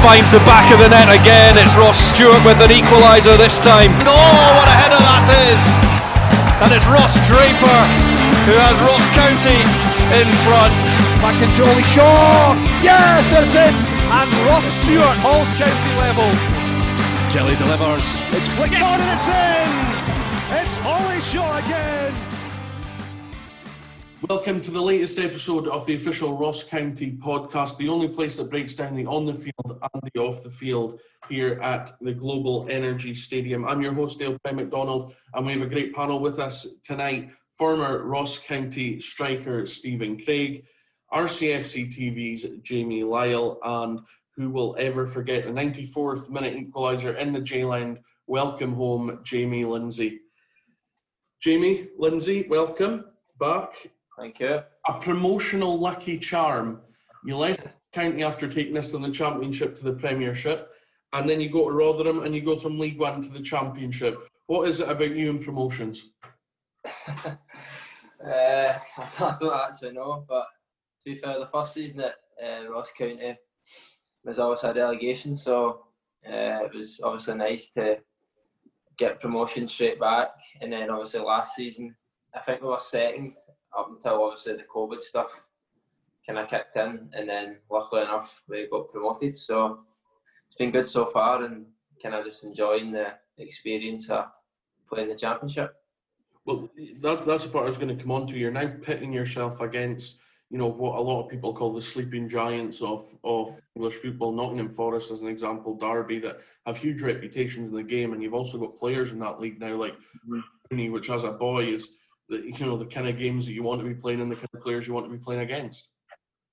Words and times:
finds 0.00 0.32
the 0.32 0.40
back 0.48 0.72
of 0.72 0.80
the 0.80 0.88
net 0.88 1.12
again. 1.12 1.60
It's 1.60 1.76
Ross 1.76 2.00
Stewart 2.00 2.40
with 2.44 2.60
an 2.64 2.72
equaliser 2.72 3.36
this 3.36 3.60
time. 3.60 3.92
Oh, 4.08 4.48
what 4.56 4.68
a 4.68 4.76
header 4.76 4.96
that 4.96 5.28
is! 5.28 5.62
And 6.64 6.72
it's 6.72 6.88
Ross 6.88 7.16
Draper 7.28 7.78
who 8.48 8.56
has 8.56 8.76
Ross 8.84 9.08
County 9.12 9.60
in 10.16 10.28
front. 10.44 10.80
Back 11.20 11.36
in 11.44 11.52
Jolie 11.52 11.84
Shaw. 11.84 12.56
Yes, 12.80 13.28
that's 13.28 13.54
it. 13.54 13.74
And 14.10 14.28
Ross 14.48 14.64
Stewart, 14.64 15.16
Ross 15.20 15.52
County 15.52 15.92
level. 16.00 16.28
Kelly 17.32 17.56
delivers. 17.56 18.20
It's 18.32 18.48
flicked 18.56 18.74
yes. 18.74 18.84
on 18.88 18.98
and 19.00 19.10
it's 19.12 19.28
in. 19.28 19.80
It's 20.64 20.76
Ollie 20.84 21.20
Shaw 21.20 21.58
again. 21.58 22.29
Welcome 24.28 24.60
to 24.62 24.70
the 24.70 24.82
latest 24.82 25.18
episode 25.18 25.66
of 25.66 25.86
the 25.86 25.94
official 25.94 26.36
Ross 26.36 26.62
County 26.62 27.12
podcast, 27.12 27.78
the 27.78 27.88
only 27.88 28.06
place 28.06 28.36
that 28.36 28.50
breaks 28.50 28.74
down 28.74 28.94
the 28.94 29.06
on 29.06 29.24
the 29.24 29.32
field 29.32 29.80
and 29.94 30.02
the 30.12 30.20
off 30.20 30.42
the 30.42 30.50
field 30.50 31.00
here 31.30 31.58
at 31.62 31.96
the 32.02 32.12
Global 32.12 32.66
Energy 32.68 33.14
Stadium. 33.14 33.64
I'm 33.64 33.80
your 33.80 33.94
host, 33.94 34.18
Dale 34.18 34.36
Penn 34.44 34.56
McDonald, 34.56 35.14
and 35.32 35.46
we 35.46 35.52
have 35.52 35.62
a 35.62 35.66
great 35.66 35.94
panel 35.94 36.20
with 36.20 36.38
us 36.38 36.68
tonight. 36.84 37.30
Former 37.52 38.04
Ross 38.04 38.38
County 38.38 39.00
striker 39.00 39.64
Steven 39.64 40.22
Craig, 40.22 40.66
RCFC 41.10 41.86
TV's 41.90 42.44
Jamie 42.62 43.02
Lyall, 43.02 43.56
and 43.64 44.00
who 44.36 44.50
will 44.50 44.76
ever 44.78 45.06
forget 45.06 45.46
the 45.46 45.50
94th 45.50 46.28
minute 46.28 46.54
equaliser 46.54 47.16
in 47.16 47.32
the 47.32 47.40
J-Land. 47.40 48.00
Welcome 48.26 48.74
home, 48.74 49.20
Jamie 49.22 49.64
Lindsay. 49.64 50.20
Jamie 51.40 51.88
Lindsay, 51.96 52.46
welcome 52.50 53.06
back. 53.38 53.88
Thank 54.20 54.38
you. 54.38 54.60
A 54.86 55.00
promotional 55.00 55.78
lucky 55.78 56.18
charm. 56.18 56.82
You 57.24 57.38
left 57.38 57.66
county 57.94 58.22
after 58.22 58.46
taking 58.46 58.76
us 58.76 58.92
from 58.92 59.00
the 59.00 59.10
championship 59.10 59.74
to 59.76 59.84
the 59.84 59.94
premiership, 59.94 60.72
and 61.14 61.26
then 61.26 61.40
you 61.40 61.48
go 61.48 61.70
to 61.70 61.74
Rotherham 61.74 62.22
and 62.22 62.34
you 62.34 62.42
go 62.42 62.56
from 62.56 62.78
League 62.78 62.98
One 62.98 63.22
to 63.22 63.30
the 63.30 63.40
championship. 63.40 64.18
What 64.46 64.68
is 64.68 64.80
it 64.80 64.90
about 64.90 65.16
you 65.16 65.30
and 65.30 65.40
promotions? 65.40 66.10
uh, 66.84 67.38
I 68.22 69.36
don't 69.40 69.70
actually 69.70 69.92
know, 69.92 70.26
but 70.28 70.44
to 70.44 71.14
be 71.14 71.18
fair, 71.18 71.38
the 71.38 71.48
first 71.50 71.72
season 71.72 72.00
at 72.00 72.16
uh, 72.44 72.70
Ross 72.70 72.92
County 72.96 73.38
was 74.22 74.38
always 74.38 74.62
a 74.64 74.74
relegation, 74.74 75.34
so 75.34 75.86
uh, 76.28 76.64
it 76.64 76.74
was 76.74 77.00
obviously 77.02 77.36
nice 77.36 77.70
to 77.70 77.96
get 78.98 79.22
promotion 79.22 79.66
straight 79.66 79.98
back. 79.98 80.28
And 80.60 80.70
then 80.70 80.90
obviously 80.90 81.20
last 81.20 81.56
season, 81.56 81.96
I 82.34 82.40
think 82.40 82.60
we 82.60 82.68
were 82.68 82.78
second 82.80 83.34
up 83.76 83.88
until 83.90 84.22
obviously 84.22 84.54
the 84.54 84.64
COVID 84.64 85.00
stuff 85.00 85.30
kind 86.26 86.38
of 86.38 86.48
kicked 86.48 86.76
in, 86.76 87.08
and 87.12 87.28
then 87.28 87.56
luckily 87.70 88.02
enough 88.02 88.42
we 88.48 88.68
got 88.70 88.90
promoted. 88.90 89.36
So 89.36 89.80
it's 90.48 90.56
been 90.56 90.70
good 90.70 90.88
so 90.88 91.06
far, 91.06 91.44
and 91.44 91.66
kind 92.02 92.14
of 92.14 92.24
just 92.24 92.44
enjoying 92.44 92.92
the 92.92 93.14
experience 93.38 94.10
of 94.10 94.26
playing 94.88 95.08
the 95.08 95.16
championship. 95.16 95.74
Well, 96.46 96.68
that, 97.00 97.26
that's 97.26 97.44
the 97.44 97.50
part 97.50 97.64
I 97.64 97.68
was 97.68 97.78
going 97.78 97.96
to 97.96 98.02
come 98.02 98.10
on 98.10 98.26
to. 98.26 98.36
You're 98.36 98.50
now 98.50 98.72
pitting 98.82 99.12
yourself 99.12 99.60
against, 99.60 100.16
you 100.50 100.58
know, 100.58 100.68
what 100.68 100.98
a 100.98 101.00
lot 101.00 101.22
of 101.22 101.28
people 101.28 101.54
call 101.54 101.72
the 101.72 101.82
sleeping 101.82 102.28
giants 102.28 102.80
of, 102.82 103.04
of 103.22 103.60
English 103.76 103.96
football. 103.96 104.32
Nottingham 104.32 104.72
Forest, 104.74 105.10
as 105.10 105.20
an 105.20 105.28
example, 105.28 105.76
Derby, 105.76 106.18
that 106.20 106.40
have 106.66 106.76
huge 106.76 107.02
reputations 107.02 107.70
in 107.70 107.76
the 107.76 107.82
game, 107.82 108.12
and 108.12 108.22
you've 108.22 108.34
also 108.34 108.58
got 108.58 108.78
players 108.78 109.12
in 109.12 109.20
that 109.20 109.38
league 109.38 109.60
now, 109.60 109.76
like 109.76 109.94
mm-hmm. 110.28 110.92
which 110.92 111.10
as 111.10 111.24
a 111.24 111.30
boy 111.30 111.64
is 111.64 111.98
you 112.30 112.66
know 112.66 112.76
the 112.76 112.86
kind 112.86 113.08
of 113.08 113.18
games 113.18 113.46
that 113.46 113.52
you 113.52 113.62
want 113.62 113.80
to 113.80 113.86
be 113.86 113.94
playing 113.94 114.20
and 114.20 114.30
the 114.30 114.36
kind 114.36 114.48
of 114.54 114.62
players 114.62 114.86
you 114.86 114.94
want 114.94 115.06
to 115.06 115.12
be 115.12 115.18
playing 115.18 115.42
against. 115.42 115.90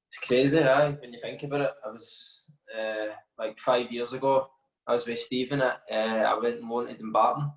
It's 0.09 0.19
crazy, 0.19 0.59
right? 0.59 0.99
When 0.99 1.13
you 1.13 1.19
think 1.21 1.43
about 1.43 1.61
it, 1.61 1.71
I 1.85 1.89
was 1.89 2.41
uh, 2.77 3.13
like 3.37 3.59
five 3.59 3.91
years 3.91 4.13
ago. 4.13 4.49
I 4.87 4.93
was 4.93 5.05
with 5.05 5.19
Steven 5.19 5.61
at 5.61 5.81
uh, 5.91 5.95
I 5.95 6.39
went 6.39 6.59
and 6.59 6.69
wanted 6.69 6.99
in 6.99 7.11
Barton. 7.11 7.51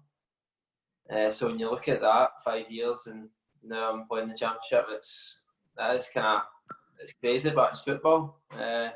Uh, 1.11 1.31
so 1.31 1.49
when 1.49 1.59
you 1.59 1.71
look 1.71 1.89
at 1.89 2.01
that, 2.01 2.31
five 2.45 2.71
years 2.71 3.07
and 3.07 3.29
now 3.65 3.93
I'm 3.93 4.07
playing 4.07 4.29
the 4.29 4.37
championship, 4.37 4.87
it's 4.91 5.41
that 5.77 5.97
is 5.97 6.09
kind 6.13 6.27
of 6.27 6.43
it's 7.03 7.15
crazy, 7.15 7.51
but 7.51 7.71
it's 7.71 7.81
football. 7.81 8.41
Uh, 8.53 8.91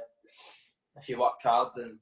if 0.96 1.08
you 1.08 1.18
work 1.18 1.34
hard, 1.42 1.68
then 1.76 1.98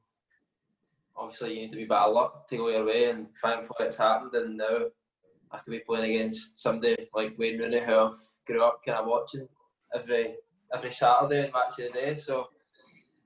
obviously 1.17 1.55
you 1.55 1.61
need 1.63 1.73
to 1.73 1.77
be 1.77 1.85
better 1.85 2.11
luck 2.11 2.49
to 2.49 2.57
go 2.57 2.69
your 2.69 2.85
way, 2.85 3.11
and 3.11 3.29
thankfully 3.41 3.87
it's 3.87 3.97
happened. 3.97 4.35
And 4.35 4.57
now 4.57 4.87
I 5.53 5.59
could 5.59 5.71
be 5.71 5.81
playing 5.81 6.17
against 6.17 6.61
somebody 6.61 6.97
like 7.15 7.39
Wayne 7.39 7.59
Rooney, 7.59 7.81
who 7.81 7.93
I 7.93 8.13
grew 8.47 8.65
up 8.65 8.81
kind 8.85 8.99
of 8.99 9.07
watching 9.07 9.49
every 9.95 10.35
every 10.75 10.91
Saturday 10.91 11.45
and 11.45 11.53
match 11.53 11.79
of 11.79 11.93
the 11.93 11.99
day. 11.99 12.19
So 12.19 12.49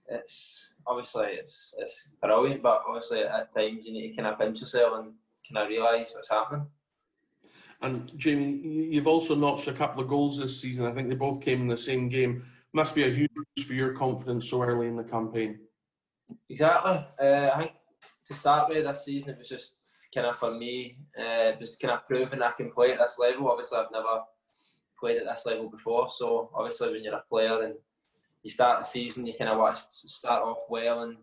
it's 0.09 0.75
obviously 0.87 1.29
it's 1.33 1.75
it's 1.79 2.13
brilliant, 2.21 2.63
but 2.63 2.83
obviously 2.87 3.21
at 3.21 3.55
times 3.55 3.87
you 3.87 3.93
need 3.93 4.11
to 4.11 4.17
kind 4.17 4.29
of 4.29 4.39
pinch 4.39 4.61
yourself 4.61 4.99
and 4.99 5.13
kind 5.49 5.65
of 5.65 5.69
realise 5.69 6.13
what's 6.15 6.31
happening. 6.31 6.67
And 7.83 8.17
Jamie, 8.19 8.89
you've 8.91 9.07
also 9.07 9.35
notched 9.35 9.69
a 9.69 9.73
couple 9.73 10.03
of 10.03 10.09
goals 10.09 10.39
this 10.39 10.61
season. 10.61 10.87
I 10.87 10.93
think 10.93 11.09
they 11.09 11.15
both 11.15 11.43
came 11.43 11.61
in 11.61 11.69
the 11.69 11.77
same 11.77 12.09
game. 12.09 12.45
Must 12.73 12.95
be 12.95 13.05
a 13.05 13.11
huge 13.11 13.31
boost 13.35 13.69
for 13.69 13.75
your 13.75 13.93
confidence 13.93 14.51
so 14.51 14.63
early 14.63 14.87
in 14.87 14.97
the 14.97 15.05
campaign. 15.05 15.61
Exactly. 16.49 17.05
Uh, 17.21 17.51
I 17.55 17.59
think 17.59 17.73
to 18.27 18.35
start 18.35 18.69
with 18.69 18.85
this 18.85 19.05
season, 19.05 19.31
it 19.31 19.39
was 19.39 19.49
just 19.49 19.75
kind 20.17 20.27
of 20.27 20.39
for 20.39 20.53
me, 20.53 20.97
uh, 21.19 21.53
just 21.61 21.81
kind 21.81 21.93
of 21.93 22.07
proving 22.07 22.43
I 22.43 22.51
can 22.53 22.73
play 22.73 22.93
at 22.93 22.99
this 22.99 23.19
level. 23.19 23.51
Obviously, 23.51 23.79
I've 23.79 23.93
never 23.93 24.23
played 24.99 25.19
at 25.19 25.27
this 25.27 25.45
level 25.45 25.69
before, 25.69 26.09
so 26.11 26.51
obviously 26.55 26.93
when 26.93 27.05
you're 27.05 27.15
a 27.15 27.23
player 27.29 27.63
and 27.63 27.75
you 28.43 28.51
start 28.51 28.81
the 28.81 28.89
season, 28.89 29.27
you 29.27 29.35
kind 29.39 29.51
of 29.51 29.59
want 29.59 29.77
to 29.77 30.09
start 30.09 30.43
off 30.43 30.65
well, 30.71 31.03
and 31.03 31.17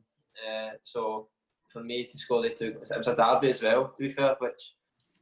uh, 0.47 0.71
so 0.83 1.27
for 1.71 1.83
me 1.83 2.05
to 2.05 2.17
score 2.17 2.43
the 2.43 2.51
two, 2.51 2.77
it 2.89 2.97
was 2.97 3.07
a 3.07 3.15
derby 3.15 3.49
as 3.49 3.63
well. 3.63 3.87
To 3.87 3.97
be 3.97 4.13
fair, 4.13 4.35
which 4.39 4.75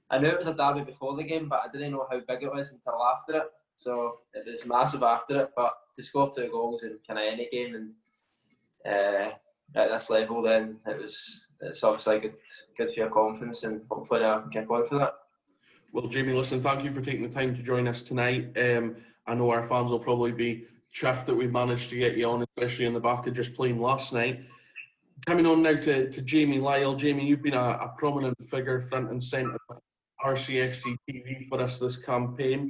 I 0.09 0.19
knew 0.19 0.27
it 0.27 0.39
was 0.39 0.47
a 0.47 0.53
derby 0.53 0.81
before 0.81 1.15
the 1.15 1.23
game, 1.23 1.47
but 1.47 1.61
I 1.65 1.71
didn't 1.71 1.93
know 1.93 2.07
how 2.11 2.19
big 2.19 2.43
it 2.43 2.51
was 2.51 2.73
until 2.73 3.01
after 3.01 3.37
it. 3.37 3.51
So 3.77 4.17
it 4.33 4.45
was 4.45 4.65
massive 4.65 5.03
after 5.03 5.43
it, 5.43 5.51
but 5.55 5.73
to 5.95 6.03
score 6.03 6.29
two 6.29 6.49
goals 6.51 6.83
in 6.83 6.99
kind 7.07 7.19
of 7.19 7.33
any 7.33 7.47
game 7.49 7.75
and 7.75 7.93
uh, 8.85 9.31
at 9.75 9.89
this 9.89 10.09
level, 10.09 10.41
then 10.41 10.77
it 10.85 11.01
was 11.01 11.45
it's 11.61 11.83
obviously 11.83 12.19
good 12.19 12.33
good 12.77 12.89
for 12.89 12.99
your 12.99 13.09
confidence 13.09 13.63
and 13.63 13.81
hopefully 13.89 14.23
I 14.23 14.41
can 14.41 14.49
kick 14.49 14.69
on 14.69 14.87
for 14.87 14.97
that. 14.99 15.13
Well, 15.93 16.07
Jamie, 16.07 16.33
listen, 16.33 16.61
thank 16.63 16.83
you 16.83 16.93
for 16.93 17.01
taking 17.01 17.23
the 17.23 17.29
time 17.29 17.53
to 17.55 17.61
join 17.61 17.87
us 17.87 18.01
tonight. 18.01 18.57
Um, 18.57 18.95
I 19.27 19.35
know 19.35 19.49
our 19.49 19.63
fans 19.63 19.91
will 19.91 19.99
probably 19.99 20.31
be 20.31 20.65
chuffed 20.93 21.25
that 21.25 21.35
we 21.35 21.47
managed 21.47 21.89
to 21.89 21.97
get 21.97 22.15
you 22.17 22.29
on, 22.29 22.43
especially 22.43 22.85
in 22.85 22.93
the 22.93 22.99
back 22.99 23.27
of 23.27 23.33
just 23.33 23.55
playing 23.55 23.79
last 23.79 24.13
night. 24.13 24.41
Coming 25.27 25.45
on 25.45 25.61
now 25.61 25.75
to, 25.75 26.09
to 26.09 26.21
Jamie 26.21 26.59
Lyall. 26.59 26.97
Jamie, 26.97 27.27
you've 27.27 27.43
been 27.43 27.53
a, 27.53 27.57
a 27.81 27.93
prominent 27.97 28.41
figure 28.45 28.79
front 28.79 29.11
and 29.11 29.21
centre 29.21 29.57
of 29.69 29.77
RCFC 30.25 30.95
TV 31.09 31.47
for 31.49 31.61
us 31.61 31.79
this 31.79 31.97
campaign. 31.97 32.69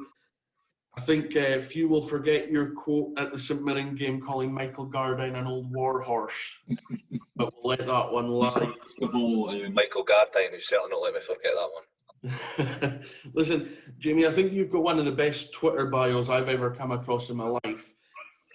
I 0.98 1.02
think 1.02 1.38
uh, 1.38 1.60
few 1.60 1.88
will 1.88 2.02
forget 2.02 2.52
your 2.52 2.72
quote 2.72 3.18
at 3.18 3.32
the 3.32 3.40
St 3.40 3.64
Mirren 3.64 3.96
game 3.96 4.20
calling 4.20 4.54
Michael 4.54 4.88
Gardyne 4.88 5.38
an 5.38 5.48
old 5.48 5.72
warhorse. 5.72 6.58
but 7.36 7.54
we'll 7.54 7.78
let 7.78 7.88
that 7.88 8.12
one 8.12 8.28
lie. 8.28 8.50
First 8.50 9.02
of 9.02 9.16
all, 9.16 9.50
uh, 9.50 9.70
Michael 9.70 10.06
Gardyne, 10.06 10.52
who's 10.52 10.68
certainly 10.68 10.92
not 10.92 11.02
let 11.02 11.14
me 11.14 11.22
forget 11.22 11.54
that 11.56 11.70
one. 11.74 11.86
Listen, 13.34 13.72
Jamie, 13.98 14.28
I 14.28 14.32
think 14.32 14.52
you've 14.52 14.70
got 14.70 14.84
one 14.84 15.00
of 15.00 15.06
the 15.06 15.12
best 15.12 15.54
Twitter 15.54 15.86
bios 15.86 16.30
I've 16.30 16.50
ever 16.50 16.72
come 16.72 16.92
across 16.92 17.30
in 17.30 17.38
my 17.38 17.58
life. 17.64 17.94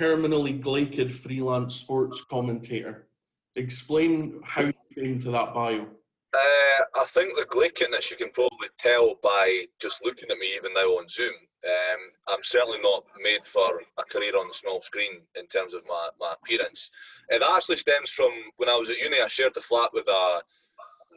Terminally 0.00 0.62
glaiked 0.62 1.10
freelance 1.10 1.75
sports 1.75 2.22
commentator. 2.22 3.08
Explain 3.54 4.41
how 4.44 4.62
you 4.62 4.75
came 4.94 5.19
to 5.20 5.30
that 5.30 5.54
bio. 5.54 5.86
Uh, 6.34 6.84
I 7.00 7.04
think 7.06 7.34
the 7.34 7.46
glakedness 7.48 8.10
you 8.10 8.19
can 8.19 8.30
probably 8.30 8.69
tell 8.78 9.14
by 9.22 9.64
just 9.80 10.04
looking 10.04 10.30
at 10.30 10.36
me 10.36 10.54
even 10.54 10.75
now 10.75 10.98
on 10.98 11.08
Zoom. 11.08 11.32
Um, 11.66 12.00
I'm 12.28 12.42
certainly 12.42 12.78
not 12.80 13.04
made 13.22 13.44
for 13.44 13.80
a 13.98 14.04
career 14.04 14.36
on 14.38 14.48
the 14.48 14.54
small 14.54 14.80
screen 14.80 15.20
in 15.34 15.46
terms 15.46 15.74
of 15.74 15.82
my, 15.88 16.08
my 16.20 16.34
appearance. 16.40 16.90
It 17.28 17.42
actually 17.42 17.76
stems 17.78 18.10
from 18.10 18.30
when 18.56 18.68
I 18.68 18.76
was 18.76 18.90
at 18.90 18.98
uni. 18.98 19.20
I 19.20 19.26
shared 19.26 19.54
the 19.54 19.60
flat 19.60 19.90
with 19.92 20.06
a, 20.06 20.42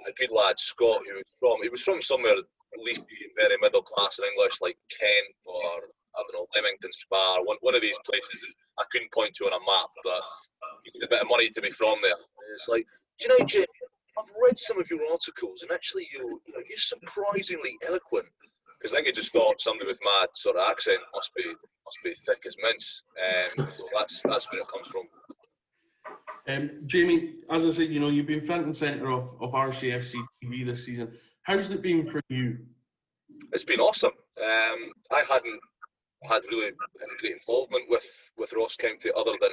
a 0.07 0.11
good 0.17 0.31
lad, 0.31 0.57
Scott, 0.57 1.01
who 1.05 1.15
was 1.15 1.33
from 1.39 1.61
he 1.61 1.69
was 1.69 1.83
from 1.83 2.01
somewhere 2.01 2.35
leafy, 2.77 3.29
very 3.37 3.57
middle 3.61 3.81
class 3.81 4.19
in 4.19 4.25
English, 4.25 4.61
like 4.61 4.77
Kent 4.89 5.35
or 5.45 5.89
I 6.17 6.23
don't 6.25 6.41
know 6.41 6.47
Leamington 6.55 6.91
Spa, 6.93 7.41
one 7.43 7.57
one 7.61 7.75
of 7.75 7.81
these 7.81 7.99
places 8.05 8.45
I 8.79 8.83
couldn't 8.91 9.11
point 9.11 9.33
to 9.35 9.45
on 9.45 9.53
a 9.53 9.61
map, 9.65 9.89
but 10.03 10.21
you 10.85 10.91
need 10.95 11.05
a 11.05 11.09
bit 11.09 11.21
of 11.21 11.29
money 11.29 11.49
to 11.49 11.61
be 11.61 11.69
from 11.69 11.99
there. 12.01 12.17
it's 12.53 12.67
like 12.67 12.85
you 13.19 13.27
know, 13.27 13.45
Jim, 13.45 13.65
I've 14.17 14.31
read 14.47 14.57
some 14.57 14.79
of 14.79 14.89
your 14.89 14.99
articles, 15.11 15.63
and 15.63 15.71
actually, 15.71 16.07
you're, 16.13 16.29
you 16.29 16.53
know, 16.53 16.63
you're 16.67 16.77
surprisingly 16.77 17.77
eloquent. 17.87 18.27
Because 18.79 18.93
I 18.93 18.97
think 18.97 19.07
he 19.07 19.11
just 19.11 19.33
thought 19.33 19.59
somebody 19.59 19.87
with 19.87 19.99
my 20.03 20.25
sort 20.33 20.55
of 20.55 20.69
accent 20.69 20.99
must 21.13 21.31
be 21.35 21.43
must 21.45 21.97
be 22.03 22.13
thick 22.13 22.43
as 22.47 22.55
mince. 22.63 23.03
Um, 23.19 23.67
so 23.71 23.83
that's 23.97 24.21
that's 24.21 24.51
where 24.51 24.61
it 24.61 24.67
comes 24.67 24.87
from. 24.87 25.03
Um, 26.47 26.71
Jamie, 26.85 27.35
as 27.49 27.65
I 27.65 27.71
said, 27.71 27.89
you 27.89 27.99
know, 27.99 28.09
you've 28.09 28.25
been 28.25 28.41
front 28.41 28.65
and 28.65 28.75
centre 28.75 29.11
of, 29.11 29.35
of 29.41 29.51
RCFC 29.51 30.15
TV 30.43 30.65
this 30.65 30.85
season. 30.85 31.11
How's 31.43 31.69
it 31.69 31.81
been 31.81 32.09
for 32.09 32.21
you? 32.29 32.57
It's 33.53 33.63
been 33.63 33.79
awesome. 33.79 34.11
Um, 34.41 34.91
I 35.11 35.23
hadn't 35.29 35.59
had 36.23 36.41
really 36.51 36.67
any 36.67 37.17
great 37.19 37.33
involvement 37.33 37.85
with, 37.89 38.05
with 38.37 38.53
Ross 38.53 38.75
County 38.75 39.09
other 39.15 39.33
than 39.39 39.51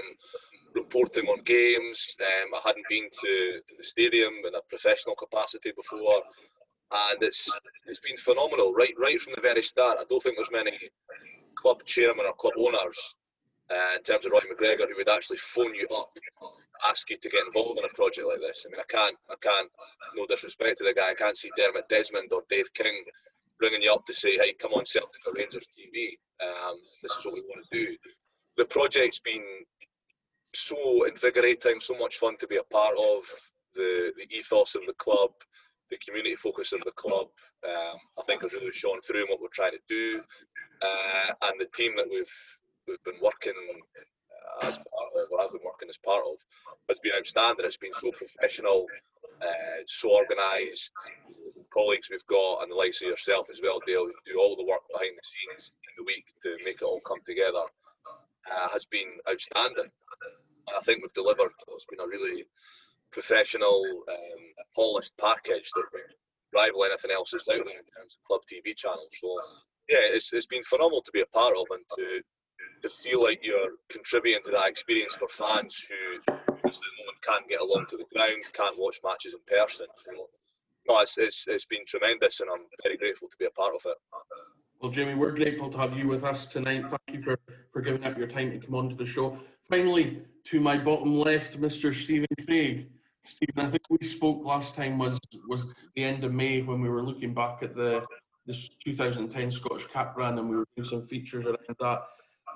reporting 0.74 1.26
on 1.26 1.38
games. 1.44 2.16
Um, 2.20 2.54
I 2.54 2.60
hadn't 2.66 2.84
been 2.88 3.08
to, 3.10 3.60
to 3.66 3.74
the 3.76 3.84
stadium 3.84 4.32
in 4.46 4.54
a 4.54 4.60
professional 4.68 5.16
capacity 5.16 5.72
before, 5.76 6.22
and 6.92 7.22
it's 7.22 7.50
it's 7.86 8.00
been 8.00 8.16
phenomenal 8.16 8.72
right 8.72 8.94
right 8.98 9.20
from 9.20 9.34
the 9.34 9.40
very 9.40 9.62
start. 9.62 9.98
I 10.00 10.04
don't 10.08 10.22
think 10.22 10.36
there's 10.36 10.52
many 10.52 10.78
club 11.54 11.82
chairmen 11.84 12.26
or 12.26 12.34
club 12.34 12.54
owners 12.58 13.14
uh, 13.70 13.96
in 13.96 14.02
terms 14.02 14.26
of 14.26 14.32
Roy 14.32 14.40
MacGregor 14.48 14.86
who 14.86 14.96
would 14.96 15.08
actually 15.08 15.38
phone 15.38 15.74
you 15.74 15.88
up, 15.96 16.10
ask 16.88 17.10
you 17.10 17.16
to 17.16 17.28
get 17.28 17.46
involved 17.46 17.78
in 17.78 17.84
a 17.84 17.94
project 17.94 18.26
like 18.28 18.40
this. 18.40 18.64
I 18.66 18.70
mean, 18.70 18.80
I 18.80 18.88
can't 18.88 19.16
I 19.30 19.34
can't 19.40 19.70
no 20.16 20.26
disrespect 20.26 20.78
to 20.78 20.84
the 20.84 20.94
guy, 20.94 21.10
I 21.10 21.14
can't 21.14 21.36
see 21.36 21.50
Dermot 21.56 21.88
Desmond 21.88 22.32
or 22.32 22.42
Dave 22.48 22.72
King 22.74 23.02
ringing 23.60 23.82
you 23.82 23.92
up 23.92 24.04
to 24.04 24.14
say, 24.14 24.36
hey, 24.36 24.52
come 24.52 24.72
on 24.74 24.84
Celtic 24.84 25.26
or 25.26 25.32
Rangers 25.34 25.66
TV. 25.66 26.18
Um, 26.46 26.76
this 27.02 27.12
is 27.12 27.24
what 27.24 27.34
we 27.34 27.40
want 27.42 27.64
to 27.70 27.86
do. 27.86 27.96
The 28.56 28.66
project's 28.66 29.20
been 29.20 29.44
so 30.54 31.04
invigorating, 31.04 31.80
so 31.80 31.96
much 31.98 32.16
fun 32.16 32.36
to 32.38 32.46
be 32.46 32.56
a 32.56 32.62
part 32.64 32.94
of. 32.98 33.22
The, 33.74 34.10
the 34.16 34.34
ethos 34.34 34.74
of 34.74 34.86
the 34.86 34.94
club, 34.94 35.32
the 35.90 35.98
community 35.98 36.34
focus 36.34 36.72
of 36.72 36.82
the 36.84 36.92
club, 36.92 37.28
um, 37.64 37.96
I 38.18 38.22
think 38.26 38.42
has 38.42 38.54
really 38.54 38.70
shown 38.70 39.00
through 39.00 39.22
in 39.24 39.28
what 39.28 39.40
we're 39.40 39.48
trying 39.52 39.72
to 39.72 39.86
do, 39.88 40.22
uh, 40.82 41.32
and 41.42 41.60
the 41.60 41.68
team 41.74 41.92
that 41.96 42.08
we've 42.10 42.58
we've 42.86 43.02
been 43.04 43.20
working 43.20 43.54
as 44.62 44.78
part 44.78 45.10
of, 45.16 45.30
or 45.30 45.40
I've 45.40 45.52
been 45.52 45.60
working 45.64 45.88
as 45.88 45.98
part 45.98 46.24
of, 46.24 46.38
has 46.88 46.98
been 47.00 47.12
outstanding. 47.16 47.66
It's 47.66 47.76
been 47.76 47.92
so 47.92 48.10
professional, 48.12 48.86
uh, 49.42 49.82
so 49.86 50.10
organised. 50.10 50.94
Colleagues 51.72 52.08
we've 52.10 52.26
got, 52.26 52.62
and 52.62 52.70
the 52.70 52.76
likes 52.76 53.02
of 53.02 53.08
yourself 53.08 53.48
as 53.50 53.60
well, 53.62 53.80
Dale, 53.86 54.06
who 54.06 54.12
do 54.24 54.40
all 54.40 54.56
the 54.56 54.64
work 54.64 54.80
behind 54.90 55.12
the 55.16 55.22
scenes 55.22 55.76
in 55.84 55.92
the 55.98 56.04
week 56.06 56.26
to 56.42 56.56
make 56.64 56.76
it 56.76 56.84
all 56.84 57.00
come 57.00 57.20
together, 57.24 57.64
uh, 58.50 58.68
has 58.72 58.86
been 58.86 59.18
outstanding. 59.28 59.90
And 60.68 60.76
I 60.76 60.80
think 60.80 61.02
we've 61.02 61.12
delivered. 61.12 61.52
It's 61.68 61.86
been 61.86 62.00
a 62.00 62.08
really 62.08 62.44
professional, 63.12 63.82
um, 64.08 64.42
polished 64.74 65.12
package 65.18 65.70
that 65.74 65.84
would 65.92 66.02
rival 66.54 66.84
anything 66.84 67.10
else 67.10 67.30
that's 67.30 67.48
out 67.48 67.64
there 67.64 67.78
in 67.78 67.88
terms 67.96 68.16
of 68.16 68.24
club 68.26 68.40
TV 68.50 68.76
channels. 68.76 69.14
So 69.20 69.28
yeah, 69.88 69.98
it's, 70.02 70.32
it's 70.32 70.46
been 70.46 70.62
phenomenal 70.62 71.02
to 71.02 71.12
be 71.12 71.22
a 71.22 71.26
part 71.26 71.56
of 71.56 71.66
and 71.70 71.84
to 71.96 72.20
to 72.82 72.88
feel 72.88 73.22
like 73.22 73.40
you're 73.42 73.70
contributing 73.90 74.42
to 74.44 74.50
that 74.50 74.68
experience 74.68 75.14
for 75.14 75.28
fans 75.28 75.88
who 75.88 76.20
at 76.28 76.52
the 76.52 76.92
moment 76.98 77.22
can't 77.26 77.48
get 77.48 77.60
along 77.60 77.86
to 77.88 77.96
the 77.96 78.04
ground, 78.14 78.42
can't 78.52 78.78
watch 78.78 78.98
matches 79.04 79.34
in 79.34 79.40
person. 79.46 79.86
So, 79.96 80.12
no, 80.88 81.00
it's, 81.00 81.18
it's, 81.18 81.46
it's 81.48 81.66
been 81.66 81.84
tremendous 81.86 82.40
and 82.40 82.50
I'm 82.52 82.66
very 82.82 82.96
grateful 82.96 83.28
to 83.28 83.36
be 83.38 83.46
a 83.46 83.50
part 83.50 83.74
of 83.74 83.82
it. 83.86 83.96
Well, 84.80 84.90
Jamie, 84.90 85.14
we're 85.14 85.32
grateful 85.32 85.70
to 85.70 85.78
have 85.78 85.96
you 85.96 86.06
with 86.06 86.22
us 86.22 86.46
tonight. 86.46 86.82
Thank 86.82 87.18
you 87.18 87.22
for, 87.22 87.38
for 87.72 87.80
giving 87.80 88.04
up 88.04 88.18
your 88.18 88.28
time 88.28 88.52
to 88.52 88.58
come 88.58 88.74
on 88.74 88.90
to 88.90 88.94
the 88.94 89.06
show. 89.06 89.38
Finally, 89.68 90.22
to 90.44 90.60
my 90.60 90.76
bottom 90.76 91.16
left, 91.16 91.60
Mr. 91.60 91.94
Steven 91.94 92.26
Craig. 92.46 92.88
Steven, 93.26 93.66
I 93.66 93.70
think 93.70 93.82
we 93.90 94.06
spoke 94.06 94.44
last 94.44 94.74
time 94.74 94.98
was 94.98 95.18
was 95.48 95.74
the 95.94 96.04
end 96.04 96.24
of 96.24 96.32
May 96.32 96.62
when 96.62 96.80
we 96.80 96.88
were 96.88 97.04
looking 97.04 97.34
back 97.34 97.62
at 97.62 97.74
the 97.74 98.04
this 98.46 98.68
2010 98.84 99.50
Scottish 99.50 99.86
Cup 99.86 100.14
run 100.16 100.38
and 100.38 100.48
we 100.48 100.56
were 100.56 100.66
doing 100.76 100.88
some 100.88 101.04
features 101.04 101.44
around 101.44 101.76
that. 101.80 102.02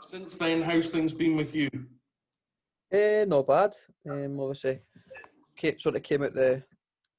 Since 0.00 0.38
then, 0.38 0.62
how's 0.62 0.90
things 0.90 1.12
been 1.12 1.36
with 1.36 1.54
you? 1.54 1.68
Uh, 2.92 3.24
not 3.26 3.46
bad. 3.46 3.74
Um, 4.08 4.38
obviously, 4.38 4.80
came, 5.56 5.78
sort 5.78 5.96
of 5.96 6.02
came 6.02 6.22
out 6.22 6.34
the 6.34 6.62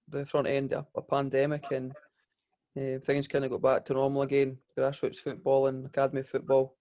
the 0.08 0.26
front 0.26 0.48
end 0.48 0.74
of 0.74 0.88
a 0.96 1.02
pandemic 1.02 1.72
and 1.72 1.94
uh, 2.78 3.00
things 3.00 3.28
kind 3.28 3.46
of 3.46 3.52
got 3.52 3.62
back 3.62 3.86
to 3.86 3.94
normal 3.94 4.22
again. 4.24 4.58
Grassroots 4.78 5.18
football 5.18 5.68
and 5.68 5.86
academy 5.86 6.24
football 6.24 6.78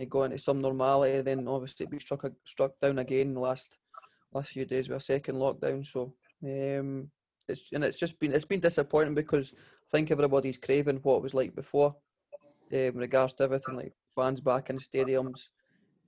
uh, 0.00 0.04
going 0.04 0.32
into 0.32 0.42
some 0.42 0.60
normality. 0.60 1.20
Then 1.22 1.46
obviously 1.46 1.86
we 1.86 2.00
struck 2.00 2.24
struck 2.44 2.78
down 2.80 2.98
again 2.98 3.34
the 3.34 3.40
last 3.40 3.78
last 4.32 4.50
few 4.50 4.64
days 4.64 4.88
with 4.88 4.98
a 4.98 5.00
second 5.00 5.36
lockdown. 5.36 5.86
So 5.86 6.14
um, 6.44 7.10
it's 7.48 7.72
and 7.72 7.84
it's 7.84 7.98
just 7.98 8.18
been 8.18 8.32
it's 8.32 8.44
been 8.44 8.60
disappointing 8.60 9.14
because 9.14 9.52
I 9.54 9.96
think 9.96 10.10
everybody's 10.10 10.58
craving 10.58 11.00
what 11.02 11.16
it 11.16 11.22
was 11.22 11.34
like 11.34 11.54
before, 11.54 11.94
uh, 12.72 12.76
in 12.76 12.96
regards 12.96 13.34
to 13.34 13.44
everything 13.44 13.76
like 13.76 13.92
fans 14.14 14.40
back 14.40 14.70
in 14.70 14.78
stadiums, 14.78 15.48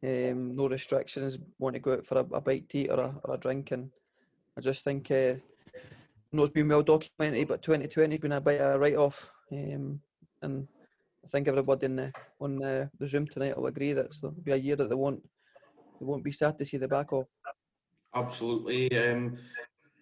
um, 0.03 0.55
no 0.55 0.69
restrictions, 0.69 1.39
want 1.59 1.75
to 1.75 1.81
go 1.81 1.95
out 1.95 2.07
for 2.07 2.19
a, 2.19 2.27
a 2.33 2.41
bite 2.41 2.69
to 2.71 2.79
eat 2.79 2.91
or 2.91 3.01
a, 3.01 3.21
or 3.25 3.35
a 3.35 3.39
drink, 3.39 3.71
and 3.73 3.91
I 4.57 4.61
just 4.61 4.85
think 4.85 5.11
uh, 5.11 5.35
know 6.35 6.45
it's 6.45 6.53
been 6.53 6.69
well 6.69 6.83
documented, 6.83 7.49
but 7.49 7.63
2020 7.63 8.15
has 8.15 8.21
been 8.21 8.33
a 8.33 8.41
bit 8.41 8.61
of 8.61 8.75
a 8.75 8.79
write-off, 8.79 9.31
um, 9.53 10.01
and 10.43 10.69
I 11.25 11.29
think 11.29 11.49
everybody 11.49 11.87
in 11.87 11.97
the, 11.97 12.13
on 12.41 12.57
the, 12.57 12.91
the 12.99 13.07
Zoom 13.07 13.27
tonight 13.27 13.57
will 13.57 13.67
agree 13.67 13.93
that 13.93 14.07
it'll 14.07 14.33
be 14.33 14.53
a 14.53 14.57
year 14.57 14.77
that 14.77 14.89
they 14.89 14.95
won't 14.95 15.23
they 16.01 16.07
won't 16.07 16.25
be 16.25 16.33
sad 16.33 16.59
to 16.59 16.67
see 16.67 16.77
the 16.77 16.89
back 16.89 17.13
of. 17.13 17.27
Absolutely. 18.15 18.97
Um, 18.97 19.37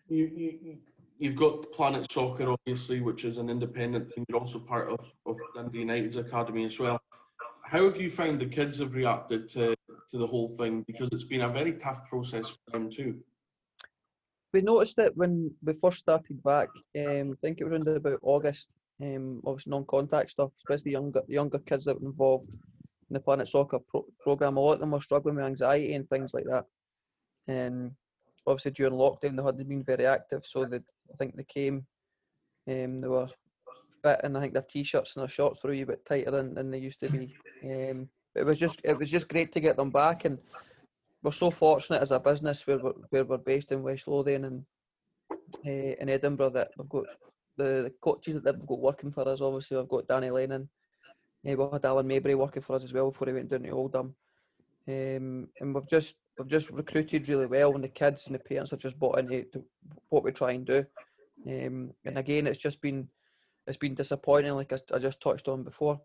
you, 0.09 0.31
you, 0.35 0.79
you've 1.19 1.37
got 1.37 1.73
Planet 1.73 2.11
Soccer, 2.11 2.51
obviously, 2.51 3.01
which 3.01 3.25
is 3.25 3.39
an 3.39 3.49
independent 3.49 4.13
thing. 4.13 4.25
You're 4.29 4.39
also 4.39 4.59
part 4.59 4.91
of, 4.91 5.01
of 5.25 5.37
Dundee 5.55 5.79
United's 5.79 6.17
academy 6.17 6.65
as 6.65 6.79
well. 6.79 7.01
How 7.65 7.85
have 7.85 8.01
you 8.01 8.11
found 8.11 8.41
the 8.41 8.47
kids 8.47 8.79
have 8.79 8.95
reacted 8.95 9.49
to, 9.51 9.75
to 10.11 10.19
the 10.19 10.27
whole 10.27 10.49
thing? 10.49 10.83
Because 10.87 11.09
it's 11.13 11.25
been 11.25 11.43
a 11.43 11.49
very 11.49 11.73
tough 11.75 12.07
process 12.07 12.51
for 12.51 12.73
them 12.73 12.91
too. 12.91 13.19
We 14.53 14.61
noticed 14.61 14.99
it 14.99 15.17
when 15.17 15.51
we 15.63 15.73
first 15.73 16.01
started 16.01 16.43
back. 16.43 16.69
Um, 16.99 17.33
I 17.33 17.35
think 17.41 17.61
it 17.61 17.65
was 17.65 17.73
around 17.73 17.89
about 17.89 18.19
August. 18.23 18.69
Um, 19.03 19.41
obviously 19.47 19.71
non-contact 19.71 20.31
stuff, 20.31 20.51
especially 20.59 20.93
younger 20.93 21.23
younger 21.27 21.59
kids 21.61 21.87
that 21.87 22.01
were 22.01 22.09
involved 22.09 22.49
in 22.49 23.15
the 23.15 23.21
Planet 23.21 23.49
Soccer 23.49 23.79
pro- 23.89 24.05
program. 24.21 24.59
A 24.59 24.61
lot 24.61 24.75
of 24.75 24.81
them 24.81 24.91
were 24.91 25.01
struggling 25.01 25.37
with 25.37 25.45
anxiety 25.45 25.95
and 25.95 26.09
things 26.11 26.35
like 26.35 26.45
that. 26.45 26.67
And 27.49 27.93
obviously 28.47 28.73
during 28.73 28.95
lockdown 28.95 29.37
they 29.37 29.43
hadn't 29.43 29.69
been 29.69 29.85
very 29.85 30.07
active, 30.07 30.45
so 30.45 30.65
they, 30.65 30.79
I 30.79 31.17
think 31.19 31.37
they 31.37 31.45
came. 31.45 31.87
Um, 32.69 33.01
they 33.01 33.09
were 33.09 33.29
fit, 34.03 34.21
and 34.23 34.37
I 34.37 34.41
think 34.41 34.53
their 34.53 34.63
t-shirts 34.63 35.17
and 35.17 35.23
their 35.23 35.29
shorts 35.29 35.63
were 35.63 35.71
a 35.71 35.73
wee 35.73 35.85
bit 35.85 36.05
tighter 36.05 36.31
than, 36.31 36.55
than 36.55 36.71
they 36.71 36.79
used 36.79 37.01
to 37.01 37.09
be. 37.09 37.35
Um, 37.65 38.09
it 38.35 38.45
was 38.45 38.59
just 38.59 38.81
it 38.85 38.99
was 38.99 39.11
just 39.11 39.29
great 39.29 39.53
to 39.53 39.61
get 39.61 39.77
them 39.77 39.91
back, 39.91 40.25
and 40.25 40.39
we're 41.23 41.33
so 41.33 41.51
fortunate 41.51 42.03
as 42.03 42.11
a 42.11 42.21
business 42.21 42.67
where 42.67 42.79
we're, 42.79 42.93
where 43.11 43.25
we're 43.25 43.39
based 43.39 43.73
in 43.73 43.83
West 43.83 44.09
Lothian 44.09 44.45
and 44.45 44.65
uh, 45.67 45.95
in 46.01 46.09
Edinburgh 46.09 46.51
that 46.51 46.71
we've 46.77 46.89
got 46.89 47.05
the, 47.57 47.65
the 47.65 47.93
coaches 48.01 48.41
that 48.41 48.57
we've 48.57 48.67
got 48.67 48.81
working 48.81 49.11
for 49.11 49.29
us. 49.29 49.41
Obviously, 49.41 49.77
we've 49.77 49.89
got 49.89 50.09
Danny 50.09 50.31
Lennon. 50.31 50.69
Uh, 51.47 51.57
we 51.57 51.69
had 51.73 51.85
Alan 51.85 52.07
Maybury 52.07 52.35
working 52.35 52.63
for 52.63 52.77
us 52.77 52.85
as 52.85 52.93
well 52.93 53.11
before 53.11 53.29
he 53.29 53.35
went 53.35 53.51
down 53.51 53.63
to 53.63 53.71
Oldham. 53.71 54.15
Um, 54.89 55.49
and 55.61 55.75
we've 55.75 55.89
just 55.89 56.17
we've 56.39 56.49
just 56.49 56.71
recruited 56.71 57.29
really 57.29 57.47
well, 57.47 57.75
and 57.75 57.85
the 57.85 57.89
kids 57.89 58.27
and 58.27 58.35
the 58.35 58.39
parents 58.39 58.71
have 58.71 58.81
just 58.81 58.99
bought 58.99 59.19
into 59.19 59.47
what 60.09 60.25
we 60.25 60.33
try 60.33 60.53
and 60.53 60.67
do. 60.67 60.85
Um, 61.47 61.93
and 62.05 62.19
again, 62.19 62.47
it's 62.47 62.59
just 62.59 62.81
been 62.81 63.09
it's 63.67 63.77
been 63.77 63.95
disappointing, 63.95 64.55
like 64.55 64.73
I, 64.73 64.79
I, 64.93 64.99
just 64.99 65.23
touched 65.23 65.47
on 65.47 65.63
before. 65.63 66.01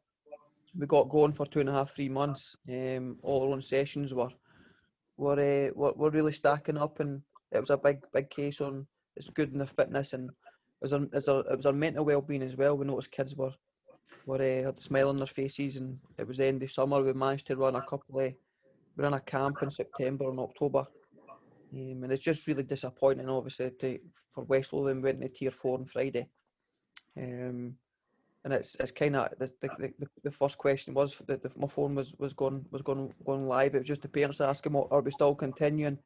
We 0.77 0.85
got 0.85 1.09
going 1.09 1.33
for 1.33 1.45
two 1.45 1.59
and 1.59 1.69
a 1.69 1.71
half, 1.71 1.95
three 1.95 2.09
months. 2.09 2.55
Um, 2.69 3.17
all 3.23 3.43
our 3.43 3.53
own 3.53 3.61
sessions 3.61 4.13
were 4.13 4.29
were, 5.17 5.39
uh, 5.39 5.71
were 5.73 5.93
were 5.93 6.11
really 6.11 6.31
stacking 6.31 6.77
up, 6.77 6.99
and 6.99 7.21
it 7.51 7.59
was 7.59 7.69
a 7.69 7.77
big 7.77 7.99
big 8.13 8.29
case 8.29 8.61
on 8.61 8.87
it's 9.15 9.29
good 9.29 9.51
in 9.51 9.57
the 9.57 9.65
fitness 9.65 10.13
and 10.13 10.29
it 10.29 10.33
was 10.81 10.93
our, 10.93 11.01
it 11.01 11.13
was 11.13 11.27
our, 11.27 11.39
it 11.39 11.57
was 11.57 11.65
our 11.65 11.73
mental 11.73 12.05
well 12.05 12.21
being 12.21 12.43
as 12.43 12.55
well. 12.55 12.77
We 12.77 12.85
noticed 12.85 13.11
kids 13.11 13.35
were 13.35 13.53
were 14.27 14.35
uh, 14.35 14.65
had 14.65 14.77
a 14.77 14.81
smile 14.81 15.09
on 15.09 15.17
their 15.17 15.25
faces, 15.25 15.77
and 15.77 15.99
it 16.17 16.27
was 16.27 16.37
the 16.37 16.45
end 16.45 16.61
of 16.61 16.69
summer. 16.69 17.01
We 17.01 17.13
managed 17.13 17.47
to 17.47 17.55
run 17.55 17.75
a 17.75 17.81
couple 17.81 18.19
of 18.19 18.33
we 18.97 19.03
ran 19.03 19.13
a 19.13 19.19
camp 19.19 19.61
in 19.61 19.69
September 19.69 20.29
and 20.29 20.39
October. 20.39 20.85
Um, 21.73 22.03
and 22.03 22.11
it's 22.11 22.23
just 22.23 22.47
really 22.47 22.63
disappointing, 22.63 23.29
obviously, 23.29 23.71
to, 23.71 23.99
for 24.31 24.43
West 24.45 24.73
Lothian 24.73 25.01
went 25.01 25.21
to 25.21 25.29
Tier 25.29 25.51
4 25.51 25.79
on 25.79 25.85
Friday. 25.85 26.27
Um, 27.15 27.75
and 28.43 28.53
it's 28.53 28.75
it's 28.75 28.91
kind 28.91 29.15
of 29.17 29.29
the, 29.39 29.51
the, 29.61 29.69
the, 29.99 30.07
the, 30.23 30.31
first 30.31 30.57
question 30.57 30.93
was 30.93 31.17
that 31.27 31.41
the, 31.41 31.51
my 31.57 31.67
phone 31.67 31.95
was 31.95 32.15
was 32.17 32.33
going 32.33 32.65
was 32.71 32.81
going 32.81 33.13
going 33.25 33.45
live. 33.45 33.75
It 33.75 33.79
was 33.79 33.87
just 33.87 34.03
the 34.03 34.07
parents 34.07 34.39
asking, 34.39 34.73
"Are 34.73 35.01
we 35.01 35.11
still 35.11 35.35
continuing?" 35.35 35.97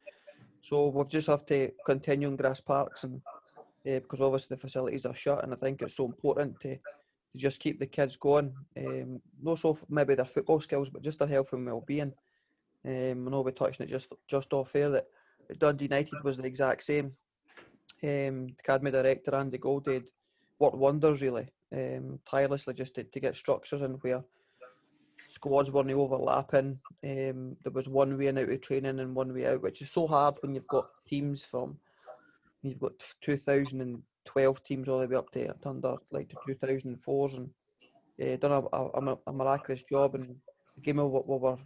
So 0.62 0.88
we've 0.88 1.10
just 1.10 1.28
have 1.28 1.46
to 1.48 1.72
continue 1.86 2.30
in 2.30 2.38
Grass 2.38 2.60
Parks, 2.60 3.04
and 3.04 3.22
uh, 3.86 4.00
because 4.00 4.22
obviously 4.22 4.56
the 4.56 4.62
facilities 4.62 5.06
are 5.06 5.14
shut, 5.14 5.44
and 5.44 5.54
I 5.54 5.56
think 5.56 5.84
it's 5.84 5.98
so 5.98 6.06
important 6.06 6.60
to, 6.62 6.78
to 6.78 7.38
just 7.38 7.60
keep 7.60 7.80
the 7.80 7.86
kids 7.86 8.16
going. 8.16 8.56
Um, 8.76 9.22
not 9.40 9.60
so 9.60 9.78
maybe 9.90 10.16
their 10.16 10.26
football 10.26 10.62
skills, 10.62 10.90
but 10.90 11.04
just 11.04 11.20
their 11.20 11.28
health 11.28 11.54
and 11.54 11.66
well-being. 11.66 12.14
Um, 12.86 13.28
I 13.28 13.32
know 13.32 13.42
we 13.42 13.52
touched 13.52 13.80
on 13.80 13.88
it 13.88 13.90
just 13.90 14.12
just 14.28 14.54
off 14.54 14.76
air 14.76 14.90
that 14.90 15.06
Dundee 15.60 15.86
United 15.86 16.24
was 16.24 16.38
the 16.38 16.46
exact 16.46 16.84
same. 16.84 17.14
Um, 18.04 18.48
the 18.48 18.56
academy 18.60 18.92
director 18.92 19.36
Andy 19.36 19.58
Gold 19.58 19.86
did 19.86 20.10
worked 20.60 20.78
wonders 20.78 21.22
really, 21.22 21.48
um, 21.74 22.20
tirelessly 22.26 22.74
just 22.74 22.96
to, 22.96 23.04
to 23.04 23.20
get 23.20 23.36
structures 23.36 23.82
in 23.82 23.94
where 24.02 24.24
squads 25.30 25.72
weren't 25.72 25.92
overlapping. 25.92 26.80
Um, 27.04 27.58
there 27.64 27.74
was 27.74 27.88
one 27.88 28.18
way 28.18 28.28
in 28.28 28.38
out 28.38 28.50
of 28.50 28.62
training 28.62 29.00
and 29.00 29.16
one 29.16 29.34
way 29.34 29.48
out, 29.48 29.62
which 29.62 29.82
is 29.82 29.92
so 29.92 30.08
hard 30.08 30.36
when 30.42 30.56
you've 30.56 30.68
got 30.68 30.88
teams 31.08 31.44
from 31.44 31.78
you've 32.64 32.80
got 32.80 32.92
2012 33.22 34.64
teams 34.64 34.88
all 34.88 35.00
the 35.00 35.08
way 35.08 35.16
up 35.16 35.32
to, 35.32 35.54
under 35.66 35.96
like 36.12 36.30
the 36.30 36.54
2004s 36.54 37.38
and 37.38 37.50
uh, 38.22 38.36
done 38.38 38.52
a, 38.52 38.78
a, 38.78 39.18
a, 39.28 39.34
miraculous 39.34 39.84
job 39.84 40.14
and 40.16 40.36
the 40.76 40.82
game 40.82 40.98
what 40.98 41.28
we 41.28 41.38
were 41.38 41.58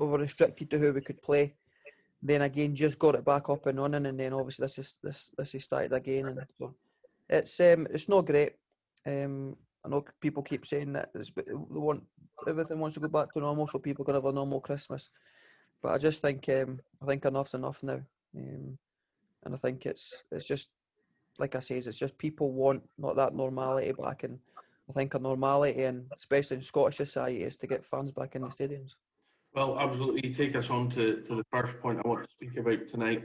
we 0.00 0.06
were 0.06 0.18
restricted 0.18 0.70
to 0.70 0.78
who 0.78 0.92
we 0.92 1.00
could 1.00 1.22
play. 1.22 1.54
then 2.22 2.42
again 2.42 2.74
just 2.74 2.98
got 2.98 3.14
it 3.14 3.24
back 3.24 3.48
up 3.48 3.66
and 3.66 3.78
running, 3.78 4.06
and 4.06 4.18
then 4.20 4.32
obviously 4.32 4.64
this 4.64 4.78
is 4.78 4.98
this 5.02 5.30
this 5.38 5.54
is 5.54 5.64
started 5.64 5.92
again, 5.92 6.26
and 6.26 6.40
so 6.58 6.74
it's 7.28 7.60
um 7.60 7.86
it's 7.90 8.08
not 8.08 8.26
great. 8.26 8.54
Um, 9.06 9.56
I 9.84 9.88
know 9.88 10.04
people 10.20 10.42
keep 10.42 10.66
saying 10.66 10.92
that 10.92 11.10
they 11.14 11.22
want 11.54 12.02
everything 12.46 12.78
wants 12.78 12.94
to 12.94 13.00
go 13.00 13.08
back 13.08 13.32
to 13.32 13.40
normal, 13.40 13.66
so 13.66 13.78
people 13.78 14.04
can 14.04 14.14
have 14.14 14.26
a 14.26 14.32
normal 14.32 14.60
Christmas. 14.60 15.10
But 15.82 15.92
I 15.92 15.98
just 15.98 16.20
think 16.20 16.48
um, 16.48 16.80
I 17.02 17.06
think 17.06 17.24
enough's 17.24 17.54
enough 17.54 17.82
now, 17.82 18.00
um, 18.36 18.78
and 19.44 19.54
I 19.54 19.56
think 19.56 19.86
it's 19.86 20.24
it's 20.30 20.46
just 20.46 20.70
like 21.38 21.56
I 21.56 21.60
say, 21.60 21.78
it's 21.78 21.98
just 21.98 22.18
people 22.18 22.52
want 22.52 22.82
not 22.98 23.16
that 23.16 23.34
normality 23.34 23.92
back, 23.92 24.24
and 24.24 24.38
I 24.90 24.92
think 24.92 25.14
a 25.14 25.18
normality, 25.18 25.84
and 25.84 26.06
especially 26.14 26.58
in 26.58 26.62
Scottish 26.62 26.96
society, 26.96 27.44
is 27.44 27.56
to 27.58 27.66
get 27.66 27.84
fans 27.84 28.12
back 28.12 28.34
in 28.34 28.42
the 28.42 28.48
stadiums. 28.48 28.96
Well, 29.54 29.78
absolutely. 29.78 30.32
Take 30.32 30.54
us 30.54 30.70
on 30.70 30.88
to, 30.90 31.22
to 31.22 31.34
the 31.34 31.44
first 31.50 31.80
point 31.80 32.00
I 32.04 32.08
want 32.08 32.24
to 32.24 32.30
speak 32.30 32.56
about 32.56 32.88
tonight. 32.88 33.24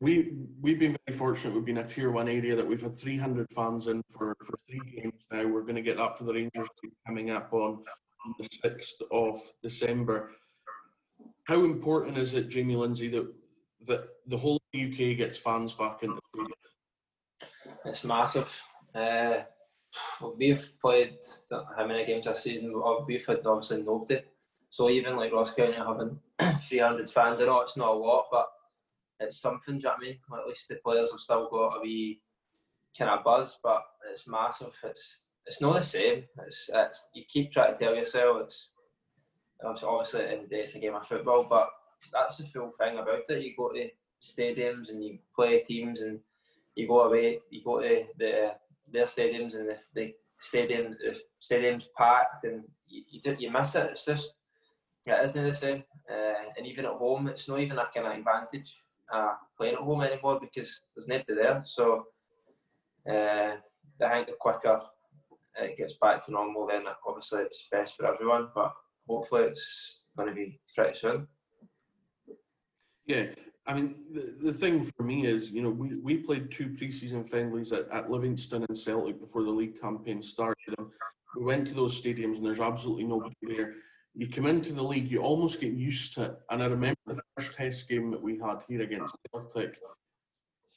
We 0.00 0.32
we've 0.60 0.78
been 0.78 0.96
very 1.06 1.16
fortunate. 1.16 1.54
We've 1.54 1.64
been 1.64 1.78
a 1.78 1.86
tier 1.86 2.10
one 2.10 2.28
area 2.28 2.56
that 2.56 2.66
we've 2.66 2.80
had 2.80 2.98
300 2.98 3.46
fans 3.54 3.86
in 3.86 4.02
for, 4.10 4.34
for 4.44 4.58
three 4.68 4.80
games 4.96 5.22
now. 5.30 5.46
We're 5.46 5.62
going 5.62 5.76
to 5.76 5.82
get 5.82 5.98
that 5.98 6.16
for 6.16 6.24
the 6.24 6.34
Rangers 6.34 6.68
coming 7.06 7.30
up 7.30 7.52
on, 7.52 7.82
on 8.26 8.34
the 8.38 8.48
6th 8.48 9.02
of 9.12 9.40
December. 9.62 10.30
How 11.44 11.64
important 11.64 12.16
is 12.16 12.34
it, 12.34 12.48
Jamie 12.48 12.76
Lindsay, 12.76 13.08
that 13.08 13.30
that 13.86 14.08
the 14.26 14.36
whole 14.36 14.60
UK 14.74 15.16
gets 15.16 15.36
fans 15.36 15.74
back 15.74 16.02
in 16.02 16.10
the 16.10 16.20
stadium? 16.34 16.52
It's 17.84 18.04
massive. 18.04 18.62
Uh, 18.94 19.42
we've 20.36 20.72
played 20.80 21.18
how 21.76 21.86
many 21.86 22.06
games 22.06 22.26
this 22.26 22.42
season? 22.42 22.72
We've 23.06 23.26
had 23.26 23.46
obviously 23.46 23.82
nobody. 23.82 24.20
So 24.70 24.88
even 24.88 25.16
like 25.16 25.32
Ross 25.32 25.54
County 25.54 25.74
having 25.74 26.18
300 26.62 27.10
fans, 27.10 27.40
I 27.40 27.46
know 27.46 27.60
it's 27.60 27.76
not 27.76 27.94
a 27.94 27.98
lot, 27.98 28.26
but 28.30 28.46
it's 29.18 29.40
something. 29.40 29.74
Do 29.74 29.78
you 29.78 29.82
know 29.82 29.90
what 29.90 29.98
I 29.98 30.00
mean? 30.00 30.18
at 30.40 30.46
least 30.46 30.68
the 30.68 30.76
players 30.76 31.10
have 31.10 31.20
still 31.20 31.48
got 31.50 31.78
a 31.78 31.80
wee 31.82 32.20
kind 32.96 33.10
of 33.10 33.24
buzz, 33.24 33.58
but 33.62 33.82
it's 34.10 34.28
massive. 34.28 34.72
It's 34.84 35.26
it's 35.46 35.60
not 35.60 35.74
the 35.74 35.82
same. 35.82 36.24
It's 36.46 36.70
it's 36.72 37.10
you 37.14 37.24
keep 37.28 37.52
trying 37.52 37.72
to 37.76 37.78
tell 37.78 37.94
yourself 37.94 38.42
it's 38.42 38.70
obviously 39.82 40.32
in 40.32 40.42
the 40.42 40.48
day 40.48 40.60
it's 40.62 40.74
a 40.74 40.78
game 40.78 40.94
of 40.94 41.06
football, 41.06 41.46
but 41.48 41.68
that's 42.12 42.38
the 42.38 42.46
full 42.46 42.72
thing 42.78 42.98
about 42.98 43.28
it. 43.28 43.42
You 43.42 43.54
go 43.56 43.70
to 43.72 43.88
stadiums 44.22 44.90
and 44.90 45.04
you 45.04 45.18
play 45.34 45.60
teams 45.60 46.00
and 46.00 46.20
you 46.74 46.86
go 46.86 47.02
away, 47.02 47.40
you 47.50 47.62
go 47.64 47.80
to 47.80 48.04
the 48.18 48.52
their 48.92 49.06
stadiums 49.06 49.54
and 49.54 49.68
the, 49.68 49.76
the 49.94 50.14
stadium 50.40 50.96
the 51.02 51.16
stadium's 51.38 51.88
packed 51.96 52.44
and 52.44 52.64
you, 52.88 53.02
you, 53.10 53.36
you 53.38 53.50
miss 53.50 53.74
it. 53.74 53.90
It's 53.92 54.04
just 54.04 54.34
it 55.06 55.24
isn't 55.24 55.44
the 55.44 55.54
same. 55.54 55.84
Uh, 56.10 56.50
and 56.56 56.66
even 56.66 56.84
at 56.84 56.92
home, 56.92 57.28
it's 57.28 57.48
not 57.48 57.60
even 57.60 57.78
a 57.78 57.86
kind 57.94 58.06
of 58.06 58.12
advantage 58.12 58.82
uh, 59.12 59.34
playing 59.56 59.74
at 59.74 59.80
home 59.80 60.02
anymore 60.02 60.38
because 60.40 60.82
there's 60.94 61.08
nobody 61.08 61.34
there. 61.34 61.62
So 61.64 62.06
uh, 63.08 63.56
I 64.04 64.08
think 64.08 64.26
the 64.26 64.34
quicker 64.38 64.80
it 65.56 65.76
gets 65.76 65.94
back 65.94 66.24
to 66.24 66.32
normal, 66.32 66.66
then 66.66 66.84
obviously 67.06 67.42
it's 67.42 67.68
best 67.70 67.96
for 67.96 68.06
everyone. 68.06 68.48
But 68.54 68.72
hopefully 69.08 69.44
it's 69.44 70.00
going 70.16 70.28
to 70.28 70.34
be 70.34 70.60
pretty 70.74 70.98
soon. 70.98 71.26
Yeah, 73.06 73.26
I 73.66 73.74
mean, 73.74 73.94
the, 74.12 74.36
the 74.40 74.52
thing 74.52 74.90
for 74.96 75.02
me 75.02 75.26
is, 75.26 75.50
you 75.50 75.62
know, 75.62 75.70
we, 75.70 75.96
we 75.96 76.16
played 76.18 76.50
two 76.50 76.68
preseason 76.68 77.28
friendlies 77.28 77.72
at, 77.72 77.88
at 77.90 78.10
Livingston 78.10 78.64
and 78.68 78.78
Celtic 78.78 79.20
before 79.20 79.42
the 79.42 79.50
league 79.50 79.80
campaign 79.80 80.22
started. 80.22 80.74
We 81.36 81.44
went 81.44 81.66
to 81.68 81.74
those 81.74 82.00
stadiums 82.00 82.36
and 82.36 82.46
there's 82.46 82.60
absolutely 82.60 83.04
nobody 83.04 83.34
there. 83.42 83.74
You 84.20 84.28
come 84.28 84.44
into 84.44 84.74
the 84.74 84.82
league, 84.82 85.10
you 85.10 85.22
almost 85.22 85.62
get 85.62 85.72
used 85.72 86.12
to 86.16 86.24
it. 86.24 86.38
And 86.50 86.62
I 86.62 86.66
remember 86.66 86.98
the 87.06 87.22
first 87.38 87.54
test 87.54 87.88
game 87.88 88.10
that 88.10 88.20
we 88.20 88.38
had 88.38 88.58
here 88.68 88.82
against 88.82 89.16
Celtic. 89.32 89.78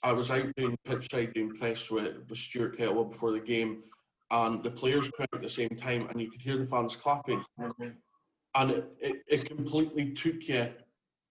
I 0.01 0.13
was 0.13 0.31
out 0.31 0.45
doing 0.55 0.77
pitch 0.85 1.12
side 1.12 1.33
doing 1.33 1.53
press 1.53 1.91
with, 1.91 2.23
with 2.29 2.38
Stuart 2.38 2.77
Kettlewell 2.77 3.12
before 3.12 3.33
the 3.33 3.41
game, 3.41 3.83
and 4.31 4.63
the 4.63 4.71
players 4.71 5.09
came 5.17 5.23
out 5.23 5.35
at 5.35 5.41
the 5.41 5.50
same 5.50 5.71
time, 5.71 6.07
and 6.09 6.21
you 6.21 6.31
could 6.31 6.41
hear 6.41 6.57
the 6.57 6.65
fans 6.65 6.95
clapping. 6.95 7.43
And 8.55 8.71
it, 8.71 8.93
it, 9.01 9.15
it 9.27 9.45
completely 9.45 10.12
took 10.12 10.47
you 10.47 10.69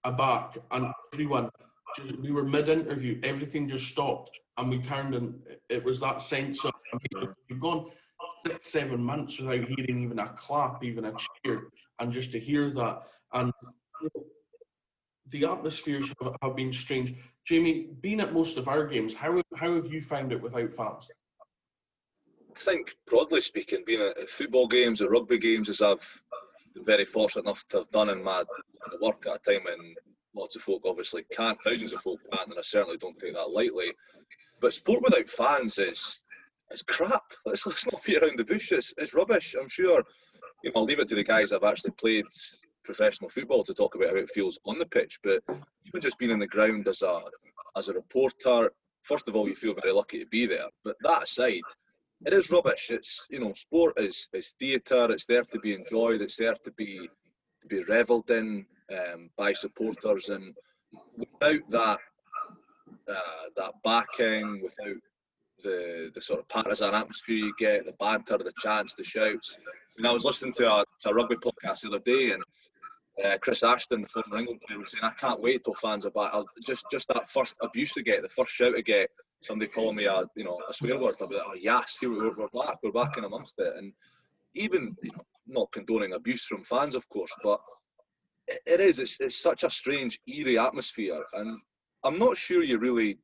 aback, 0.05 0.59
and 0.71 0.93
everyone 1.15 1.49
just 1.97 2.19
we 2.19 2.31
were 2.31 2.45
mid-interview, 2.45 3.21
everything 3.23 3.67
just 3.67 3.87
stopped, 3.87 4.39
and 4.59 4.69
we 4.69 4.83
turned, 4.83 5.15
and 5.15 5.41
it 5.71 5.83
was 5.83 5.99
that 6.01 6.21
sense 6.21 6.63
of 6.63 6.73
we've 7.49 7.59
gone 7.59 7.87
six, 8.45 8.73
seven 8.73 9.03
months 9.03 9.39
without 9.39 9.69
hearing 9.69 10.03
even 10.03 10.19
a 10.19 10.29
clap, 10.29 10.83
even 10.85 11.05
a 11.05 11.15
cheer, 11.45 11.69
and 11.99 12.13
just 12.13 12.33
to 12.33 12.41
hear 12.41 12.71
that, 12.71 13.03
and 13.33 13.53
the 15.31 15.45
atmospheres 15.45 16.13
have, 16.43 16.57
been 16.57 16.73
strange. 16.73 17.15
Jamie, 17.45 17.89
being 18.01 18.21
at 18.21 18.35
most 18.35 18.59
of 18.59 18.69
our 18.69 18.87
games, 18.87 19.15
how 19.15 19.43
how 19.57 19.75
have 19.75 19.93
you 19.93 20.01
found 20.01 20.33
it 20.33 20.43
without 20.43 20.73
fans? 20.73 21.09
I 22.55 22.59
think, 22.59 22.95
broadly 23.07 23.41
speaking, 23.41 23.83
being 23.87 24.03
at 24.03 24.29
football 24.29 24.67
games 24.67 25.01
or 25.01 25.09
rugby 25.09 25.39
games, 25.39 25.69
as 25.71 25.81
I've 25.81 26.23
been 26.75 26.85
very 26.85 27.05
fortunate 27.05 27.47
enough 27.47 27.67
to 27.69 27.79
have 27.79 27.91
done 27.91 28.11
in 28.11 28.23
my 28.23 28.45
work 29.01 29.27
at 29.27 29.37
a 29.37 29.53
time 29.53 29.65
when 29.65 29.95
lots 30.35 30.57
of 30.57 30.63
folk 30.63 30.83
obviously 30.85 31.25
can't, 31.33 31.59
thousands 31.63 31.93
of 31.93 32.03
folk 32.03 32.21
can't, 32.31 32.49
and 32.49 32.59
I 32.59 32.63
certainly 32.63 32.99
don't 32.99 33.19
take 33.19 33.35
that 33.35 33.51
lightly. 33.51 33.93
But 34.61 34.75
sport 34.75 35.03
without 35.03 35.29
fans 35.29 35.79
is 35.79 36.25
is 36.73 36.83
crap. 36.83 37.23
Let's, 37.45 37.67
let's 37.67 37.91
not 37.91 38.05
be 38.05 38.17
around 38.17 38.39
the 38.39 38.45
bush. 38.45 38.73
It's, 38.73 38.95
it's 38.99 39.15
rubbish. 39.15 39.55
I'm 39.61 39.69
sure. 39.69 40.03
You 40.63 40.71
know, 40.71 40.81
I'll 40.81 40.85
leave 40.85 41.01
it 41.01 41.09
to 41.09 41.15
the 41.15 41.25
guys 41.25 41.51
that 41.51 41.63
have 41.63 41.71
actually 41.71 41.93
played 41.93 42.25
professional 42.85 43.31
football 43.31 43.65
to 43.65 43.75
talk 43.75 43.95
about 43.95 44.11
how 44.11 44.17
it 44.17 44.31
feels 44.31 44.59
on 44.65 44.79
the 44.79 44.87
pitch. 44.87 45.19
But 45.23 45.43
even 45.87 46.01
just 46.01 46.19
being 46.19 46.31
in 46.31 46.39
the 46.39 46.47
ground 46.47 46.89
as 46.89 47.03
a 47.03 47.21
as 47.77 47.89
a 47.89 47.95
reporter, 47.95 48.71
first 49.03 49.29
of 49.29 49.37
all, 49.37 49.49
you 49.49 49.55
feel 49.55 49.75
very 49.75 49.93
lucky 49.93 50.19
to 50.21 50.27
be 50.27 50.47
there. 50.47 50.67
But 50.85 50.97
that 51.03 51.25
aside, 51.25 51.63
it 52.27 52.33
is 52.33 52.51
rubbish. 52.51 52.91
It's 52.91 53.27
you 53.31 53.41
know, 53.41 53.53
sport 53.53 53.99
is 53.99 54.29
is 54.33 54.55
theatre. 54.59 55.11
It's 55.11 55.27
there 55.27 55.43
to 55.43 55.59
be 55.59 55.75
enjoyed. 55.75 56.21
It's 56.21 56.37
there 56.37 56.55
to 56.55 56.73
be 56.73 57.09
to 57.61 57.67
be 57.67 57.83
revelled 57.85 58.31
in 58.31 58.67
um, 58.93 59.31
by 59.37 59.53
supporters, 59.53 60.29
and 60.29 60.55
without 61.17 61.69
that 61.69 61.99
uh, 63.09 63.45
that 63.57 63.73
backing, 63.83 64.63
without 64.63 64.97
the 65.63 66.11
the 66.15 66.21
sort 66.21 66.41
of 66.41 66.49
partisan 66.49 66.95
atmosphere 66.95 67.37
you 67.37 67.55
get, 67.59 67.87
the 67.87 67.93
banter, 67.93 68.39
the 68.39 68.53
chants, 68.59 68.95
the 68.95 69.05
shouts. 69.05 69.57
And 69.99 70.07
I 70.07 70.13
was 70.13 70.25
listening 70.25 70.55
to 70.55 70.71
a, 70.71 70.85
to 71.01 71.11
a 71.11 71.15
rugby 71.15 71.37
podcast 71.37 71.83
the 71.83 71.89
other 71.89 71.99
day, 72.01 72.33
and 72.33 72.43
uh, 73.25 73.39
Chris 73.39 73.63
Ashton, 73.63 74.03
the 74.03 74.09
former 74.09 74.39
England 74.39 74.61
player, 74.67 74.79
was 74.79 74.93
saying, 74.93 75.05
"I 75.05 75.11
can't 75.11 75.41
wait 75.41 75.65
till 75.65 75.75
fans 75.75 76.07
are 76.07 76.11
back. 76.11 76.31
I'll, 76.33 76.47
just 76.65 76.85
just 76.91 77.09
that 77.09 77.29
first 77.29 77.55
abuse 77.63 77.93
to 77.95 78.03
get, 78.03 78.23
the 78.23 78.29
first 78.29 78.53
shout 78.53 78.75
to 78.75 78.83
get, 78.83 79.11
somebody 79.43 79.71
calling 79.71 79.97
me 79.97 80.07
a 80.07 80.25
you 80.35 80.45
know 80.45 80.61
a 80.69 80.73
swear 80.73 80.99
word, 80.99 81.17
I'll 81.21 81.29
be 81.29 81.37
like, 81.37 81.45
oh 81.47 81.55
yes, 81.55 81.99
here 82.01 82.11
we're, 82.11 82.35
we're 82.35 82.49
back, 82.49 82.79
we're 82.83 82.93
back 82.93 83.19
in 83.19 83.25
amongst 83.25 83.59
it. 83.59 83.75
And 83.77 83.93
even 84.55 84.97
you 85.03 85.11
know, 85.13 85.25
not 85.47 85.73
condoning 85.73 86.15
abuse 86.15 86.47
from 86.47 86.65
fans, 86.65 86.95
of 86.95 87.09
course, 87.09 87.35
but 87.43 87.61
it, 88.47 88.61
it 88.67 88.81
is. 88.81 88.99
It's, 88.99 89.21
it's 89.21 89.43
such 89.43 89.65
a 89.65 89.71
strange, 89.71 90.21
eerie 90.27 90.59
atmosphere, 90.59 91.23
and 91.35 91.59
I'm 92.05 92.19
not 92.19 92.37
sure 92.37 92.63
you 92.63 92.79
really 92.79 93.19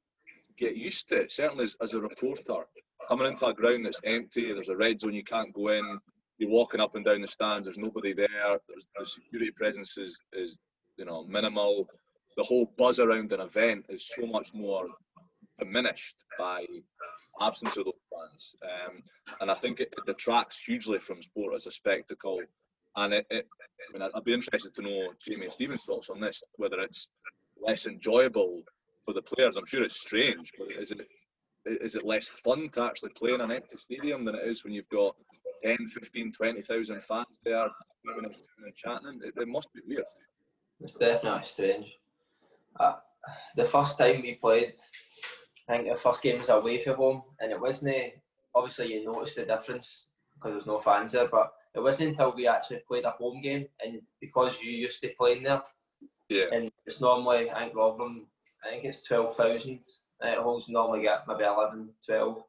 get 0.58 0.76
used 0.76 1.08
to 1.08 1.22
it. 1.22 1.32
Certainly 1.32 1.64
as, 1.64 1.76
as 1.80 1.94
a 1.94 2.00
reporter, 2.00 2.64
coming 3.08 3.26
into 3.26 3.46
a 3.46 3.54
ground 3.54 3.86
that's 3.86 4.00
empty, 4.04 4.52
there's 4.52 4.68
a 4.68 4.76
red 4.76 5.00
zone, 5.00 5.14
you 5.14 5.24
can't 5.24 5.54
go 5.54 5.68
in. 5.68 5.98
You're 6.38 6.50
walking 6.50 6.80
up 6.80 6.94
and 6.94 7.04
down 7.04 7.20
the 7.20 7.26
stands. 7.26 7.62
There's 7.62 7.78
nobody 7.78 8.12
there. 8.12 8.28
There's, 8.68 8.88
the 8.96 9.06
security 9.06 9.50
presence 9.50 9.98
is, 9.98 10.22
is 10.32 10.58
you 10.96 11.04
know 11.04 11.24
minimal. 11.24 11.88
The 12.36 12.44
whole 12.44 12.72
buzz 12.76 13.00
around 13.00 13.32
an 13.32 13.40
event 13.40 13.86
is 13.88 14.08
so 14.14 14.26
much 14.26 14.54
more 14.54 14.86
diminished 15.58 16.16
by 16.38 16.64
absence 17.40 17.76
of 17.76 17.86
those 17.86 17.94
fans. 18.12 18.54
Um, 18.62 19.02
and 19.40 19.50
I 19.50 19.54
think 19.54 19.80
it, 19.80 19.92
it, 19.96 20.06
detracts 20.06 20.60
hugely 20.60 21.00
from 21.00 21.22
sport 21.22 21.54
as 21.54 21.66
a 21.66 21.70
spectacle. 21.72 22.40
And 22.96 23.14
it, 23.14 23.26
it, 23.30 23.46
I 23.88 23.98
mean, 23.98 24.10
I'd 24.14 24.24
be 24.24 24.34
interested 24.34 24.74
to 24.76 24.82
know 24.82 25.08
Jamie 25.20 25.44
and 25.44 25.52
Steven's 25.52 25.84
thoughts 25.84 26.10
on 26.10 26.20
this, 26.20 26.44
whether 26.56 26.78
it's 26.80 27.08
less 27.60 27.86
enjoyable 27.86 28.62
for 29.08 29.14
the 29.14 29.22
players. 29.22 29.56
I'm 29.56 29.64
sure 29.64 29.82
it's 29.82 30.00
strange, 30.00 30.52
but 30.58 30.68
is 30.70 30.92
it 30.92 31.08
is 31.64 31.96
it 31.96 32.04
less 32.04 32.28
fun 32.28 32.68
to 32.72 32.82
actually 32.82 33.10
play 33.10 33.32
in 33.32 33.40
an 33.40 33.50
empty 33.50 33.76
stadium 33.78 34.24
than 34.24 34.34
it 34.34 34.46
is 34.46 34.64
when 34.64 34.72
you've 34.72 34.88
got 34.90 35.14
10, 35.64 35.76
15, 35.88 36.32
20,000 36.32 37.02
fans 37.02 37.40
there 37.44 37.64
and 37.64 38.74
chatting? 38.74 39.20
It, 39.22 39.34
it 39.36 39.48
must 39.48 39.72
be 39.74 39.80
weird. 39.86 40.04
It's 40.80 40.94
definitely 40.94 41.44
strange. 41.44 41.86
Uh, 42.78 42.94
the 43.56 43.64
first 43.64 43.98
time 43.98 44.22
we 44.22 44.34
played 44.34 44.74
I 45.68 45.76
think 45.76 45.88
the 45.88 45.96
first 45.96 46.22
game 46.22 46.38
was 46.38 46.50
away 46.50 46.78
from 46.80 46.96
home, 46.96 47.22
and 47.40 47.50
it 47.50 47.60
wasn't 47.60 48.12
obviously 48.54 48.92
you 48.92 49.04
noticed 49.04 49.36
the 49.36 49.44
difference 49.46 50.06
because 50.34 50.52
there's 50.52 50.66
no 50.66 50.80
fans 50.80 51.12
there, 51.12 51.28
but 51.28 51.52
it 51.74 51.80
wasn't 51.80 52.10
until 52.10 52.34
we 52.34 52.46
actually 52.46 52.80
played 52.86 53.04
a 53.04 53.10
home 53.10 53.40
game, 53.40 53.66
and 53.84 54.00
because 54.20 54.60
you 54.62 54.70
used 54.70 55.02
to 55.02 55.10
playing 55.18 55.44
there, 55.44 55.62
yeah, 56.28 56.46
and 56.52 56.70
it's 56.86 57.00
normally 57.00 57.50
I 57.50 57.64
think 57.64 57.76
Rotherham, 57.76 58.26
I 58.64 58.70
think 58.70 58.84
it's 58.84 59.02
twelve 59.02 59.36
thousand. 59.36 59.80
It 60.20 60.38
holds 60.38 60.68
normally 60.68 61.02
get 61.02 61.28
maybe 61.28 61.44
11, 61.44 61.90
12. 62.04 62.42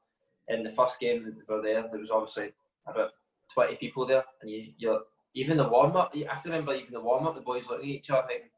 In 0.48 0.63
the 0.63 0.72
first 0.72 1.00
game 1.00 1.24
we 1.24 1.56
were 1.56 1.62
there, 1.62 1.86
there 1.92 2.00
was 2.00 2.10
obviously 2.10 2.51
about 2.88 3.12
twenty 3.54 3.75
people 3.75 4.06
there, 4.06 4.24
and 4.42 4.50
you 4.50 4.74
you're 4.78 5.01
even 5.36 5.58
the 5.58 5.68
warm 5.68 5.96
up. 5.96 6.12
I 6.16 6.36
can 6.42 6.51
remember 6.51 6.74
even 6.74 6.94
the 6.94 7.00
warm 7.00 7.28
up, 7.28 7.36
the 7.36 7.42
boys 7.42 7.63
looking 7.70 7.89
at 7.89 7.96
each 7.96 8.10
other, 8.10 8.28
thinking, 8.28 8.50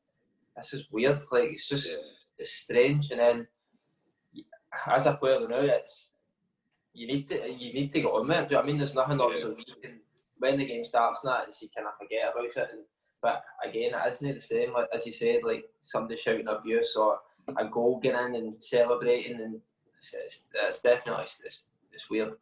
this 0.55 0.73
is 0.73 0.85
weird. 0.91 1.21
Like 1.31 1.51
it's 1.51 1.67
just 1.67 1.99
it's 2.37 2.53
strange. 2.53 3.11
And 3.11 3.19
then 3.19 3.47
as 4.87 5.05
a 5.05 5.13
player 5.13 5.47
now, 5.47 5.57
it's 5.57 6.11
you 6.93 7.07
need 7.07 7.27
to 7.29 7.35
you 7.51 7.73
need 7.73 7.91
to 7.93 8.01
get 8.01 8.07
on 8.07 8.27
with 8.27 8.37
it. 8.37 8.49
Do 8.49 8.55
you 8.55 8.57
know 8.57 8.63
I 8.63 8.67
mean? 8.67 8.77
There's 8.77 8.95
nothing 8.95 9.19
obviously 9.19 9.55
you 9.67 9.75
can 9.81 9.99
when 10.37 10.57
the 10.57 10.65
game 10.65 10.85
starts 10.85 11.23
and 11.23 11.31
that 11.31 11.61
you 11.61 11.69
kind 11.75 11.87
of 11.87 11.93
forget 11.99 12.31
about 12.31 12.45
it. 12.45 12.69
And, 12.73 12.83
but 13.21 13.43
again, 13.63 13.91
it 13.93 14.13
isn't 14.13 14.35
the 14.35 14.41
same. 14.41 14.73
Like 14.73 14.87
as 14.93 15.05
you 15.05 15.13
said, 15.13 15.41
like 15.43 15.65
somebody 15.81 16.17
shouting 16.17 16.47
abuse 16.47 16.95
or 16.95 17.19
a 17.57 17.65
goal 17.65 17.99
getting 18.01 18.35
in 18.35 18.43
and 18.43 18.63
celebrating, 18.63 19.41
and 19.41 19.59
it's, 20.25 20.47
it's 20.53 20.81
definitely 20.81 21.23
it's, 21.23 21.69
it's, 21.93 22.09
weird. 22.09 22.33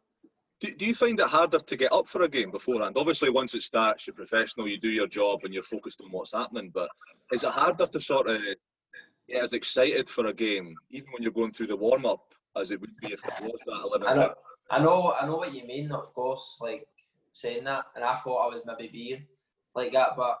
Do, 0.60 0.74
do 0.74 0.86
you 0.86 0.94
find 0.94 1.18
it 1.18 1.26
harder 1.26 1.58
to 1.58 1.76
get 1.76 1.92
up 1.92 2.06
for 2.06 2.22
a 2.22 2.28
game 2.28 2.50
beforehand? 2.50 2.96
Obviously, 2.96 3.30
once 3.30 3.54
it 3.54 3.62
starts, 3.62 4.06
you're 4.06 4.14
professional, 4.14 4.68
you 4.68 4.78
do 4.78 4.90
your 4.90 5.06
job, 5.06 5.40
and 5.44 5.54
you're 5.54 5.62
focused 5.62 6.00
on 6.02 6.10
what's 6.10 6.32
happening. 6.32 6.70
But 6.72 6.90
is 7.32 7.44
it 7.44 7.50
harder 7.50 7.86
to 7.86 8.00
sort 8.00 8.28
of 8.28 8.40
get 9.28 9.42
as 9.42 9.52
excited 9.52 10.08
for 10.08 10.26
a 10.26 10.34
game, 10.34 10.74
even 10.90 11.08
when 11.12 11.22
you're 11.22 11.32
going 11.32 11.52
through 11.52 11.68
the 11.68 11.76
warm 11.76 12.06
up, 12.06 12.34
as 12.56 12.70
it 12.70 12.80
would 12.80 12.96
be 13.00 13.12
if 13.12 13.24
it 13.24 13.32
was 13.40 13.60
that 13.66 14.00
11 14.02 14.06
I 14.08 14.14
know, 14.14 14.34
I 14.70 14.78
know, 14.80 15.14
I 15.20 15.26
know 15.26 15.36
what 15.36 15.54
you 15.54 15.66
mean. 15.66 15.92
Of 15.92 16.12
course, 16.14 16.58
like 16.60 16.86
saying 17.32 17.64
that, 17.64 17.84
and 17.94 18.04
I 18.04 18.16
thought 18.18 18.46
I 18.46 18.54
would 18.54 18.62
maybe 18.66 18.88
be 18.92 19.22
like 19.74 19.92
that, 19.92 20.16
but 20.16 20.38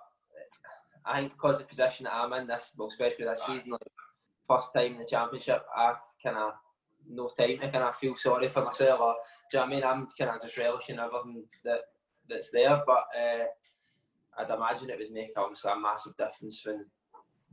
I 1.06 1.20
think 1.20 1.32
because 1.32 1.58
the 1.58 1.64
position 1.64 2.04
that 2.04 2.14
I'm 2.14 2.32
in, 2.34 2.46
this 2.46 2.74
well, 2.76 2.88
especially 2.88 3.24
this 3.24 3.42
season, 3.44 3.70
like 3.70 3.80
first 4.50 4.74
time 4.74 4.92
in 4.92 4.98
the 4.98 5.04
championship, 5.04 5.64
I 5.76 5.94
kind 6.22 6.36
of 6.36 6.52
no 7.08 7.30
time 7.38 7.58
to 7.58 7.70
kind 7.70 7.84
of 7.84 7.96
feel 7.96 8.16
sorry 8.16 8.48
for 8.48 8.64
myself. 8.64 9.00
Or, 9.00 9.14
do 9.50 9.58
you 9.58 9.60
know 9.60 9.66
what 9.66 9.72
I 9.72 9.74
mean? 9.74 9.84
I'm 9.84 10.06
kind 10.18 10.30
of 10.30 10.42
just 10.42 10.58
relishing 10.58 10.98
everything 10.98 11.44
that 11.64 11.80
that's 12.28 12.50
there, 12.50 12.82
but 12.86 13.04
uh, 13.18 13.44
I'd 14.38 14.50
imagine 14.50 14.90
it 14.90 14.98
would 14.98 15.12
make 15.12 15.32
obviously 15.36 15.72
a 15.72 15.78
massive 15.78 16.16
difference 16.16 16.64
when 16.64 16.86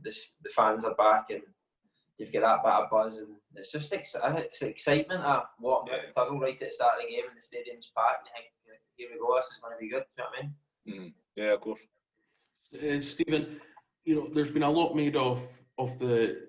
this, 0.02 0.30
the 0.42 0.50
fans 0.50 0.84
are 0.84 0.94
back 0.94 1.30
and 1.30 1.42
you've 2.18 2.32
got 2.32 2.42
that 2.42 2.62
bit 2.62 2.72
of 2.72 2.90
buzz 2.90 3.18
and 3.18 3.28
it's 3.56 3.72
just 3.72 3.92
ex- 3.92 4.16
it's 4.22 4.62
excitement 4.62 5.22
of 5.22 5.44
walking 5.60 5.94
yeah. 5.94 6.02
the 6.06 6.12
tunnel 6.12 6.40
right 6.40 6.60
at 6.60 6.68
the 6.68 6.74
start 6.74 6.94
of 6.96 7.02
the 7.02 7.10
game 7.10 7.24
and 7.28 7.38
the 7.38 7.42
stadium's 7.42 7.90
packed 7.96 8.28
and 8.34 8.44
you 8.44 8.72
think 8.72 8.80
here 8.96 9.08
we 9.12 9.18
go 9.18 9.36
this 9.36 9.46
is 9.54 9.60
going 9.60 9.74
to 9.74 9.80
be 9.80 9.88
good 9.88 10.04
do 10.16 10.22
you 10.22 10.24
know 10.24 10.30
what 10.30 10.38
I 10.38 10.92
mean 10.92 11.02
mm. 11.02 11.12
yeah 11.36 11.52
of 11.52 11.60
course 11.60 11.80
uh, 12.74 13.00
Steven 13.00 13.60
you 14.04 14.14
know 14.14 14.28
there's 14.32 14.50
been 14.50 14.62
a 14.62 14.70
lot 14.70 14.94
made 14.94 15.16
of 15.16 15.40
of 15.78 15.98
the 15.98 16.48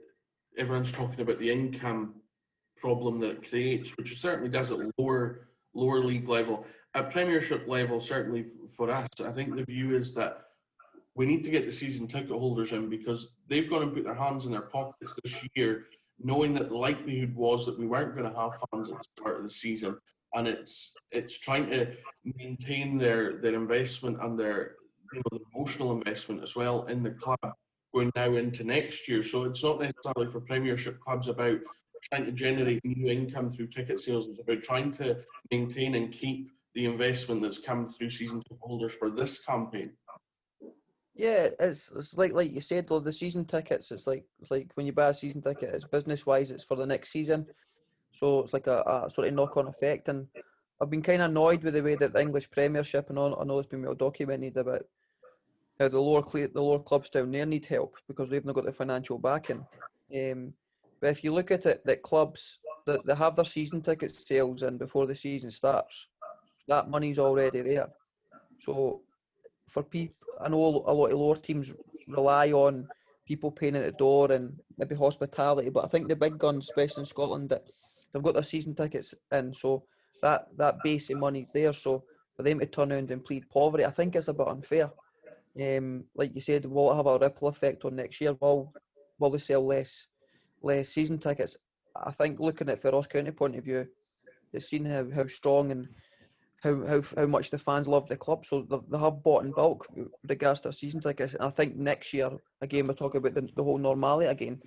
everyone's 0.59 0.91
talking 0.91 1.21
about 1.21 1.39
the 1.39 1.49
income 1.49 2.15
problem 2.77 3.19
that 3.19 3.31
it 3.31 3.49
creates 3.49 3.95
which 3.97 4.19
certainly 4.19 4.49
does 4.49 4.71
at 4.71 4.79
lower 4.97 5.49
lower 5.73 6.03
league 6.03 6.27
level. 6.27 6.65
At 6.93 7.11
premiership 7.11 7.67
level 7.67 7.99
certainly 8.01 8.45
for 8.75 8.89
us 8.91 9.07
I 9.25 9.31
think 9.31 9.55
the 9.55 9.63
view 9.63 9.95
is 9.95 10.13
that 10.15 10.45
we 11.19 11.25
need 11.25 11.43
to 11.43 11.51
get 11.51 11.65
the 11.65 11.71
season 11.71 12.07
ticket 12.07 12.31
holders 12.31 12.71
in 12.71 12.89
because 12.89 13.33
they've 13.47 13.69
gone 13.69 13.83
and 13.83 13.93
put 13.93 14.05
their 14.05 14.13
hands 14.13 14.45
in 14.45 14.53
their 14.53 14.61
pockets 14.61 15.17
this 15.21 15.45
year, 15.53 15.87
knowing 16.17 16.53
that 16.53 16.69
the 16.69 16.77
likelihood 16.77 17.35
was 17.35 17.65
that 17.65 17.77
we 17.77 17.87
weren't 17.87 18.15
going 18.15 18.31
to 18.31 18.39
have 18.39 18.51
fans 18.71 18.89
at 18.89 18.97
the 18.97 19.03
start 19.03 19.35
of 19.35 19.43
the 19.43 19.49
season, 19.49 19.97
and 20.33 20.47
it's 20.47 20.93
it's 21.11 21.37
trying 21.37 21.69
to 21.71 21.91
maintain 22.23 22.97
their 22.97 23.41
their 23.41 23.55
investment 23.55 24.17
and 24.21 24.39
their 24.39 24.75
you 25.13 25.21
know 25.31 25.39
emotional 25.53 25.91
investment 25.91 26.41
as 26.41 26.55
well 26.55 26.85
in 26.85 27.03
the 27.03 27.11
club 27.11 27.53
going 27.93 28.11
now 28.15 28.35
into 28.35 28.63
next 28.63 29.07
year. 29.07 29.23
So 29.23 29.43
it's 29.43 29.63
not 29.63 29.79
necessarily 29.79 30.31
for 30.31 30.41
Premiership 30.41 30.99
clubs 30.99 31.27
about 31.27 31.59
trying 32.03 32.25
to 32.25 32.31
generate 32.31 32.83
new 32.83 33.09
income 33.09 33.49
through 33.49 33.67
ticket 33.67 33.99
sales. 33.99 34.27
It's 34.27 34.39
about 34.39 34.63
trying 34.63 34.91
to 34.91 35.17
maintain 35.51 35.95
and 35.95 36.11
keep 36.11 36.51
the 36.75 36.85
investment 36.85 37.41
that's 37.41 37.59
come 37.59 37.85
through 37.85 38.09
season 38.11 38.41
ticket 38.41 38.59
holders 38.61 38.93
for 38.93 39.09
this 39.09 39.39
campaign. 39.39 39.91
Yeah, 41.15 41.49
it's 41.59 41.91
it's 41.93 42.17
like 42.17 42.31
like 42.31 42.51
you 42.51 42.61
said 42.61 42.87
though, 42.87 42.99
the 42.99 43.11
season 43.11 43.43
tickets. 43.43 43.91
It's 43.91 44.07
like 44.07 44.23
like 44.49 44.71
when 44.75 44.85
you 44.85 44.93
buy 44.93 45.09
a 45.09 45.13
season 45.13 45.41
ticket, 45.41 45.73
it's 45.73 45.83
business 45.85 46.25
wise, 46.25 46.51
it's 46.51 46.63
for 46.63 46.77
the 46.77 46.85
next 46.85 47.11
season, 47.11 47.45
so 48.11 48.39
it's 48.39 48.53
like 48.53 48.67
a, 48.67 48.83
a 49.05 49.09
sort 49.09 49.27
of 49.27 49.33
knock 49.33 49.57
on 49.57 49.67
effect. 49.67 50.07
And 50.07 50.27
I've 50.81 50.89
been 50.89 51.01
kind 51.01 51.21
of 51.21 51.29
annoyed 51.29 51.63
with 51.63 51.73
the 51.73 51.83
way 51.83 51.95
that 51.95 52.13
the 52.13 52.21
English 52.21 52.49
Premiership 52.51 53.09
and 53.09 53.19
all, 53.19 53.37
I 53.39 53.43
know 53.43 53.59
it's 53.59 53.67
been 53.67 53.83
well 53.83 53.95
documented 53.95 54.55
about 54.55 54.83
how 55.79 55.87
the 55.87 55.99
lower 55.99 56.21
the 56.21 56.61
lower 56.61 56.79
clubs 56.79 57.09
down 57.09 57.31
there 57.31 57.45
need 57.45 57.65
help 57.65 57.95
because 58.07 58.29
they've 58.29 58.45
not 58.45 58.55
got 58.55 58.65
the 58.65 58.73
financial 58.73 59.17
backing. 59.17 59.65
Um, 60.15 60.53
but 60.99 61.11
if 61.11 61.23
you 61.23 61.33
look 61.33 61.51
at 61.51 61.65
it, 61.65 61.85
that 61.85 62.01
clubs 62.01 62.59
that 62.85 63.05
they 63.05 63.15
have 63.15 63.35
their 63.35 63.45
season 63.45 63.81
ticket 63.81 64.15
sales 64.15 64.63
in 64.63 64.77
before 64.77 65.07
the 65.07 65.15
season 65.15 65.51
starts, 65.51 66.07
that 66.67 66.89
money's 66.89 67.19
already 67.19 67.61
there. 67.61 67.87
So 68.59 69.01
for 69.69 69.83
people, 69.83 70.15
I 70.41 70.49
know 70.49 70.83
a 70.85 70.93
lot 70.93 71.11
of 71.11 71.19
lower 71.19 71.37
teams 71.37 71.73
rely 72.07 72.51
on 72.51 72.87
people 73.25 73.51
paying 73.51 73.75
at 73.75 73.85
the 73.85 73.91
door 73.93 74.31
and 74.31 74.59
maybe 74.77 74.95
hospitality, 74.95 75.69
but 75.69 75.85
I 75.85 75.87
think 75.87 76.09
the 76.09 76.15
big 76.15 76.37
guns, 76.37 76.65
especially 76.65 77.01
in 77.01 77.05
Scotland, 77.05 77.49
that 77.49 77.63
they've 78.11 78.23
got 78.23 78.33
their 78.33 78.43
season 78.43 78.75
tickets 78.75 79.13
in, 79.31 79.53
so 79.53 79.83
that 80.21 80.47
that 80.57 80.83
base 80.83 81.09
of 81.09 81.19
money's 81.19 81.47
there. 81.53 81.71
So 81.71 82.03
for 82.35 82.43
them 82.43 82.59
to 82.59 82.65
turn 82.65 82.91
around 82.91 83.11
and 83.11 83.23
plead 83.23 83.49
poverty, 83.49 83.85
I 83.85 83.91
think 83.91 84.15
it's 84.15 84.27
a 84.27 84.33
bit 84.33 84.47
unfair. 84.47 84.91
Um, 85.61 86.05
like 86.15 86.33
you 86.35 86.41
said, 86.41 86.65
will 86.65 86.91
it 86.91 86.95
have 86.95 87.07
a 87.07 87.17
ripple 87.17 87.47
effect 87.47 87.83
on 87.85 87.95
next 87.95 88.21
year? 88.21 88.35
Will 88.39 88.73
will 89.17 89.29
they 89.29 89.37
sell 89.39 89.65
less 89.65 90.07
less 90.61 90.89
season 90.89 91.19
tickets? 91.19 91.57
I 91.95 92.11
think 92.11 92.39
looking 92.39 92.69
at 92.69 92.79
from 92.79 92.91
Ross 92.91 93.07
County 93.07 93.31
point 93.31 93.55
of 93.55 93.65
view, 93.65 93.87
they've 94.51 94.63
seen 94.63 94.85
how, 94.85 95.07
how 95.13 95.27
strong 95.27 95.71
and 95.71 95.87
how, 96.63 96.85
how 96.85 97.01
how 97.17 97.25
much 97.25 97.49
the 97.49 97.57
fans 97.57 97.87
love 97.87 98.07
the 98.07 98.15
club. 98.15 98.45
So 98.45 98.61
they, 98.61 98.97
have 98.97 99.23
bought 99.23 99.45
in 99.45 99.51
bulk 99.51 99.87
regards 100.27 100.61
to 100.61 100.73
season 100.73 101.01
tickets. 101.01 101.33
And 101.33 101.43
I 101.43 101.49
think 101.49 101.75
next 101.75 102.13
year, 102.13 102.29
again, 102.61 102.87
we're 102.87 102.93
talking 102.93 103.19
about 103.19 103.33
the, 103.33 103.49
the 103.55 103.63
whole 103.63 103.77
normality 103.77 104.29
again. 104.29 104.61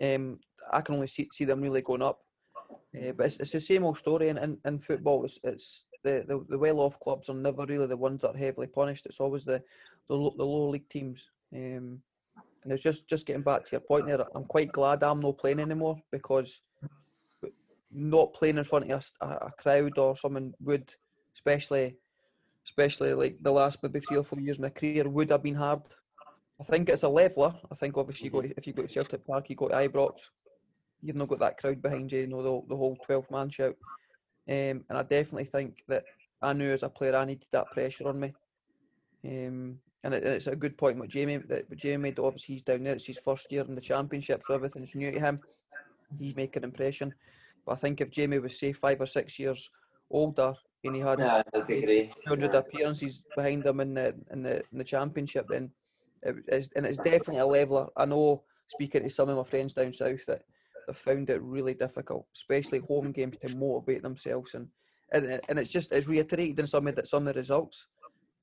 Um, 0.00 0.38
I 0.70 0.80
can 0.80 0.94
only 0.94 1.06
see, 1.08 1.28
see 1.30 1.44
them 1.44 1.60
really 1.60 1.82
going 1.82 2.02
up. 2.02 2.20
Uh, 2.70 3.12
but 3.12 3.26
it's, 3.26 3.38
it's 3.38 3.52
the 3.52 3.60
same 3.60 3.84
old 3.84 3.98
story 3.98 4.28
in, 4.28 4.38
in, 4.38 4.58
in 4.64 4.78
football. 4.78 5.24
It's, 5.24 5.38
it's 5.42 5.86
the, 6.02 6.24
the, 6.26 6.44
the 6.48 6.58
well 6.58 6.80
off 6.80 6.98
clubs 7.00 7.28
are 7.28 7.34
never 7.34 7.64
really 7.66 7.86
the 7.86 7.96
ones 7.96 8.22
that 8.22 8.34
are 8.34 8.38
heavily 8.38 8.66
punished. 8.66 9.06
It's 9.06 9.20
always 9.20 9.44
the 9.44 9.62
the, 10.08 10.16
the 10.16 10.44
lower 10.44 10.70
league 10.70 10.88
teams. 10.88 11.28
Um, 11.54 12.02
and 12.64 12.72
it's 12.72 12.82
just 12.82 13.08
just 13.08 13.26
getting 13.26 13.42
back 13.42 13.64
to 13.64 13.72
your 13.72 13.80
point 13.80 14.06
there. 14.06 14.24
I'm 14.34 14.44
quite 14.44 14.72
glad 14.72 15.02
I'm 15.02 15.20
not 15.20 15.38
playing 15.38 15.60
anymore 15.60 16.00
because 16.10 16.60
not 17.90 18.32
playing 18.32 18.58
in 18.58 18.64
front 18.64 18.90
of 18.90 19.04
a, 19.20 19.26
a 19.26 19.52
crowd 19.58 19.98
or 19.98 20.16
someone 20.16 20.54
would 20.60 20.94
especially 21.34 21.96
especially 22.66 23.12
like 23.14 23.36
the 23.40 23.50
last 23.50 23.82
maybe 23.82 24.00
three 24.00 24.16
or 24.16 24.24
four 24.24 24.40
years 24.40 24.56
of 24.56 24.62
my 24.62 24.68
career 24.68 25.08
would 25.08 25.30
have 25.30 25.42
been 25.42 25.54
hard. 25.54 25.82
I 26.60 26.64
think 26.64 26.88
it's 26.88 27.02
a 27.02 27.08
leveler. 27.08 27.52
I 27.70 27.74
think 27.74 27.96
obviously 27.96 28.26
you 28.26 28.30
go 28.30 28.40
if 28.40 28.66
you 28.66 28.72
go 28.72 28.82
to 28.82 28.88
Celtic 28.88 29.26
Park, 29.26 29.50
you 29.50 29.56
go 29.56 29.68
to 29.68 29.74
Ibrox, 29.74 30.30
you've 31.02 31.16
not 31.16 31.28
got 31.28 31.40
that 31.40 31.58
crowd 31.58 31.82
behind 31.82 32.12
you, 32.12 32.20
you 32.20 32.26
know, 32.28 32.42
the, 32.42 32.68
the 32.68 32.76
whole 32.76 32.96
12 33.04 33.30
man 33.30 33.50
shout. 33.50 33.74
Um, 34.48 34.84
and 34.88 34.98
I 34.98 35.02
definitely 35.02 35.44
think 35.44 35.84
that 35.88 36.04
I 36.40 36.52
knew 36.52 36.72
as 36.72 36.82
a 36.82 36.88
player 36.88 37.14
I 37.14 37.24
needed 37.24 37.46
that 37.52 37.70
pressure 37.70 38.08
on 38.08 38.20
me. 38.20 38.32
Um, 39.24 39.78
and, 40.04 40.14
it, 40.14 40.24
and, 40.24 40.34
it's 40.34 40.48
a 40.48 40.56
good 40.56 40.76
point 40.76 40.98
what 40.98 41.08
Jamie 41.08 41.36
that 41.36 41.76
Jamie 41.76 42.02
made. 42.02 42.18
Obviously, 42.18 42.56
he's 42.56 42.62
down 42.62 42.82
there. 42.82 42.94
It's 42.94 43.06
his 43.06 43.20
first 43.20 43.52
year 43.52 43.62
in 43.62 43.76
the 43.76 43.80
championship, 43.80 44.42
so 44.42 44.54
everything's 44.54 44.94
new 44.94 45.12
to 45.12 45.20
him. 45.20 45.40
He's 46.18 46.36
making 46.36 46.64
an 46.64 46.70
impression. 46.70 47.14
But 47.64 47.72
I 47.72 47.76
think 47.76 48.00
if 48.00 48.10
Jamie 48.10 48.40
was 48.40 48.58
say 48.58 48.72
five 48.72 49.00
or 49.00 49.06
six 49.06 49.38
years 49.38 49.70
older 50.10 50.54
and 50.84 50.96
he 50.96 51.00
had 51.00 51.20
yeah, 51.20 51.42
200 52.24 52.54
appearances 52.54 53.24
behind 53.36 53.64
him 53.64 53.80
in 53.80 53.94
the 53.94 54.14
in 54.30 54.42
the, 54.42 54.56
in 54.72 54.78
the 54.78 54.84
championship. 54.84 55.46
Then 55.48 55.70
it 56.22 56.36
is, 56.48 56.70
and 56.74 56.86
it's 56.86 56.98
definitely 56.98 57.38
a 57.38 57.46
leveler. 57.46 57.86
I 57.96 58.04
know 58.04 58.42
speaking 58.66 59.02
to 59.02 59.10
some 59.10 59.28
of 59.28 59.36
my 59.36 59.44
friends 59.44 59.74
down 59.74 59.92
south 59.92 60.26
that 60.26 60.42
have 60.86 60.96
found 60.96 61.30
it 61.30 61.42
really 61.42 61.74
difficult, 61.74 62.26
especially 62.34 62.80
home 62.80 63.12
games, 63.12 63.36
to 63.38 63.54
motivate 63.54 64.02
themselves 64.02 64.54
and 64.54 64.68
and, 65.12 65.40
and 65.48 65.58
it's 65.58 65.70
just 65.70 65.92
it's 65.92 66.08
reiterated 66.08 66.58
in 66.58 66.66
some 66.66 66.86
of 66.86 66.96
the 66.96 67.06
some 67.06 67.26
of 67.26 67.34
the 67.34 67.40
results. 67.40 67.88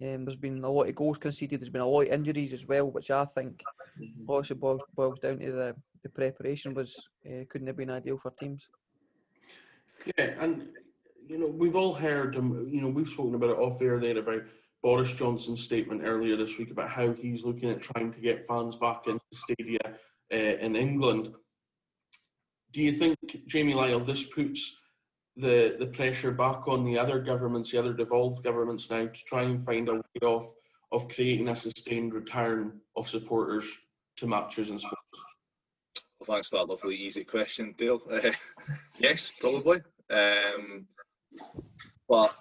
Um, 0.02 0.24
there's 0.24 0.38
been 0.38 0.64
a 0.64 0.70
lot 0.70 0.88
of 0.88 0.96
goals 0.96 1.18
conceded. 1.18 1.60
There's 1.60 1.70
been 1.70 1.82
a 1.82 1.86
lot 1.86 2.04
of 2.04 2.14
injuries 2.14 2.54
as 2.54 2.66
well, 2.66 2.90
which 2.90 3.12
I 3.12 3.26
think 3.26 3.62
mm-hmm. 4.00 4.30
also 4.30 4.56
boils, 4.56 4.82
boils 4.96 5.20
down 5.20 5.40
to 5.40 5.52
the, 5.52 5.76
the 6.04 6.10
preparation 6.10 6.74
was 6.74 7.10
uh, 7.28 7.44
couldn't 7.50 7.68
have 7.68 7.76
been 7.76 7.90
ideal 7.90 8.18
for 8.18 8.32
teams. 8.32 8.70
Yeah, 10.18 10.36
and 10.40 10.70
you 11.28 11.38
know, 11.38 11.48
we've 11.48 11.76
all 11.76 11.94
heard, 11.94 12.38
um, 12.38 12.68
you 12.72 12.82
know, 12.82 12.88
we've 12.88 13.10
spoken 13.10 13.36
about 13.36 13.50
it 13.50 13.58
off 13.58 13.82
air 13.82 14.00
there 14.00 14.18
about 14.18 14.44
Boris 14.82 15.14
Johnson's 15.14 15.62
statement 15.62 16.04
earlier 16.06 16.38
this 16.38 16.58
week 16.58 16.72
about 16.72 16.90
how 16.90 17.12
he's 17.12 17.44
looking 17.44 17.70
at 17.70 17.82
trying 17.82 18.12
to 18.12 18.22
get 18.22 18.48
fans 18.48 18.78
back 18.78 19.06
into 19.06 19.20
the 19.32 19.38
stadia 19.38 19.80
uh, 20.34 20.58
in 20.66 20.78
England. 20.78 21.34
Do 22.72 22.82
you 22.82 22.92
think, 22.92 23.18
Jamie 23.48 23.74
Lyall, 23.74 24.06
this 24.06 24.24
puts 24.24 24.76
the, 25.36 25.76
the 25.80 25.88
pressure 25.88 26.32
back 26.32 26.68
on 26.68 26.84
the 26.84 27.00
other 27.00 27.20
governments, 27.20 27.72
the 27.72 27.80
other 27.80 27.94
devolved 27.94 28.44
governments 28.44 28.90
now 28.90 29.06
to 29.06 29.26
try 29.26 29.44
and 29.44 29.64
find 29.64 29.90
a 29.90 29.96
way 29.96 30.02
of, 30.22 30.54
of 30.92 31.08
creating 31.10 31.48
a 31.48 31.56
sustained 31.56 32.14
return 32.14 32.80
of 32.96 33.10
supporters 33.10 33.68
to 34.18 34.28
matches 34.28 34.70
and 34.70 34.80
sports? 34.80 34.98
Well, 36.20 36.36
thanks 36.36 36.50
for 36.50 36.60
that 36.60 36.70
lovely, 36.70 36.96
easy 36.96 37.24
question, 37.24 37.74
Dale. 37.78 38.02
Uh, 38.12 38.32
yes, 39.00 39.32
probably. 39.40 39.80
Um, 40.10 40.86
but 42.08 42.36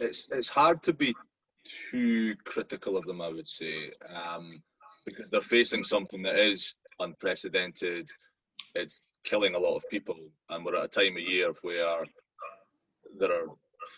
it's 0.00 0.26
it's 0.30 0.48
hard 0.48 0.82
to 0.82 0.92
be 0.92 1.14
too 1.90 2.34
critical 2.44 2.96
of 2.96 3.04
them. 3.04 3.20
I 3.20 3.28
would 3.28 3.46
say 3.46 3.92
um, 4.12 4.62
because 5.04 5.30
they're 5.30 5.40
facing 5.40 5.84
something 5.84 6.22
that 6.22 6.38
is 6.38 6.78
unprecedented. 7.00 8.08
It's 8.74 9.04
killing 9.24 9.54
a 9.54 9.58
lot 9.58 9.76
of 9.76 9.88
people, 9.90 10.16
and 10.50 10.64
we're 10.64 10.76
at 10.76 10.84
a 10.84 10.88
time 10.88 11.16
of 11.16 11.22
year 11.22 11.52
where 11.62 12.04
there 13.18 13.32
are 13.32 13.46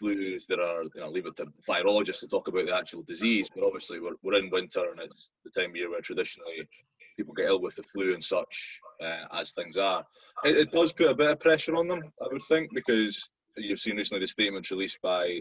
flus, 0.01 0.47
there 0.47 0.61
are, 0.61 0.83
you 0.83 1.01
know, 1.01 1.09
leave 1.09 1.27
it 1.27 1.37
to 1.37 1.47
virologists 1.69 2.21
to 2.21 2.29
talk 2.29 2.49
about 2.49 2.67
the 2.67 2.75
actual 2.75 3.03
disease, 3.03 3.49
but 3.55 3.65
obviously 3.65 4.01
we're, 4.01 4.17
we're 4.23 4.39
in 4.39 4.51
winter 4.51 4.85
and 4.91 5.01
it's 5.01 5.33
the 5.45 5.51
time 5.51 5.71
of 5.71 5.77
year 5.77 5.91
where 5.91 6.01
traditionally 6.01 6.69
people 7.17 7.35
get 7.35 7.49
ill 7.49 7.61
with 7.61 7.75
the 7.77 7.83
flu 7.83 8.13
and 8.13 8.23
such, 8.23 8.81
uh, 9.03 9.25
as 9.33 9.53
things 9.53 9.77
are. 9.77 10.05
It, 10.45 10.57
it 10.57 10.73
does 10.73 10.93
put 10.93 11.11
a 11.11 11.15
bit 11.15 11.31
of 11.31 11.41
pressure 11.41 11.75
on 11.77 11.89
them, 11.89 12.03
I 12.23 12.29
would 12.31 12.43
think, 12.43 12.71
because 12.75 13.31
you've 13.57 13.81
seen 13.81 13.97
recently 13.97 14.21
the 14.21 14.29
statements 14.29 14.71
released 14.71 15.01
by 15.03 15.41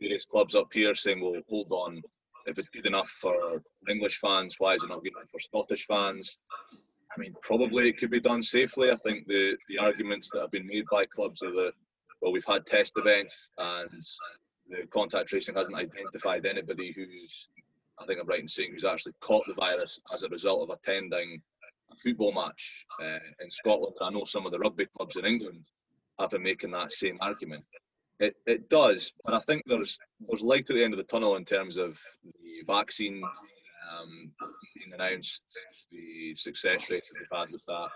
various 0.00 0.26
clubs 0.26 0.54
up 0.54 0.72
here 0.72 0.94
saying, 0.94 1.22
well, 1.22 1.40
hold 1.48 1.68
on, 1.70 2.02
if 2.46 2.58
it's 2.58 2.68
good 2.68 2.86
enough 2.86 3.08
for 3.08 3.62
English 3.88 4.18
fans, 4.18 4.56
why 4.58 4.74
is 4.74 4.84
it 4.84 4.88
not 4.88 5.02
good 5.02 5.14
enough 5.16 5.30
for 5.30 5.38
Scottish 5.38 5.86
fans? 5.86 6.38
I 7.16 7.20
mean, 7.20 7.34
probably 7.42 7.88
it 7.88 7.98
could 7.98 8.10
be 8.10 8.20
done 8.20 8.42
safely. 8.42 8.90
I 8.90 8.96
think 8.96 9.26
the, 9.26 9.56
the 9.68 9.78
arguments 9.78 10.30
that 10.30 10.40
have 10.40 10.50
been 10.50 10.66
made 10.66 10.84
by 10.90 11.06
clubs 11.06 11.42
are 11.42 11.52
that, 11.52 11.72
well, 12.20 12.32
we've 12.32 12.44
had 12.44 12.66
test 12.66 12.94
events 12.96 13.50
and 13.58 14.02
the 14.68 14.86
contact 14.88 15.28
tracing 15.28 15.54
hasn't 15.54 15.76
identified 15.76 16.46
anybody 16.46 16.92
who's, 16.92 17.48
I 18.00 18.04
think 18.04 18.20
I'm 18.20 18.26
right 18.26 18.40
in 18.40 18.48
saying, 18.48 18.70
who's 18.72 18.84
actually 18.84 19.12
caught 19.20 19.46
the 19.46 19.54
virus 19.54 20.00
as 20.12 20.22
a 20.22 20.28
result 20.28 20.68
of 20.68 20.76
attending 20.76 21.40
a 21.92 21.96
football 21.96 22.32
match 22.32 22.86
uh, 23.00 23.18
in 23.40 23.50
Scotland. 23.50 23.94
I 24.00 24.10
know 24.10 24.24
some 24.24 24.46
of 24.46 24.52
the 24.52 24.58
rugby 24.58 24.86
clubs 24.96 25.16
in 25.16 25.26
England 25.26 25.68
have 26.18 26.30
been 26.30 26.42
making 26.42 26.72
that 26.72 26.92
same 26.92 27.18
argument. 27.20 27.64
It, 28.20 28.36
it 28.46 28.68
does, 28.68 29.12
but 29.24 29.34
I 29.34 29.40
think 29.40 29.64
there's 29.66 29.98
there's 30.28 30.42
light 30.42 30.70
at 30.70 30.76
the 30.76 30.84
end 30.84 30.94
of 30.94 30.98
the 30.98 31.04
tunnel 31.04 31.34
in 31.34 31.44
terms 31.44 31.76
of 31.76 32.00
the 32.22 32.62
vaccine 32.64 33.22
um, 34.00 34.30
being 34.74 34.92
announced, 34.92 35.44
the 35.90 36.34
success 36.34 36.90
rate 36.90 37.04
that 37.04 37.18
we've 37.18 37.38
had 37.38 37.50
with 37.52 37.64
that 37.66 37.88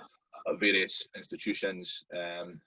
at 0.48 0.60
various 0.60 1.08
institutions. 1.16 2.04
Um, 2.12 2.60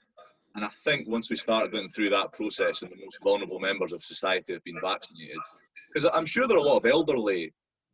and 0.56 0.66
I 0.66 0.68
think 0.68 1.08
once 1.08 1.30
we 1.30 1.36
start 1.36 1.72
going 1.72 1.90
through 1.90 2.10
that 2.10 2.34
process 2.34 2.82
and 2.82 2.92
the 2.92 2.98
most 2.98 3.22
vulnerable 3.24 3.60
members 3.60 3.94
of 3.94 4.02
society 4.02 4.54
have 4.54 4.64
been 4.64 4.80
vaccinated, 4.82 5.38
because 5.88 6.10
I'm 6.14 6.26
sure 6.26 6.48
there 6.48 6.58
are 6.58 6.62
a 6.62 6.64
lot 6.64 6.78
of 6.78 6.86
elderly 6.86 7.54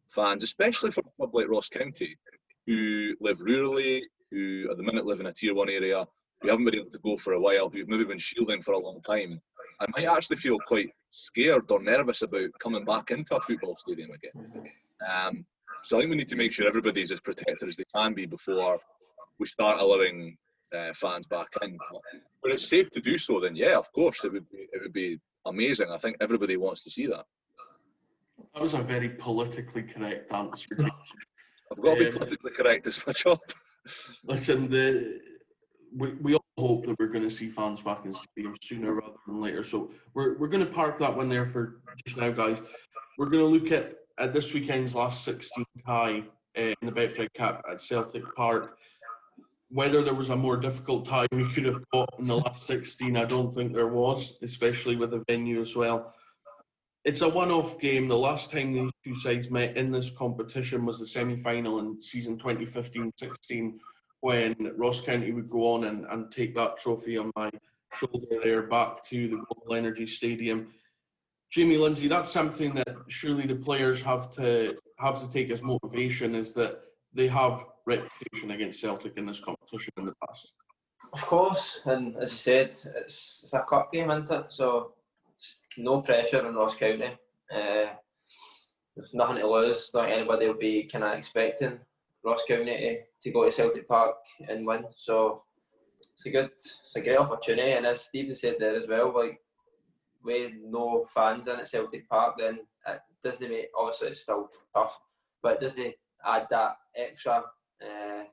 fans, 0.09 0.43
especially 0.43 0.91
for 0.91 1.01
a 1.01 1.15
club 1.17 1.35
like 1.35 1.49
Ross 1.49 1.69
County, 1.69 2.17
who 2.65 3.15
live 3.21 3.39
rurally, 3.39 4.01
who 4.31 4.67
at 4.71 4.77
the 4.77 4.83
minute 4.83 5.05
live 5.05 5.19
in 5.19 5.27
a 5.27 5.33
tier 5.33 5.53
one 5.53 5.69
area, 5.69 6.05
who 6.41 6.49
haven't 6.49 6.65
been 6.65 6.75
able 6.75 6.89
to 6.89 6.99
go 6.99 7.15
for 7.17 7.33
a 7.33 7.39
while, 7.39 7.69
who've 7.69 7.87
maybe 7.87 8.03
been 8.03 8.17
shielding 8.17 8.61
for 8.61 8.73
a 8.73 8.79
long 8.79 9.01
time, 9.01 9.39
I 9.79 9.85
might 9.95 10.05
actually 10.05 10.37
feel 10.37 10.57
quite 10.67 10.89
scared 11.11 11.69
or 11.71 11.81
nervous 11.81 12.23
about 12.23 12.49
coming 12.59 12.85
back 12.85 13.11
into 13.11 13.35
a 13.35 13.41
football 13.41 13.75
stadium 13.75 14.11
again. 14.11 14.71
Um, 15.07 15.45
so 15.83 15.97
I 15.97 16.01
think 16.01 16.11
we 16.11 16.17
need 16.17 16.27
to 16.29 16.35
make 16.35 16.51
sure 16.51 16.67
everybody's 16.67 17.11
as 17.11 17.21
protected 17.21 17.67
as 17.67 17.77
they 17.77 17.85
can 17.95 18.13
be 18.13 18.25
before 18.25 18.79
we 19.39 19.45
start 19.45 19.79
allowing 19.79 20.37
uh, 20.75 20.93
fans 20.93 21.27
back 21.27 21.47
in. 21.61 21.77
But 22.41 22.51
it's 22.51 22.67
safe 22.67 22.89
to 22.91 23.01
do 23.01 23.17
so, 23.17 23.39
then 23.39 23.55
yeah, 23.55 23.77
of 23.77 23.91
course 23.93 24.23
it 24.25 24.33
would 24.33 24.49
be, 24.49 24.67
it 24.71 24.81
would 24.81 24.93
be 24.93 25.19
amazing. 25.45 25.87
I 25.91 25.97
think 25.97 26.17
everybody 26.21 26.57
wants 26.57 26.83
to 26.83 26.89
see 26.89 27.07
that. 27.07 27.25
That 28.53 28.61
was 28.61 28.73
a 28.73 28.81
very 28.81 29.09
politically 29.09 29.83
correct 29.83 30.31
answer. 30.31 30.77
I've 31.71 31.81
got 31.81 31.95
to 31.95 31.99
be 31.99 32.07
Um, 32.07 32.13
politically 32.13 32.51
correct 32.51 32.87
as 32.87 33.05
my 33.05 33.13
job. 33.13 33.39
Listen, 34.23 34.69
the 34.69 35.19
we, 35.95 36.13
we 36.21 36.35
all 36.35 36.45
hope 36.57 36.85
that 36.85 36.95
we're 36.99 37.07
going 37.07 37.23
to 37.23 37.29
see 37.29 37.49
fans 37.49 37.81
back 37.81 38.05
in 38.05 38.13
stadium 38.13 38.53
sooner 38.61 38.93
rather 38.93 39.13
than 39.25 39.41
later. 39.41 39.63
So 39.63 39.91
we're, 40.13 40.37
we're 40.37 40.49
going 40.49 40.65
to 40.65 40.71
park 40.71 40.99
that 40.99 41.15
one 41.15 41.29
there 41.29 41.45
for 41.45 41.81
just 42.05 42.17
now, 42.17 42.29
guys. 42.29 42.61
We're 43.17 43.29
going 43.29 43.43
to 43.43 43.47
look 43.47 43.71
at, 43.71 43.95
at 44.17 44.33
this 44.33 44.53
weekend's 44.53 44.95
last 44.95 45.23
16 45.23 45.65
tie 45.85 46.23
uh, 46.57 46.61
in 46.61 46.75
the 46.81 46.91
Betfred 46.91 47.33
Cup 47.35 47.63
at 47.69 47.81
Celtic 47.81 48.23
Park. 48.35 48.77
Whether 49.69 50.01
there 50.01 50.13
was 50.13 50.29
a 50.29 50.35
more 50.35 50.57
difficult 50.57 51.05
tie 51.05 51.27
we 51.31 51.51
could 51.51 51.65
have 51.65 51.83
got 51.93 52.09
in 52.19 52.27
the 52.27 52.37
last 52.37 52.65
16, 52.67 53.17
I 53.17 53.25
don't 53.25 53.53
think 53.53 53.73
there 53.73 53.87
was, 53.87 54.37
especially 54.41 54.95
with 54.95 55.11
the 55.11 55.23
venue 55.27 55.59
as 55.61 55.75
well. 55.75 56.13
It's 57.03 57.21
a 57.21 57.29
one-off 57.29 57.79
game. 57.79 58.07
The 58.07 58.17
last 58.17 58.51
time 58.51 58.73
these 58.73 58.91
two 59.03 59.15
sides 59.15 59.51
met 59.51 59.77
in 59.77 59.91
this 59.91 60.09
competition 60.09 60.85
was 60.85 60.99
the 60.99 61.07
semi-final 61.07 61.79
in 61.79 62.01
season 62.01 62.37
2015-16 62.37 63.73
when 64.21 64.55
Ross 64.77 65.01
County 65.01 65.31
would 65.31 65.49
go 65.49 65.73
on 65.73 65.85
and, 65.85 66.05
and 66.05 66.31
take 66.31 66.55
that 66.55 66.77
trophy 66.77 67.17
on 67.17 67.31
my 67.35 67.49
shoulder 67.93 68.39
there 68.43 68.63
back 68.63 69.03
to 69.05 69.27
the 69.27 69.37
Global 69.37 69.75
Energy 69.75 70.07
Stadium. 70.07 70.67
Jamie 71.49 71.77
Lindsay, 71.77 72.07
that's 72.07 72.31
something 72.31 72.73
that 72.75 72.95
surely 73.07 73.45
the 73.45 73.55
players 73.55 74.01
have 74.01 74.29
to 74.31 74.77
have 74.99 75.19
to 75.21 75.29
take 75.31 75.49
as 75.51 75.61
motivation 75.61 76.35
is 76.35 76.53
that 76.53 76.81
they 77.13 77.27
have 77.27 77.65
reputation 77.85 78.51
against 78.51 78.81
Celtic 78.81 79.13
in 79.17 79.25
this 79.25 79.39
competition 79.39 79.93
in 79.97 80.05
the 80.05 80.13
past. 80.27 80.53
Of 81.13 81.21
course, 81.21 81.79
and 81.85 82.17
as 82.17 82.33
you 82.33 82.39
said, 82.39 82.69
it's 82.69 83.43
it's 83.43 83.53
a 83.53 83.63
cup 83.69 83.93
game, 83.93 84.11
isn't 84.11 84.29
it? 84.29 84.45
So 84.49 84.93
no 85.77 86.01
pressure 86.01 86.45
on 86.45 86.55
Ross 86.55 86.75
County. 86.75 87.17
Uh, 87.53 87.93
there's 88.95 89.13
nothing 89.13 89.37
to 89.37 89.47
lose. 89.47 89.89
Not 89.93 90.09
anybody 90.09 90.47
will 90.47 90.55
be 90.55 90.83
kind 90.83 91.03
of 91.05 91.17
expecting 91.17 91.79
Ross 92.25 92.41
County 92.47 92.65
to, 92.65 92.97
to 93.23 93.31
go 93.31 93.45
to 93.45 93.51
Celtic 93.51 93.87
Park 93.87 94.15
and 94.49 94.65
win. 94.65 94.83
So 94.97 95.43
it's 95.99 96.25
a 96.25 96.29
good, 96.29 96.49
it's 96.55 96.95
a 96.95 97.01
great 97.01 97.17
opportunity. 97.17 97.71
And 97.71 97.85
as 97.85 98.05
Steven 98.05 98.35
said 98.35 98.55
there 98.59 98.75
as 98.75 98.87
well, 98.89 99.13
like 99.15 99.39
with 100.23 100.51
no 100.63 101.05
fans 101.13 101.47
in 101.47 101.59
at 101.59 101.67
Celtic 101.67 102.07
Park, 102.09 102.35
then 102.37 102.59
it 102.87 102.99
doesn't 103.23 103.49
make 103.49 103.69
obviously 103.75 104.09
it's 104.09 104.21
still 104.21 104.49
tough, 104.73 104.97
but 105.41 105.53
it 105.53 105.61
doesn't 105.61 105.93
add 106.25 106.47
that 106.49 106.77
extra 106.95 107.43
uh, 107.81 108.23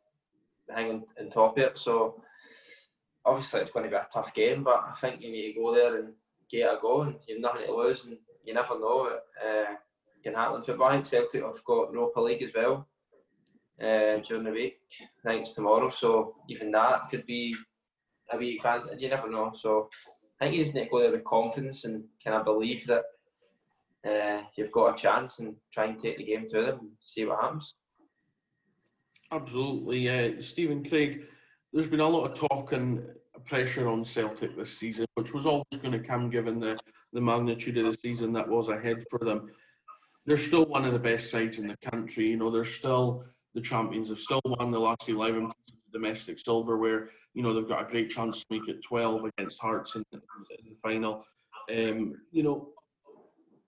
thing 0.75 1.05
on, 1.19 1.31
top 1.31 1.57
of 1.57 1.65
it. 1.65 1.79
So 1.79 2.23
obviously 3.25 3.61
it's 3.61 3.71
going 3.71 3.85
to 3.85 3.91
be 3.91 3.97
a 3.97 4.07
tough 4.13 4.35
game, 4.35 4.65
but 4.65 4.83
I 4.87 4.95
think 5.01 5.21
you 5.21 5.31
need 5.31 5.53
to 5.53 5.61
go 5.61 5.75
there 5.75 5.99
and 5.99 6.13
get 6.51 6.73
a 6.73 6.79
go, 6.81 7.03
and 7.03 7.17
you've 7.27 7.41
nothing 7.41 7.67
to 7.67 7.75
lose, 7.75 8.07
and 8.07 8.17
you 8.45 8.55
never 8.55 8.79
know 8.79 9.09
what 9.09 9.27
uh, 9.45 9.75
can 10.23 10.35
happen 10.35 10.63
football. 10.63 10.89
I 10.89 10.95
think 10.95 11.07
Celtic 11.07 11.43
have 11.43 11.65
got 11.65 11.93
Europa 11.93 12.21
League 12.21 12.43
as 12.43 12.51
well 12.55 12.87
uh, 13.81 14.19
during 14.19 14.45
the 14.45 14.51
week. 14.51 14.79
It's 15.25 15.53
tomorrow, 15.53 15.91
so 15.91 16.37
even 16.49 16.71
that 16.73 17.11
could 17.11 17.27
be 17.27 17.55
a 18.31 18.37
week. 18.37 18.63
You 18.99 19.09
never 19.09 19.31
know. 19.31 19.53
So 19.61 19.91
I 20.45 20.49
think 20.49 20.59
you 20.59 20.65
just 20.65 20.75
need 20.75 20.85
to 20.85 20.91
go 20.91 21.01
there 21.01 21.11
with 21.11 21.25
confidence 21.25 21.87
and 21.87 22.05
kind 22.23 22.37
of 22.37 22.45
believe 22.45 22.87
that 22.87 23.05
uh, 24.07 24.43
you've 24.57 24.73
got 24.73 24.95
a 24.95 25.03
chance 25.03 25.39
and 25.39 25.57
try 25.73 25.87
and 25.87 25.99
take 25.99 26.19
the 26.19 26.25
game 26.25 26.47
to 26.51 26.61
them 26.61 26.79
and 26.81 26.91
see 27.01 27.25
what 27.25 27.41
happens. 27.41 27.77
Absolutely, 29.33 30.07
uh, 30.11 30.43
Steven 30.43 30.87
Craig. 30.87 31.23
There's 31.73 31.87
been 31.87 32.01
a 32.01 32.07
lot 32.07 32.31
of 32.31 32.39
talk 32.39 32.73
and 32.73 33.03
pressure 33.47 33.89
on 33.89 34.05
Celtic 34.05 34.55
this 34.55 34.77
season, 34.77 35.07
which 35.15 35.33
was 35.33 35.47
always 35.47 35.65
going 35.81 35.93
to 35.93 36.07
come 36.07 36.29
given 36.29 36.61
the, 36.61 36.79
the 37.15 37.23
magnitude 37.23 37.79
of 37.79 37.87
the 37.87 37.99
season 38.05 38.35
that 38.35 38.47
was 38.47 38.69
ahead 38.69 39.03
for 39.09 39.21
them. 39.21 39.51
They're 40.27 40.37
still 40.37 40.67
one 40.67 40.85
of 40.85 40.93
the 40.93 40.99
best 40.99 41.31
sides 41.31 41.59
in 41.59 41.69
the 41.69 41.91
country. 41.91 42.29
You 42.29 42.37
know, 42.37 42.51
they're 42.51 42.67
still 42.67 43.25
the 43.55 43.63
champions. 43.63 44.11
Have 44.11 44.19
still 44.19 44.43
won 44.45 44.71
the 44.71 44.79
last 44.79 45.09
11 45.09 45.51
domestic 45.91 46.39
silverware. 46.39 47.09
You 47.35 47.43
know, 47.43 47.53
they've 47.53 47.69
got 47.69 47.89
a 47.89 47.91
great 47.91 48.11
chance 48.11 48.41
to 48.41 48.47
make 48.51 48.69
it 48.69 48.83
12 48.83 49.25
against 49.25 49.61
Hearts 49.61 49.97
in 49.97 50.05
the, 50.13 50.19
in 50.19 50.71
the 50.71 50.77
final. 50.83 51.27
Um, 51.71 52.15
you 52.31 52.43
know, 52.43 52.69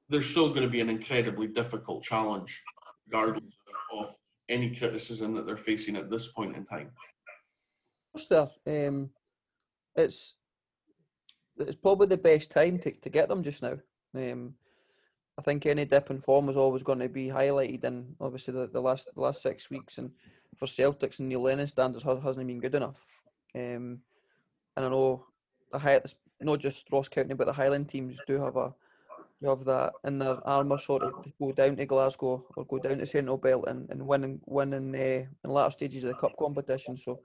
there's 0.09 0.27
still 0.27 0.51
going 0.51 0.63
to 0.63 0.69
be 0.69 0.81
an 0.81 0.89
incredibly 0.89 1.49
difficult 1.49 2.03
challenge, 2.03 2.63
regardless 3.07 3.43
of 3.93 4.15
any 4.49 4.75
criticism 4.75 5.35
that 5.35 5.47
they're 5.47 5.57
facing 5.57 5.97
at 5.97 6.11
this 6.11 6.29
point 6.29 6.57
in 6.57 6.65
time. 6.65 6.91
there. 8.31 8.49
Um, 8.89 9.11
it's 9.97 10.37
it's 11.59 11.77
probably 11.77 12.07
the 12.07 12.19
best 12.19 12.51
time 12.51 12.79
to, 12.79 12.91
to 12.91 13.09
get 13.09 13.29
them 13.29 13.43
just 13.43 13.63
now. 13.63 13.79
Um, 14.15 14.55
I 15.39 15.43
think 15.43 15.67
any 15.67 15.85
dip 15.85 16.11
in 16.11 16.21
form 16.21 16.49
is 16.49 16.57
always 16.57 16.83
going 16.83 16.99
to 17.01 17.09
be 17.09 17.29
highlighted, 17.29 17.85
and 17.85 18.15
obviously 18.21 18.55
the, 18.55 18.69
the 18.69 18.81
last 18.81 19.09
the 19.15 19.21
last 19.21 19.43
six 19.43 19.71
weeks 19.71 19.99
and 19.99 20.11
for 20.57 20.67
Celtics 20.67 21.19
and 21.19 21.29
Neil 21.29 21.43
Lennon 21.43 21.67
standards 21.67 22.05
ha- 22.05 22.21
hasn't 22.21 22.47
been 22.47 22.61
good 22.61 22.75
enough. 22.75 23.05
Um, 23.57 24.01
and 24.77 24.87
I 24.87 24.89
know 24.89 25.25
the 25.73 25.79
high, 25.79 26.01
not 26.41 26.61
just 26.61 26.93
Ross 26.93 27.09
County, 27.09 27.35
but 27.35 27.47
the 27.47 27.53
Highland 27.53 27.89
teams 27.89 28.21
do 28.27 28.41
have 28.41 28.57
a 28.57 28.75
have 29.45 29.65
that 29.65 29.93
in 30.05 30.19
their 30.19 30.47
armour 30.47 30.79
sort 30.79 31.03
of 31.03 31.23
to 31.23 31.33
go 31.41 31.53
down 31.53 31.77
to 31.77 31.87
Glasgow 31.87 32.45
or 32.57 32.65
go 32.65 32.79
down 32.79 32.99
to 32.99 33.07
Central 33.07 33.37
Belt 33.37 33.67
and, 33.69 33.89
and 33.91 34.07
win 34.07 34.25
and 34.25 34.41
win 34.47 34.73
in, 34.73 34.95
uh, 34.95 34.99
in 34.99 35.51
latter 35.51 35.71
stages 35.71 36.05
of 36.05 36.11
the 36.11 36.15
cup 36.17 36.37
competition. 36.39 36.97
So 36.97 37.21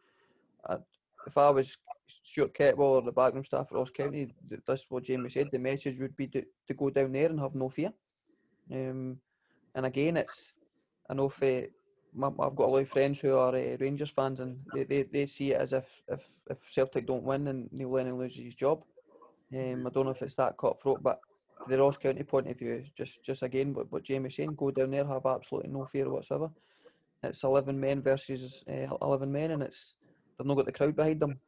uh, 0.65 0.77
if 1.25 1.37
I 1.37 1.49
was 1.49 1.77
Stuart 2.23 2.53
Kettlewell 2.53 2.97
or 2.97 3.01
the 3.01 3.11
backroom 3.11 3.43
staff 3.43 3.67
at 3.71 3.77
Ross 3.77 3.89
County, 3.89 4.33
th- 4.49 4.61
that's 4.67 4.91
what 4.91 5.03
Jamie 5.03 5.29
said. 5.29 5.49
The 5.51 5.59
message 5.59 5.99
would 5.99 6.15
be 6.15 6.27
to, 6.27 6.43
to 6.67 6.73
go 6.73 6.89
down 6.89 7.13
there 7.13 7.29
and 7.29 7.39
have 7.39 7.55
no 7.55 7.69
fear. 7.69 7.93
Um, 8.71 9.17
and 9.73 9.85
again, 9.85 10.17
it's 10.17 10.53
I 11.09 11.13
know 11.13 11.31
my, 11.41 11.67
I've 12.23 12.35
got 12.35 12.67
a 12.67 12.71
lot 12.71 12.81
of 12.81 12.89
friends 12.89 13.21
who 13.21 13.35
are 13.37 13.55
uh, 13.55 13.77
Rangers 13.79 14.09
fans, 14.09 14.39
and 14.41 14.59
they, 14.73 14.83
they, 14.83 15.03
they 15.03 15.25
see 15.25 15.51
it 15.51 15.61
as 15.61 15.73
if, 15.73 16.01
if 16.09 16.27
if 16.49 16.59
Celtic 16.69 17.07
don't 17.07 17.23
win 17.23 17.47
and 17.47 17.69
Neil 17.71 17.91
Lennon 17.91 18.17
loses 18.17 18.43
his 18.43 18.55
job. 18.55 18.83
Um, 19.53 19.87
I 19.87 19.89
don't 19.89 20.05
know 20.05 20.11
if 20.11 20.21
it's 20.21 20.35
that 20.35 20.57
cutthroat, 20.57 21.01
but 21.01 21.21
the 21.67 21.77
Ross 21.77 21.97
County 21.97 22.23
point 22.23 22.49
of 22.49 22.59
view, 22.59 22.83
just 22.97 23.23
just 23.23 23.43
again 23.43 23.73
what, 23.73 23.91
what 23.91 24.03
Jamie's 24.03 24.35
saying, 24.35 24.55
go 24.55 24.71
down 24.71 24.91
there, 24.91 25.05
have 25.05 25.25
absolutely 25.25 25.71
no 25.71 25.85
fear 25.85 26.09
whatsoever. 26.09 26.49
it's 27.23 27.43
eleven 27.43 27.79
men 27.79 28.01
versus 28.01 28.63
uh, 28.69 28.95
eleven 29.01 29.31
men, 29.31 29.51
and 29.51 29.63
it's 29.63 29.95
they've 30.37 30.47
not 30.47 30.55
got 30.57 30.65
the 30.65 30.71
crowd 30.71 30.95
behind 30.95 31.19
them, 31.19 31.39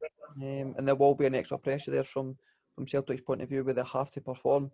um, 0.42 0.76
and 0.78 0.88
there 0.88 0.96
will 0.96 1.16
be 1.16 1.26
an 1.26 1.36
extra 1.36 1.58
pressure 1.58 1.92
there 1.92 2.04
from 2.04 2.38
from 2.76 2.88
Celtic's 2.88 3.22
point 3.22 3.42
of 3.42 3.50
view 3.50 3.64
where 3.64 3.74
they 3.74 3.84
have 3.84 4.12
to 4.12 4.22
perform. 4.22 4.72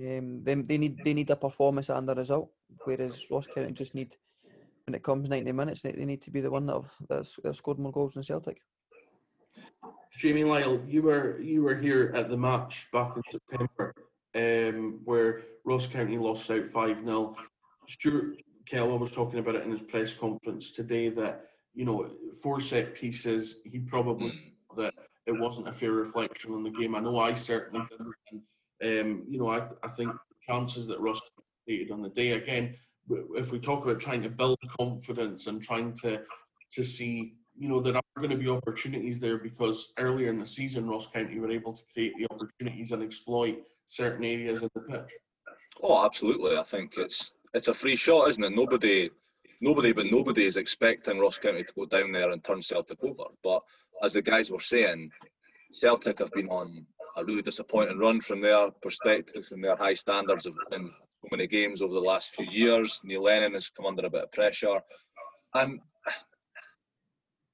Um, 0.00 0.42
they, 0.44 0.54
they 0.54 0.78
need 0.78 1.04
they 1.04 1.14
need 1.14 1.30
a 1.30 1.36
performance 1.36 1.88
and 1.88 2.08
a 2.08 2.14
result, 2.14 2.50
whereas 2.84 3.26
Ross 3.30 3.46
County 3.46 3.72
just 3.72 3.94
need 3.94 4.16
when 4.88 4.94
it 4.94 5.02
comes 5.02 5.28
ninety 5.28 5.52
minutes 5.52 5.82
they, 5.82 5.92
they 5.92 6.06
need 6.06 6.22
to 6.22 6.30
be 6.30 6.40
the 6.40 6.50
one 6.50 6.64
that 6.64 6.72
have 6.72 6.94
that's, 7.10 7.36
that 7.44 7.54
scored 7.54 7.78
more 7.78 7.92
goals 7.92 8.14
than 8.14 8.22
Celtic. 8.22 8.62
Jamie 10.16 10.44
Lyall, 10.44 10.90
you 10.90 11.02
were 11.02 11.38
you 11.40 11.62
were 11.62 11.76
here 11.76 12.10
at 12.16 12.30
the 12.30 12.36
match 12.38 12.88
back 12.90 13.14
in 13.14 13.22
September, 13.30 13.94
um, 14.34 15.00
where 15.04 15.42
Ross 15.66 15.86
County 15.86 16.16
lost 16.16 16.50
out 16.50 16.70
five 16.72 17.04
0 17.04 17.36
Stuart 17.86 18.38
Kelleher 18.64 18.96
was 18.96 19.12
talking 19.12 19.40
about 19.40 19.56
it 19.56 19.64
in 19.64 19.70
his 19.70 19.82
press 19.82 20.14
conference 20.14 20.70
today 20.70 21.10
that 21.10 21.50
you 21.74 21.84
know 21.84 22.10
four 22.42 22.58
set 22.58 22.94
pieces. 22.94 23.60
He 23.66 23.80
probably 23.80 24.30
Hmm. 24.70 24.80
that 24.80 24.94
it 25.26 25.38
wasn't 25.38 25.68
a 25.68 25.72
fair 25.72 25.92
reflection 25.92 26.54
on 26.54 26.62
the 26.62 26.70
game. 26.70 26.94
I 26.94 27.00
know 27.00 27.18
I 27.18 27.34
certainly 27.34 27.86
didn't. 27.90 28.14
And, 28.80 29.06
um, 29.12 29.24
you 29.28 29.38
know, 29.38 29.50
I, 29.50 29.68
I 29.82 29.88
think 29.88 30.12
chances 30.48 30.86
that 30.86 31.00
Ross 31.00 31.20
created 31.64 31.90
on 31.90 32.00
the 32.00 32.08
day 32.08 32.30
again. 32.32 32.74
If 33.10 33.52
we 33.52 33.58
talk 33.58 33.84
about 33.84 34.00
trying 34.00 34.22
to 34.22 34.28
build 34.28 34.58
confidence 34.78 35.46
and 35.46 35.62
trying 35.62 35.94
to 36.02 36.22
to 36.74 36.84
see, 36.84 37.34
you 37.56 37.68
know, 37.68 37.80
there 37.80 37.96
are 37.96 38.02
going 38.18 38.30
to 38.30 38.36
be 38.36 38.48
opportunities 38.48 39.18
there 39.18 39.38
because 39.38 39.92
earlier 39.98 40.28
in 40.28 40.38
the 40.38 40.46
season, 40.46 40.88
Ross 40.88 41.08
County 41.08 41.38
were 41.38 41.50
able 41.50 41.72
to 41.72 41.82
create 41.92 42.12
the 42.18 42.26
opportunities 42.30 42.92
and 42.92 43.02
exploit 43.02 43.58
certain 43.86 44.24
areas 44.24 44.62
of 44.62 44.70
the 44.74 44.82
pitch. 44.82 45.12
Oh, 45.82 46.04
absolutely. 46.04 46.56
I 46.56 46.62
think 46.62 46.94
it's 46.96 47.34
it's 47.54 47.68
a 47.68 47.74
free 47.74 47.96
shot, 47.96 48.28
isn't 48.28 48.44
it? 48.44 48.54
Nobody, 48.54 49.10
nobody, 49.60 49.92
but 49.92 50.06
nobody 50.06 50.44
is 50.44 50.56
expecting 50.56 51.18
Ross 51.18 51.38
County 51.38 51.64
to 51.64 51.74
go 51.74 51.86
down 51.86 52.12
there 52.12 52.30
and 52.30 52.44
turn 52.44 52.62
Celtic 52.62 53.02
over. 53.02 53.24
But 53.42 53.62
as 54.02 54.12
the 54.12 54.22
guys 54.22 54.50
were 54.50 54.60
saying, 54.60 55.10
Celtic 55.72 56.18
have 56.18 56.32
been 56.32 56.48
on 56.48 56.86
a 57.16 57.24
really 57.24 57.42
disappointing 57.42 57.98
run 57.98 58.20
from 58.20 58.40
their 58.40 58.70
perspective, 58.82 59.46
from 59.46 59.60
their 59.60 59.76
high 59.76 59.94
standards 59.94 60.46
of 60.46 60.54
winning 60.70 60.92
so 61.20 61.28
many 61.30 61.46
games 61.46 61.82
over 61.82 61.94
the 61.94 62.00
last 62.00 62.34
few 62.34 62.46
years. 62.46 63.00
Neil 63.04 63.22
Lennon 63.22 63.54
has 63.54 63.70
come 63.70 63.86
under 63.86 64.06
a 64.06 64.10
bit 64.10 64.24
of 64.24 64.32
pressure, 64.32 64.80
and 65.54 65.80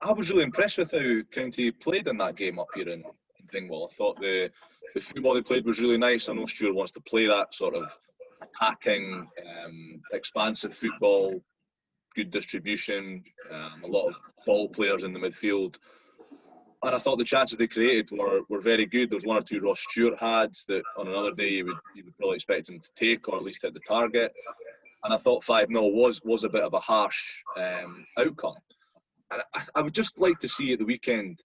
I 0.03 0.13
was 0.13 0.31
really 0.31 0.45
impressed 0.45 0.79
with 0.79 0.91
how 0.91 1.23
County 1.31 1.71
played 1.71 2.09
in 2.09 2.19
that 2.19 2.37
game 2.37 2.59
up 2.59 2.69
here 2.75 2.89
in, 2.89 3.01
in 3.03 3.47
Dingwall. 3.53 3.89
I 3.91 3.95
thought 3.95 4.21
the 4.21 4.51
the 4.95 5.01
football 5.01 5.35
they 5.35 5.43
played 5.43 5.65
was 5.65 5.81
really 5.81 5.99
nice. 5.99 6.29
I 6.29 6.35
know 6.35 6.47
Stuart 6.47 6.75
wants 6.75 6.93
to 6.93 7.01
play 7.01 7.27
that 7.27 7.53
sort 7.53 7.75
of 7.75 7.97
attacking, 8.43 9.27
um, 9.65 10.03
expansive 10.13 10.73
football, 10.75 11.43
good 12.15 12.31
distribution, 12.31 13.25
um, 13.51 13.83
a 13.83 13.87
lot 13.89 14.07
of 14.09 14.17
ball 14.47 14.69
players 14.69 15.03
in 15.03 15.13
the 15.13 15.19
midfield. 15.19 15.79
And 16.85 16.95
I 16.95 16.99
thought 16.99 17.17
the 17.17 17.25
chances 17.25 17.57
they 17.57 17.67
created 17.67 18.11
were, 18.13 18.41
were 18.51 18.61
very 18.61 18.85
good. 18.85 19.09
There 19.09 19.17
was 19.17 19.25
one 19.25 19.39
or 19.39 19.43
two 19.43 19.61
Ross 19.61 19.81
Stewart 19.81 20.19
had 20.19 20.53
that 20.69 20.83
on 20.99 21.09
another 21.09 21.33
day 21.33 21.49
you 21.49 21.67
would, 21.67 21.79
you 21.95 22.05
would 22.05 22.17
probably 22.19 22.35
expect 22.35 22.69
him 22.69 22.79
to 22.79 22.91
take 22.95 23.27
or 23.27 23.37
at 23.37 23.43
least 23.43 23.63
hit 23.63 23.73
the 23.73 23.81
target. 23.81 24.33
And 25.03 25.15
I 25.15 25.17
thought 25.17 25.43
5 25.43 25.69
0 25.69 25.87
was, 25.89 26.21
was 26.25 26.45
a 26.45 26.49
bit 26.51 26.63
of 26.63 26.75
a 26.75 26.81
harsh 26.81 27.43
um, 27.57 28.07
outcome. 28.19 28.57
And 29.33 29.43
I, 29.55 29.63
I 29.77 29.81
would 29.81 29.95
just 29.95 30.19
like 30.19 30.39
to 30.41 30.49
see 30.49 30.75
at 30.75 30.79
the 30.79 30.85
weekend 30.85 31.41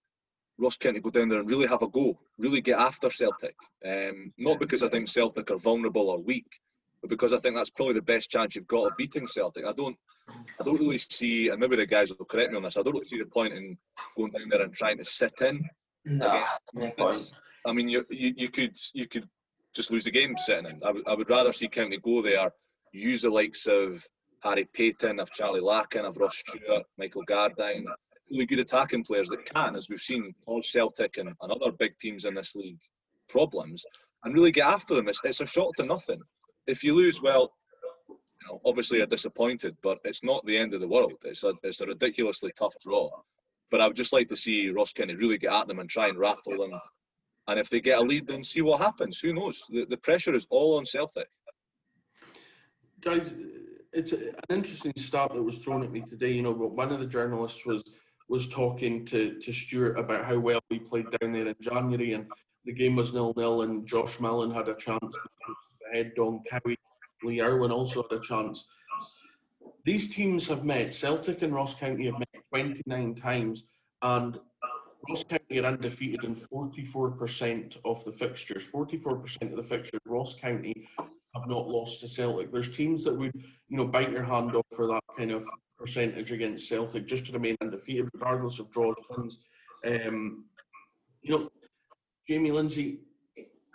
Ross 0.58 0.76
County 0.76 1.00
go 1.00 1.10
down 1.10 1.30
there 1.30 1.40
and 1.40 1.50
really 1.50 1.68
have 1.68 1.84
a 1.84 1.88
go, 1.88 2.20
really 2.38 2.60
get 2.60 2.78
after 2.78 3.10
Celtic. 3.10 3.56
Um, 3.86 4.34
not 4.38 4.60
because 4.60 4.84
I 4.84 4.90
think 4.90 5.08
Celtic 5.08 5.52
are 5.52 5.58
vulnerable 5.58 6.10
or 6.10 6.20
weak, 6.22 6.60
because 7.08 7.34
I 7.34 7.38
think 7.38 7.56
that's 7.56 7.70
probably 7.70 7.94
the 7.94 8.02
best 8.02 8.30
chance 8.30 8.56
you've 8.56 8.68
got 8.68 8.92
of 8.92 8.98
beating 8.98 9.28
Celtic. 9.28 9.66
I 9.66 9.74
don't, 9.74 9.96
I 10.60 10.64
don't 10.64 10.80
really 10.80 10.98
see, 10.98 11.50
and 11.50 11.60
maybe 11.60 11.76
the 11.76 11.86
guys 11.86 12.12
will 12.12 12.26
correct 12.26 12.52
me 12.52 12.58
on 12.58 12.64
this. 12.64 12.78
I 12.78 12.82
don't 12.82 12.94
really 12.94 13.06
see 13.06 13.20
the 13.20 13.26
point 13.26 13.54
in 13.54 13.78
going 14.18 14.32
down 14.32 14.50
there 14.50 14.62
and 14.62 14.74
trying 14.74 14.98
to 14.98 15.06
sit 15.06 15.34
in. 15.42 15.64
Nah, 16.06 16.46
no 16.74 16.92
point. 16.92 17.40
I 17.66 17.74
mean, 17.74 17.90
you, 17.90 18.06
you 18.10 18.34
you 18.38 18.50
could 18.50 18.76
you 18.94 19.08
could 19.08 19.28
just 19.76 19.92
lose 19.92 20.06
the 20.06 20.12
game 20.12 20.36
sitting 20.38 20.66
in. 20.66 20.80
I 20.86 20.92
would 20.92 21.08
I 21.08 21.14
would 21.14 21.30
rather 21.30 21.52
see 21.52 21.68
County 21.68 21.98
go 21.98 22.22
there, 22.22 22.52
use 22.94 23.22
the 23.24 23.30
likes 23.30 23.68
of 23.68 24.04
Harry 24.42 24.68
Paton, 24.74 25.20
of 25.20 25.32
Charlie 25.32 25.60
Lakin, 25.62 26.06
of 26.06 26.18
Ross 26.18 26.38
Stewart, 26.38 26.86
Michael 26.98 27.26
Gardyne, 27.26 27.86
really 28.32 28.46
good 28.46 28.60
attacking 28.60 29.04
players 29.04 29.30
that 29.30 29.46
can, 29.46 29.76
as 29.76 29.90
we've 29.90 30.00
seen, 30.00 30.34
cause 30.46 30.72
Celtic 30.72 31.18
and, 31.18 31.30
and 31.42 31.52
other 31.52 31.72
big 31.72 31.98
teams 32.00 32.26
in 32.26 32.34
this 32.36 32.56
league 32.56 32.80
problems, 33.28 33.86
and 34.24 34.34
really 34.34 34.52
get 34.52 34.68
after 34.68 34.96
them. 34.96 35.08
It's, 35.10 35.22
it's 35.24 35.42
a 35.42 35.46
shot 35.46 35.72
to 35.78 35.84
nothing. 35.84 36.22
If 36.70 36.84
you 36.84 36.94
lose, 36.94 37.20
well, 37.20 37.52
you 38.08 38.48
know, 38.48 38.62
obviously 38.64 39.00
you're 39.00 39.08
disappointed, 39.08 39.76
but 39.82 39.98
it's 40.04 40.24
not 40.24 40.46
the 40.46 40.56
end 40.56 40.76
of 40.76 40.82
the 40.82 40.88
world. 40.88 41.14
It's 41.24 41.44
a 41.44 41.54
it's 41.64 41.82
a 41.82 41.88
ridiculously 41.88 42.52
tough 42.58 42.76
draw. 42.80 43.10
But 43.72 43.82
I 43.82 43.88
would 43.88 43.96
just 43.96 44.14
like 44.14 44.28
to 44.28 44.36
see 44.36 44.70
Ross 44.70 44.94
County 44.94 45.16
really 45.16 45.40
get 45.40 45.52
at 45.52 45.68
them 45.68 45.80
and 45.80 45.90
try 45.90 46.10
and 46.10 46.18
rattle 46.20 46.58
them. 46.58 46.80
And 47.48 47.60
if 47.60 47.70
they 47.70 47.82
get 47.82 47.98
a 47.98 48.02
lead, 48.02 48.28
then 48.28 48.44
see 48.44 48.62
what 48.62 48.82
happens. 48.82 49.20
Who 49.20 49.34
knows? 49.34 49.64
The, 49.70 49.86
the 49.86 49.98
pressure 49.98 50.36
is 50.36 50.46
all 50.52 50.78
on 50.78 50.86
Celtic. 50.86 51.28
guys, 53.02 53.34
it's 53.92 54.14
an 54.14 54.36
interesting 54.52 54.94
stat 54.96 55.32
that 55.34 55.42
was 55.42 55.58
thrown 55.58 55.84
at 55.84 55.92
me 55.92 56.02
today. 56.02 56.32
You 56.32 56.44
know, 56.44 56.52
one 56.52 56.92
of 56.92 57.00
the 57.00 57.08
journalists 57.08 57.66
was 57.66 57.84
was 58.28 58.48
talking 58.48 59.06
to 59.08 59.40
to 59.40 59.52
Stuart 59.52 59.98
about 59.98 60.26
how 60.26 60.38
well 60.38 60.60
we 60.70 60.78
played 60.78 61.10
down 61.10 61.32
there 61.32 61.48
in 61.48 61.56
January, 61.60 62.14
and 62.14 62.28
the 62.66 62.74
game 62.74 62.96
was 62.96 63.12
nil 63.12 63.34
nil, 63.36 63.64
and 63.64 63.88
Josh 63.88 64.20
Mullin 64.20 64.52
had 64.52 64.70
a 64.70 64.76
chance 64.76 65.16
ahead. 65.92 66.14
Don 66.16 66.42
Cowie, 66.50 66.78
Lee 67.24 67.42
Erwin 67.42 67.72
also 67.72 68.04
had 68.04 68.18
a 68.18 68.22
chance. 68.22 68.66
These 69.86 70.14
teams 70.14 70.48
have 70.48 70.64
met. 70.64 70.94
Celtic 70.94 71.42
and 71.42 71.54
Ross 71.54 71.74
County 71.74 72.06
have 72.06 72.20
met 72.20 72.28
29 72.50 73.16
times, 73.16 73.64
and 74.02 74.40
Ross 75.08 75.24
County 75.24 75.60
are 75.60 75.66
undefeated 75.66 76.24
in 76.24 76.36
44% 76.36 77.78
of 77.86 78.04
the 78.06 78.12
fixtures. 78.12 78.68
44% 78.68 79.52
of 79.52 79.56
the 79.56 79.64
fixtures, 79.64 80.02
Ross 80.06 80.36
County 80.36 80.88
have 81.00 81.48
not 81.48 81.68
lost 81.68 82.02
to 82.02 82.08
Celtic. 82.08 82.52
There's 82.52 82.76
teams 82.76 83.04
that 83.04 83.16
would, 83.16 83.32
you 83.68 83.78
know, 83.78 83.88
bite 83.88 84.12
your 84.12 84.24
hand 84.24 84.56
off 84.56 84.66
for 84.76 84.88
that 84.88 85.04
kind 85.18 85.32
of 85.32 85.46
percentage 85.78 86.32
against 86.32 86.68
Celtic 86.68 87.08
just 87.08 87.26
to 87.28 87.32
remain 87.32 87.56
undefeated, 87.62 88.10
regardless 88.14 88.60
of 88.60 88.70
draws, 88.72 88.96
wins. 89.10 89.40
Um, 89.86 90.46
you 91.22 91.38
know, 91.38 91.50
Jamie 92.28 92.52
Lindsay, 92.52 93.02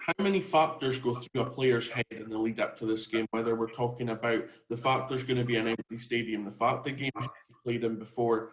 how 0.06 0.12
many 0.22 0.40
factors 0.40 0.98
go 0.98 1.14
through 1.14 1.42
a 1.42 1.50
player's 1.50 1.88
head 1.88 2.04
in 2.10 2.28
the 2.28 2.36
lead 2.36 2.60
up 2.60 2.78
to 2.78 2.84
this 2.84 3.06
game? 3.06 3.26
Whether 3.30 3.54
we're 3.54 3.70
talking 3.70 4.10
about 4.10 4.44
the 4.68 4.76
fact 4.76 5.08
there's 5.08 5.24
going 5.24 5.38
to 5.38 5.44
be 5.44 5.56
an 5.56 5.68
empty 5.68 5.98
stadium, 5.98 6.44
the 6.44 6.50
fact 6.50 6.84
the 6.84 6.90
games 6.90 7.12
you 7.16 7.56
played 7.64 7.84
in 7.84 7.98
before, 7.98 8.50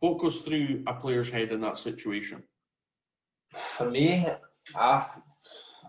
what 0.00 0.18
goes 0.18 0.40
through 0.40 0.82
a 0.86 0.92
player's 0.92 1.30
head 1.30 1.50
in 1.50 1.62
that 1.62 1.78
situation? 1.78 2.42
For 3.54 3.90
me, 3.90 4.26
I, 4.76 5.06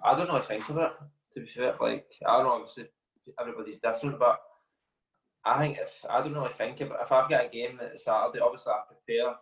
I 0.05 0.15
don't 0.15 0.27
really 0.27 0.45
think 0.45 0.69
of 0.69 0.77
it. 0.77 0.91
To 1.33 1.39
be 1.41 1.47
fair, 1.47 1.75
like 1.81 2.05
I 2.25 2.37
don't 2.37 2.45
know, 2.45 2.53
obviously 2.53 2.85
everybody's 3.39 3.81
different, 3.81 4.19
but 4.19 4.39
I 5.43 5.57
think 5.59 5.79
if 5.79 6.05
I 6.09 6.21
don't 6.21 6.33
really 6.33 6.53
think 6.53 6.79
of 6.79 6.91
it, 6.91 6.97
if 7.01 7.11
I've 7.11 7.29
got 7.29 7.45
a 7.45 7.49
game 7.49 7.77
that 7.81 7.99
Saturday, 7.99 8.39
obviously 8.39 8.71
I 8.71 8.81
prepare 8.87 9.35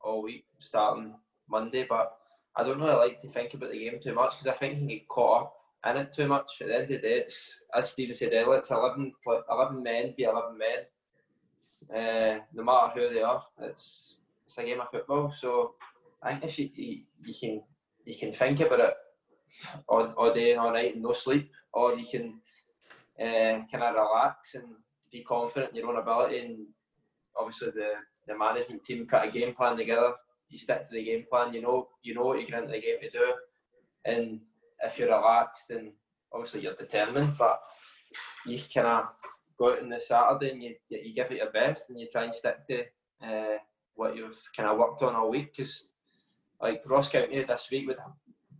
all 0.00 0.22
week 0.22 0.44
starting 0.60 1.14
Monday, 1.48 1.84
but 1.88 2.16
I 2.56 2.62
don't 2.62 2.80
really 2.80 2.94
like 2.94 3.20
to 3.20 3.28
think 3.28 3.54
about 3.54 3.72
the 3.72 3.78
game 3.78 3.98
too 4.02 4.14
much 4.14 4.38
because 4.38 4.46
I 4.46 4.58
think 4.58 4.80
you 4.80 4.88
get 4.88 5.08
caught 5.08 5.42
up 5.42 5.56
in 5.86 5.96
it 6.02 6.12
too 6.12 6.28
much. 6.28 6.60
At 6.60 6.68
the 6.68 6.74
end 6.74 6.82
of 6.84 6.88
the 6.88 6.98
day, 6.98 7.18
it's 7.18 7.64
as 7.74 7.90
Steven 7.90 8.14
said 8.14 8.32
earlier, 8.32 8.58
it's 8.58 8.70
11, 8.70 9.12
like 9.26 9.44
11 9.50 9.82
men 9.82 10.14
be 10.16 10.24
11 10.24 10.58
men. 10.58 10.78
Uh, 11.90 12.38
no 12.54 12.62
matter 12.62 12.92
who 12.94 13.14
they 13.14 13.22
are, 13.22 13.42
it's 13.60 14.18
it's 14.46 14.58
a 14.58 14.64
game 14.64 14.80
of 14.80 14.90
football. 14.90 15.32
So 15.36 15.74
I 16.22 16.32
think 16.32 16.44
if 16.44 16.58
you, 16.58 16.70
you, 16.74 17.00
you 17.24 17.34
can 17.38 17.62
you 18.04 18.16
can 18.16 18.32
think 18.32 18.60
about 18.60 18.80
it 18.80 18.94
all, 19.88 20.06
all 20.16 20.34
day 20.34 20.52
and 20.52 20.60
all 20.60 20.72
night 20.72 20.94
and 20.94 21.02
no 21.02 21.12
sleep, 21.12 21.50
or 21.72 21.94
you 21.94 22.06
can 22.06 22.40
uh, 23.20 23.64
kind 23.70 23.82
of 23.82 23.94
relax 23.94 24.54
and 24.54 24.64
be 25.10 25.22
confident 25.22 25.70
in 25.70 25.76
your 25.76 25.88
own 25.88 25.98
ability. 25.98 26.38
And 26.38 26.66
obviously, 27.38 27.70
the, 27.70 27.92
the 28.26 28.38
management 28.38 28.84
team 28.84 29.06
put 29.06 29.28
a 29.28 29.30
game 29.30 29.54
plan 29.54 29.76
together. 29.76 30.12
You 30.48 30.58
stick 30.58 30.88
to 30.88 30.94
the 30.94 31.04
game 31.04 31.24
plan. 31.30 31.54
You 31.54 31.62
know 31.62 31.88
you 32.02 32.14
know 32.14 32.22
what 32.24 32.40
you're 32.40 32.50
going 32.50 32.64
into 32.64 32.74
the 32.74 32.80
game 32.80 33.00
to 33.02 33.10
do, 33.10 33.34
and 34.04 34.40
if 34.82 34.98
you're 34.98 35.08
relaxed 35.08 35.70
and 35.70 35.92
obviously 36.32 36.62
you're 36.62 36.74
determined, 36.74 37.36
but 37.38 37.60
you 38.46 38.58
kind 38.72 38.86
of 38.86 39.04
go 39.58 39.72
out 39.72 39.82
on 39.82 39.88
the 39.88 40.00
Saturday 40.00 40.50
and 40.50 40.62
you 40.62 40.74
you 40.88 41.14
give 41.14 41.30
it 41.30 41.38
your 41.38 41.50
best 41.50 41.90
and 41.90 41.98
you 41.98 42.08
try 42.10 42.24
and 42.24 42.34
stick 42.34 42.66
to 42.68 42.82
uh, 43.22 43.58
what 43.94 44.16
you've 44.16 44.40
kind 44.56 44.68
of 44.68 44.78
worked 44.78 45.02
on 45.02 45.14
all 45.14 45.30
week. 45.30 45.56
Because 45.56 45.88
like 46.60 46.82
Ross 46.86 47.10
County 47.10 47.42
this 47.44 47.68
week 47.70 47.88
with 47.88 47.98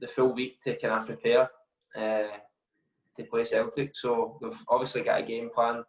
the 0.00 0.06
full 0.06 0.32
week 0.32 0.60
to 0.62 0.76
kind 0.76 0.94
of 0.94 1.06
prepare 1.06 1.50
uh, 1.96 2.36
to 3.16 3.24
play 3.30 3.44
Celtic, 3.44 3.96
so 3.96 4.38
they've 4.40 4.64
obviously 4.68 5.02
got 5.02 5.20
a 5.20 5.24
game 5.24 5.50
plan. 5.54 5.84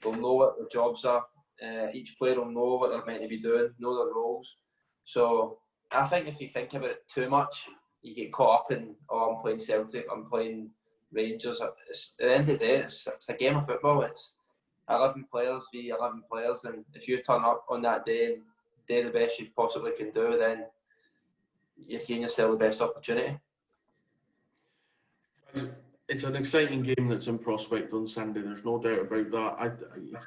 They'll 0.00 0.12
know 0.12 0.34
what 0.34 0.58
their 0.58 0.68
jobs 0.68 1.04
are. 1.04 1.24
Uh, 1.62 1.88
each 1.94 2.16
player 2.18 2.38
will 2.38 2.50
know 2.50 2.76
what 2.76 2.90
they're 2.90 3.04
meant 3.06 3.22
to 3.22 3.28
be 3.28 3.40
doing, 3.40 3.70
know 3.78 3.96
their 3.96 4.14
roles. 4.14 4.58
So 5.06 5.58
I 5.92 6.06
think 6.08 6.26
if 6.26 6.40
you 6.40 6.48
think 6.48 6.74
about 6.74 6.90
it 6.90 7.08
too 7.08 7.30
much, 7.30 7.68
you 8.02 8.14
get 8.14 8.32
caught 8.32 8.60
up 8.60 8.72
in 8.72 8.94
oh 9.08 9.36
I'm 9.36 9.42
playing 9.42 9.60
Celtic, 9.60 10.06
I'm 10.12 10.26
playing 10.26 10.70
Rangers. 11.12 11.62
It's, 11.88 12.14
at 12.20 12.26
the 12.26 12.34
end 12.34 12.50
of 12.50 12.58
the 12.58 12.66
day, 12.66 12.76
it's, 12.78 13.06
it's 13.06 13.28
a 13.28 13.34
game 13.34 13.56
of 13.56 13.66
football. 13.66 14.02
It's 14.02 14.34
11 14.90 15.26
players 15.30 15.64
v 15.72 15.90
11 15.96 16.24
players, 16.30 16.64
and 16.64 16.84
if 16.92 17.06
you 17.08 17.22
turn 17.22 17.44
up 17.44 17.64
on 17.70 17.82
that 17.82 18.04
day 18.04 18.34
and 18.34 18.42
do 18.88 19.04
the 19.04 19.10
best 19.10 19.38
you 19.38 19.46
possibly 19.56 19.92
can 19.92 20.10
do, 20.10 20.36
then 20.38 20.66
you're 21.78 22.00
giving 22.00 22.22
yourself 22.22 22.50
the 22.52 22.64
best 22.64 22.80
opportunity. 22.80 23.38
It's 26.08 26.24
an 26.24 26.36
exciting 26.36 26.82
game 26.82 27.08
that's 27.08 27.28
in 27.28 27.38
prospect 27.38 27.92
on 27.92 28.06
Sunday. 28.08 28.42
There's 28.42 28.64
no 28.64 28.78
doubt 28.78 29.00
about 29.00 29.30
that. 29.30 29.56
I, 29.58 29.66
I, 29.66 30.20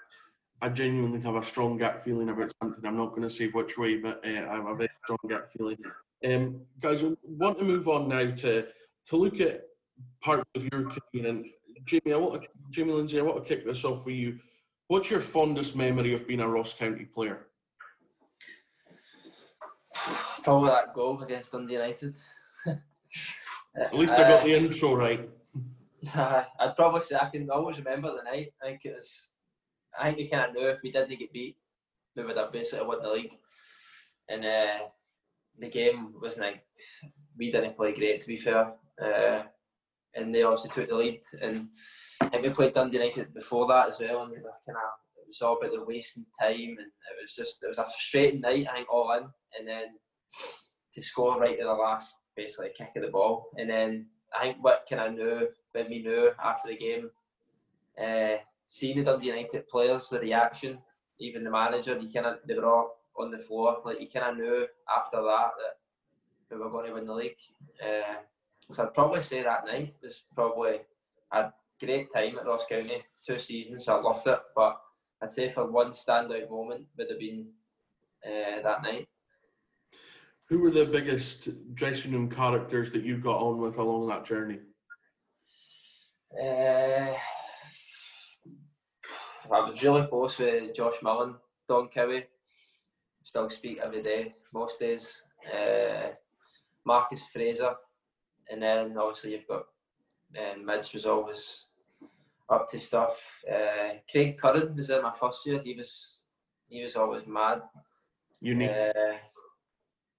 I 0.62 0.69
genuinely 0.69 1.22
have 1.22 1.36
a 1.36 1.43
strong 1.43 1.78
gut 1.78 2.04
feeling 2.04 2.30
about 2.30 2.52
something. 2.62 2.86
I'm 2.86 2.98
not 2.98 3.12
going 3.12 3.24
to 3.24 3.30
say 3.30 3.48
which 3.48 3.78
way, 3.78 3.98
but 3.98 4.22
uh, 4.26 4.30
I 4.50 4.56
have 4.56 4.65
a 4.65 4.76
very 4.76 4.89
strong 5.04 5.19
gut 5.28 5.50
feeling. 5.56 5.78
Um, 6.26 6.62
guys, 6.82 7.04
I 7.04 7.13
want 7.24 7.60
to 7.60 7.65
move 7.65 7.88
on 7.88 8.10
now 8.10 8.30
to 8.36 8.67
to 9.08 9.15
look 9.15 9.39
at 9.39 9.63
parts 10.22 10.43
of 10.56 10.63
your 10.63 10.84
career. 10.84 11.28
And 11.28 11.45
Jamie, 11.86 12.13
I 12.13 12.17
want 12.17 12.41
to, 12.41 12.48
Jamie 12.69 12.91
Lindsay, 12.91 13.19
I 13.19 13.24
want 13.24 13.41
to 13.41 13.48
kick 13.48 13.65
this 13.65 13.86
off 13.86 14.04
for 14.04 14.12
you. 14.12 14.39
What's 14.88 15.10
your 15.10 15.22
fondest 15.22 15.76
memory 15.76 16.13
of 16.13 16.28
being 16.28 16.41
a 16.41 16.48
Ross 16.48 16.74
County 16.74 17.06
player? 17.06 17.48
Probably 20.43 20.69
that 20.69 20.93
goal 20.93 21.22
against 21.22 21.52
Dundee 21.52 21.74
United. 21.74 22.15
At 23.76 23.93
least 23.93 24.13
I 24.13 24.28
got 24.28 24.43
the 24.43 24.56
intro 24.56 24.95
right. 24.95 25.30
I'd 26.15 26.76
probably 26.76 27.04
say 27.04 27.15
I 27.15 27.30
can 27.30 27.50
always 27.50 27.78
remember 27.78 28.15
the 28.15 28.24
night. 28.24 28.54
I 28.62 28.67
think 28.67 28.86
it 28.86 28.95
was. 28.98 29.30
I 29.97 30.06
think 30.06 30.17
we 30.17 30.30
kind 30.30 30.49
of 30.49 30.56
knew 30.56 30.67
if 30.67 30.80
we 30.84 30.91
didn't 30.91 31.19
get 31.19 31.34
beat, 31.34 31.58
we 32.15 32.23
would 32.23 32.38
have 32.38 32.52
basically 32.52 32.86
won 32.86 33.02
the 33.02 33.12
league. 33.12 33.34
And 34.30 34.45
uh, 34.45 34.86
the 35.60 35.69
game 35.69 36.13
wasn't 36.21 36.47
like 36.47 36.63
we 37.38 37.52
didn't 37.52 37.78
play 37.78 37.93
great 37.93 38.21
to 38.21 38.28
be 38.28 38.38
fair. 38.38 38.73
Uh, 39.02 39.43
and 40.15 40.34
they 40.34 40.43
obviously 40.43 40.69
took 40.71 40.89
the 40.89 40.95
lead. 40.95 41.21
And 41.41 41.69
we 42.41 42.49
played 42.49 42.73
Dundee 42.73 42.97
United 42.97 43.34
before 43.34 43.67
that 43.67 43.89
as 43.89 43.99
well, 43.99 44.23
and 44.23 44.34
kind 44.34 44.43
of 44.43 44.99
it 45.17 45.28
was 45.28 45.41
all 45.41 45.58
about 45.58 45.71
the 45.71 45.84
wasting 45.84 46.25
time, 46.39 46.52
and 46.52 46.80
it 46.80 47.21
was 47.21 47.34
just 47.36 47.63
it 47.63 47.67
was 47.67 47.78
a 47.78 47.84
frustrating 47.84 48.41
night. 48.41 48.67
I 48.69 48.78
think 48.78 48.91
all 48.91 49.12
in, 49.13 49.23
and 49.58 49.67
then 49.67 49.86
to 50.93 51.04
score 51.04 51.39
right 51.39 51.60
at 51.60 51.65
the 51.65 51.71
last, 51.71 52.21
basically 52.36 52.71
kick 52.78 52.91
of 52.95 53.04
the 53.04 53.10
ball, 53.10 53.49
and 53.58 53.69
then 53.69 54.08
I 54.38 54.43
think 54.43 54.58
what 54.62 54.86
kind 54.89 55.02
of 55.02 55.13
knew 55.13 55.47
when 55.71 55.89
we 55.89 56.02
knew 56.02 56.32
after 56.43 56.69
the 56.69 56.78
game, 56.78 57.10
uh, 58.02 58.38
seeing 58.69 58.99
the 58.99 59.03
Dundee 59.03 59.27
United 59.27 59.67
players, 59.67 60.10
the 60.10 60.19
reaction, 60.19 60.77
even 61.19 61.43
the 61.43 61.49
manager, 61.49 61.97
you 61.97 62.12
kind 62.13 62.27
of 62.27 62.38
they 62.47 62.53
were 62.53 62.67
all 62.67 63.01
on 63.17 63.32
the 63.32 63.39
floor, 63.39 63.82
like 63.84 63.99
you 63.99 64.08
kind 64.08 64.29
of 64.29 64.38
knew 64.38 64.67
after 64.95 65.17
that 65.23 65.51
that 65.58 66.55
we 66.55 66.58
were 66.58 66.69
going 66.69 66.86
to 66.86 66.93
win 66.93 67.08
the 67.08 67.13
league. 67.13 67.36
Uh, 67.84 68.21
so 68.71 68.84
I'd 68.84 68.93
probably 68.93 69.21
say 69.21 69.41
that 69.41 69.65
night 69.65 69.95
was 70.03 70.23
probably 70.36 70.82
a 71.32 71.51
great 71.84 72.13
time 72.13 72.38
at 72.38 72.45
Ross 72.45 72.65
County. 72.69 73.03
Two 73.25 73.39
seasons, 73.39 73.89
I 73.89 73.95
loved 73.95 74.27
it. 74.27 74.39
But 74.55 74.79
I'd 75.21 75.32
say 75.32 75.49
for 75.49 75.65
one 75.65 75.91
standout 75.91 76.49
moment 76.51 76.86
would 76.95 77.10
have 77.10 77.19
been 77.19 77.47
uh, 78.23 78.62
that 78.62 78.84
night. 78.84 79.08
Who 80.47 80.60
were 80.60 80.71
the 80.71 80.86
biggest 80.86 81.49
dressing 81.73 82.12
room 82.12 82.29
characters 82.29 82.91
that 82.91 83.03
you 83.03 83.17
got 83.17 83.38
on 83.38 83.58
with 83.58 83.77
along 83.77 84.08
that 84.10 84.25
journey? 84.25 84.60
Uh, 86.39 87.13
I 89.51 89.62
was 89.62 89.81
really 89.83 90.05
close 90.05 90.38
with 90.38 90.75
Josh 90.75 90.95
Mullin, 91.01 91.35
Don 91.67 91.89
Cowie. 91.89 92.25
Still 93.23 93.49
speak 93.49 93.79
every 93.83 94.03
day, 94.03 94.35
most 94.53 94.79
days. 94.79 95.21
Uh, 95.51 96.09
Marcus 96.85 97.27
Fraser, 97.33 97.75
and 98.49 98.62
then 98.62 98.95
obviously 98.97 99.31
you've 99.31 99.47
got 99.47 99.65
um, 100.38 100.65
Midge 100.65 100.93
was 100.93 101.05
always 101.05 101.65
up 102.49 102.67
to 102.69 102.79
stuff. 102.79 103.17
Uh, 103.51 103.99
Craig 104.09 104.38
Curran 104.38 104.75
was 104.75 104.89
in 104.89 105.01
my 105.01 105.13
first 105.19 105.45
year. 105.45 105.62
He 105.63 105.75
was 105.75 106.21
he 106.67 106.83
was 106.83 106.95
always 106.95 107.25
mad. 107.27 107.62
Unique. 108.41 108.69
Uh, 108.69 109.17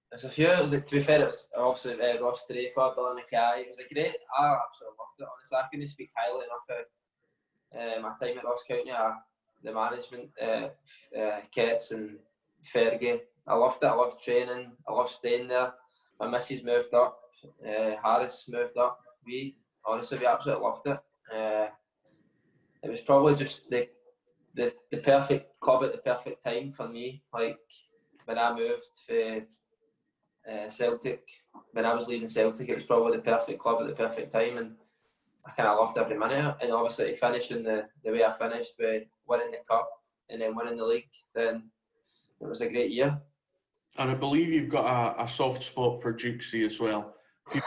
there's 0.09 0.25
a 0.25 0.29
few. 0.29 0.47
It 0.47 0.61
was 0.61 0.73
like, 0.73 0.85
to 0.85 0.95
be 0.95 1.01
fair, 1.01 1.21
it 1.21 1.27
was 1.27 1.47
obviously 1.57 1.93
uh, 1.93 2.21
Ross 2.21 2.45
Draper, 2.49 2.93
Bill 2.95 3.15
Mackay. 3.15 3.61
It 3.61 3.69
was 3.69 3.79
a 3.79 3.93
great. 3.93 4.15
I 4.37 4.57
absolutely 4.59 4.97
loved 4.99 5.19
it. 5.19 5.27
Honestly, 5.31 5.57
I 5.57 5.67
couldn't 5.71 5.87
speak 5.87 6.11
highly 6.15 6.45
enough 6.45 6.67
of 6.69 6.85
my 7.73 8.13
time 8.19 8.37
at 8.37 8.45
Ross 8.45 8.63
County. 8.67 8.91
The 9.63 9.71
management, 9.71 10.29
uh, 10.41 10.69
uh, 11.15 11.41
Kets 11.55 11.91
and 11.91 12.17
Fergie. 12.73 13.21
I 13.45 13.55
loved 13.55 13.83
it. 13.83 13.87
I 13.87 13.93
loved 13.93 14.23
training. 14.23 14.71
I 14.87 14.91
loved 14.91 15.11
staying 15.11 15.49
there. 15.49 15.73
My 16.19 16.27
missus 16.27 16.63
moved 16.63 16.95
up 16.95 17.21
uh, 17.65 17.95
Harris 18.03 18.45
moved 18.49 18.77
up. 18.77 18.99
We 19.25 19.55
honestly 19.85 20.19
we 20.19 20.25
absolutely 20.25 20.63
loved 20.63 20.87
it. 20.87 20.99
Uh, 21.33 21.67
it 22.83 22.89
was 22.89 23.01
probably 23.01 23.35
just 23.35 23.69
the, 23.69 23.87
the 24.55 24.73
the 24.91 24.97
perfect 24.97 25.59
club 25.59 25.83
at 25.83 25.91
the 25.91 25.99
perfect 25.99 26.43
time 26.43 26.71
for 26.71 26.87
me. 26.87 27.23
Like 27.33 27.59
when 28.25 28.37
I 28.37 28.53
moved 28.53 28.87
to 29.07 29.43
uh, 30.51 30.69
Celtic, 30.69 31.23
when 31.73 31.85
I 31.85 31.93
was 31.93 32.07
leaving 32.07 32.29
Celtic, 32.29 32.69
it 32.69 32.75
was 32.75 32.85
probably 32.85 33.17
the 33.17 33.23
perfect 33.23 33.59
club 33.59 33.81
at 33.81 33.87
the 33.87 33.93
perfect 33.93 34.33
time, 34.33 34.57
and 34.57 34.75
I 35.45 35.51
kind 35.51 35.69
of 35.69 35.77
loved 35.77 35.97
every 35.97 36.17
minute. 36.17 36.55
And 36.61 36.71
obviously, 36.71 37.15
finishing 37.15 37.63
the 37.63 37.87
the 38.03 38.11
way 38.11 38.23
I 38.23 38.33
finished 38.33 38.73
with 38.79 39.03
winning 39.27 39.51
the 39.51 39.57
cup 39.69 39.89
and 40.29 40.41
then 40.41 40.55
winning 40.55 40.77
the 40.77 40.85
league, 40.85 41.09
then 41.35 41.69
it 42.39 42.47
was 42.47 42.61
a 42.61 42.69
great 42.69 42.91
year. 42.91 43.19
And 43.97 44.09
I 44.09 44.13
believe 44.13 44.49
you've 44.49 44.69
got 44.69 44.85
a, 45.19 45.23
a 45.23 45.27
soft 45.27 45.63
spot 45.63 46.01
for 46.01 46.13
Dukesy 46.13 46.65
as 46.65 46.79
well 46.79 47.15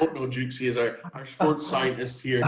don't 0.00 0.14
know 0.14 0.26
Jukesy 0.26 0.68
is 0.68 0.76
our, 0.76 0.98
our 1.14 1.26
sports 1.26 1.68
scientist 1.68 2.22
here, 2.22 2.42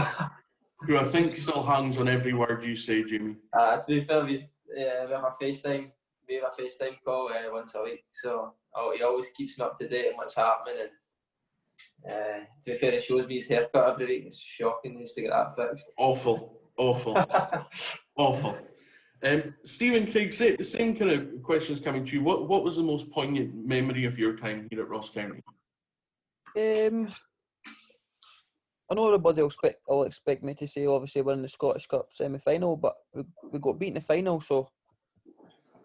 who 0.81 0.97
I 0.97 1.03
think 1.03 1.35
still 1.35 1.63
hangs 1.63 1.97
on 1.97 2.07
every 2.07 2.33
word 2.33 2.63
you 2.63 2.75
say, 2.75 3.03
Jimmy. 3.03 3.35
Uh, 3.57 3.77
to 3.77 3.87
be 3.87 4.03
fair, 4.03 4.25
we, 4.25 4.37
uh, 4.37 5.05
we 5.05 5.13
have 5.13 5.23
a 5.23 5.35
FaceTime, 5.41 5.91
we 6.27 6.35
have 6.35 6.51
a 6.57 6.61
FaceTime 6.61 6.97
call 7.05 7.29
uh, 7.29 7.51
once 7.51 7.75
a 7.75 7.83
week, 7.83 8.03
so 8.11 8.53
oh, 8.75 8.93
he 8.95 9.03
always 9.03 9.29
keeps 9.29 9.57
me 9.57 9.65
up 9.65 9.77
to 9.79 9.87
date 9.87 10.07
on 10.11 10.17
what's 10.17 10.35
happening. 10.35 10.81
And 10.81 10.89
uh, 12.07 12.39
to 12.63 12.71
be 12.71 12.77
fair, 12.77 12.91
he 12.91 13.01
shows 13.01 13.27
me 13.27 13.35
his 13.35 13.47
haircut 13.47 13.89
every 13.89 14.05
week. 14.05 14.23
It's 14.27 14.37
shocking. 14.37 14.93
He 14.93 14.97
needs 14.99 15.13
to 15.13 15.21
get 15.21 15.31
that 15.31 15.55
fixed. 15.55 15.91
Awful, 15.97 16.59
awful, 16.77 17.17
awful. 18.17 18.57
Um, 19.23 19.55
Steven 19.63 20.11
Craig, 20.11 20.33
same 20.33 20.95
kind 20.97 21.11
of 21.11 21.43
questions 21.43 21.79
coming 21.79 22.05
to 22.05 22.15
you. 22.15 22.23
What 22.23 22.49
what 22.49 22.63
was 22.63 22.75
the 22.75 22.83
most 22.83 23.09
poignant 23.09 23.55
memory 23.55 24.05
of 24.05 24.19
your 24.19 24.35
time 24.35 24.67
here 24.69 24.81
at 24.81 24.89
Ross 24.89 25.09
County? 25.09 25.41
Um, 26.57 27.13
I 28.91 28.95
know 28.95 29.07
everybody 29.07 29.41
will 29.41 29.47
expect, 29.47 29.77
will 29.87 30.03
expect 30.03 30.43
me 30.43 30.53
to 30.55 30.67
say 30.67 30.85
obviously 30.85 31.21
we're 31.21 31.33
in 31.33 31.41
the 31.41 31.47
Scottish 31.47 31.87
Cup 31.87 32.07
semi 32.11 32.37
final, 32.37 32.75
but 32.75 32.93
we, 33.13 33.23
we 33.51 33.59
got 33.59 33.79
beaten 33.79 33.95
in 33.95 34.01
the 34.01 34.05
final, 34.05 34.41
so 34.41 34.69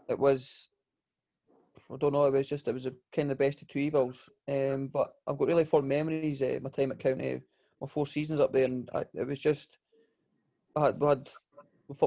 it 0.09 0.19
was. 0.19 0.69
I 1.91 1.97
don't 1.97 2.13
know. 2.13 2.27
It 2.27 2.33
was 2.33 2.49
just 2.49 2.69
it 2.69 2.75
was 2.75 2.87
a, 2.87 2.93
kind 3.13 3.31
of 3.31 3.39
the 3.39 3.45
best 3.45 3.63
of 3.63 3.69
two 3.69 3.79
evils. 3.79 4.29
Um, 4.47 4.89
but 4.89 5.15
I've 5.27 5.39
got 5.39 5.49
really 5.49 5.65
fond 5.65 5.89
memories. 5.89 6.43
Uh, 6.43 6.59
my 6.63 6.71
time 6.71 6.93
at 6.93 6.99
County, 6.99 7.41
my 7.81 7.87
four 7.87 8.07
seasons 8.07 8.41
up 8.41 8.53
there, 8.53 8.65
and 8.65 8.89
I, 8.95 9.05
it 9.15 9.27
was 9.27 9.41
just. 9.41 9.79
I 10.77 10.87
had, 10.87 11.01
we 11.01 11.07
had 11.09 11.29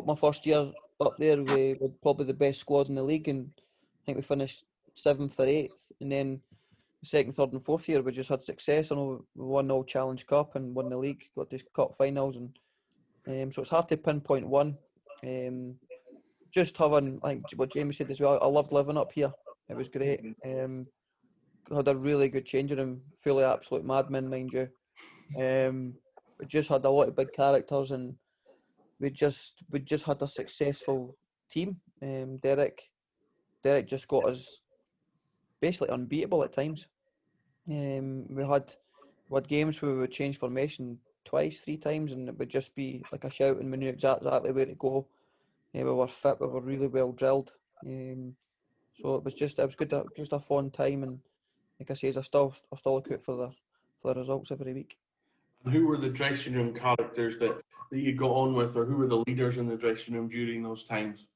my 0.05 0.15
first 0.15 0.45
year 0.45 0.71
up 1.01 1.17
there. 1.17 1.41
We 1.41 1.75
were 1.79 1.89
probably 2.01 2.25
the 2.25 2.33
best 2.33 2.59
squad 2.59 2.89
in 2.89 2.95
the 2.95 3.03
league, 3.03 3.27
and 3.27 3.49
I 3.57 4.05
think 4.05 4.17
we 4.17 4.21
finished 4.21 4.65
seventh 4.93 5.39
or 5.39 5.47
eighth. 5.47 5.91
And 5.99 6.11
then 6.11 6.41
the 7.01 7.07
second, 7.07 7.33
third, 7.33 7.53
and 7.53 7.63
fourth 7.63 7.89
year, 7.89 8.01
we 8.01 8.11
just 8.11 8.29
had 8.29 8.43
success. 8.43 8.91
I 8.91 8.95
know 8.95 9.25
we 9.35 9.45
won 9.45 9.71
all 9.71 9.83
Challenge 9.83 10.25
Cup 10.27 10.55
and 10.55 10.75
won 10.75 10.89
the 10.89 10.97
league, 10.97 11.27
got 11.35 11.49
to 11.49 11.59
cup 11.75 11.95
finals, 11.95 12.37
and 12.37 12.57
um, 13.27 13.51
so 13.51 13.61
it's 13.61 13.71
hard 13.71 13.89
to 13.89 13.97
pinpoint 13.97 14.47
one. 14.47 14.77
Um, 15.23 15.75
just 16.51 16.77
having, 16.77 17.19
like 17.23 17.41
what 17.55 17.73
Jamie 17.73 17.93
said 17.93 18.11
as 18.11 18.19
well, 18.19 18.39
I 18.41 18.47
loved 18.47 18.71
living 18.71 18.97
up 18.97 19.11
here. 19.11 19.31
It 19.71 19.77
was 19.77 19.87
great. 19.87 20.19
Um, 20.45 20.85
had 21.73 21.87
a 21.87 21.95
really 21.95 22.27
good 22.27 22.45
changing 22.45 22.77
room, 22.77 23.01
fully 23.23 23.45
absolute 23.45 23.85
madmen, 23.85 24.29
mind 24.29 24.51
you. 24.51 24.67
Um, 25.41 25.93
we 26.37 26.45
just 26.45 26.67
had 26.67 26.83
a 26.83 26.89
lot 26.89 27.07
of 27.07 27.15
big 27.15 27.31
characters, 27.31 27.91
and 27.91 28.15
we 28.99 29.09
just 29.11 29.63
we 29.69 29.79
just 29.79 30.03
had 30.03 30.21
a 30.21 30.27
successful 30.27 31.15
team. 31.49 31.77
Um, 32.01 32.37
Derek, 32.39 32.91
Derek 33.63 33.87
just 33.87 34.09
got 34.09 34.27
us 34.27 34.61
basically 35.61 35.89
unbeatable 35.89 36.43
at 36.43 36.51
times. 36.51 36.89
Um, 37.69 38.25
we 38.27 38.43
had 38.43 38.75
we 39.29 39.37
had 39.37 39.47
games 39.47 39.81
where 39.81 39.93
we 39.93 39.99
would 39.99 40.11
change 40.11 40.37
formation 40.37 40.99
twice, 41.23 41.61
three 41.61 41.77
times, 41.77 42.11
and 42.11 42.27
it 42.27 42.37
would 42.37 42.49
just 42.49 42.75
be 42.75 43.05
like 43.13 43.23
a 43.23 43.29
shout, 43.29 43.55
and 43.55 43.71
we 43.71 43.77
knew 43.77 43.87
exactly 43.87 44.51
where 44.51 44.65
to 44.65 44.75
go. 44.75 45.07
Yeah, 45.71 45.83
we 45.83 45.91
were 45.91 46.07
fit, 46.09 46.41
we 46.41 46.47
were 46.47 46.59
really 46.59 46.87
well 46.87 47.13
drilled. 47.13 47.53
Um, 47.85 48.35
so 48.93 49.15
it 49.15 49.23
was 49.23 49.33
just 49.33 49.59
it 49.59 49.65
was 49.65 49.75
good, 49.75 49.93
just 50.15 50.33
a 50.33 50.39
fun 50.39 50.71
time, 50.71 51.03
and 51.03 51.19
like 51.79 51.91
I 51.91 51.93
say, 51.93 52.09
I 52.09 52.21
still 52.21 52.53
I 52.71 52.75
still 52.75 52.95
look 52.95 53.11
out 53.11 53.21
for 53.21 53.35
the 53.35 53.51
for 54.01 54.13
the 54.13 54.19
results 54.19 54.51
every 54.51 54.73
week. 54.73 54.97
And 55.63 55.73
who 55.73 55.87
were 55.87 55.97
the 55.97 56.09
dressing 56.09 56.53
room 56.53 56.73
characters 56.73 57.37
that, 57.37 57.61
that 57.91 57.99
you 57.99 58.13
got 58.13 58.31
on 58.31 58.53
with, 58.53 58.75
or 58.75 58.85
who 58.85 58.97
were 58.97 59.07
the 59.07 59.23
leaders 59.27 59.57
in 59.57 59.67
the 59.67 59.77
dressing 59.77 60.15
room 60.15 60.27
during 60.27 60.63
those 60.63 60.83
times? 60.83 61.27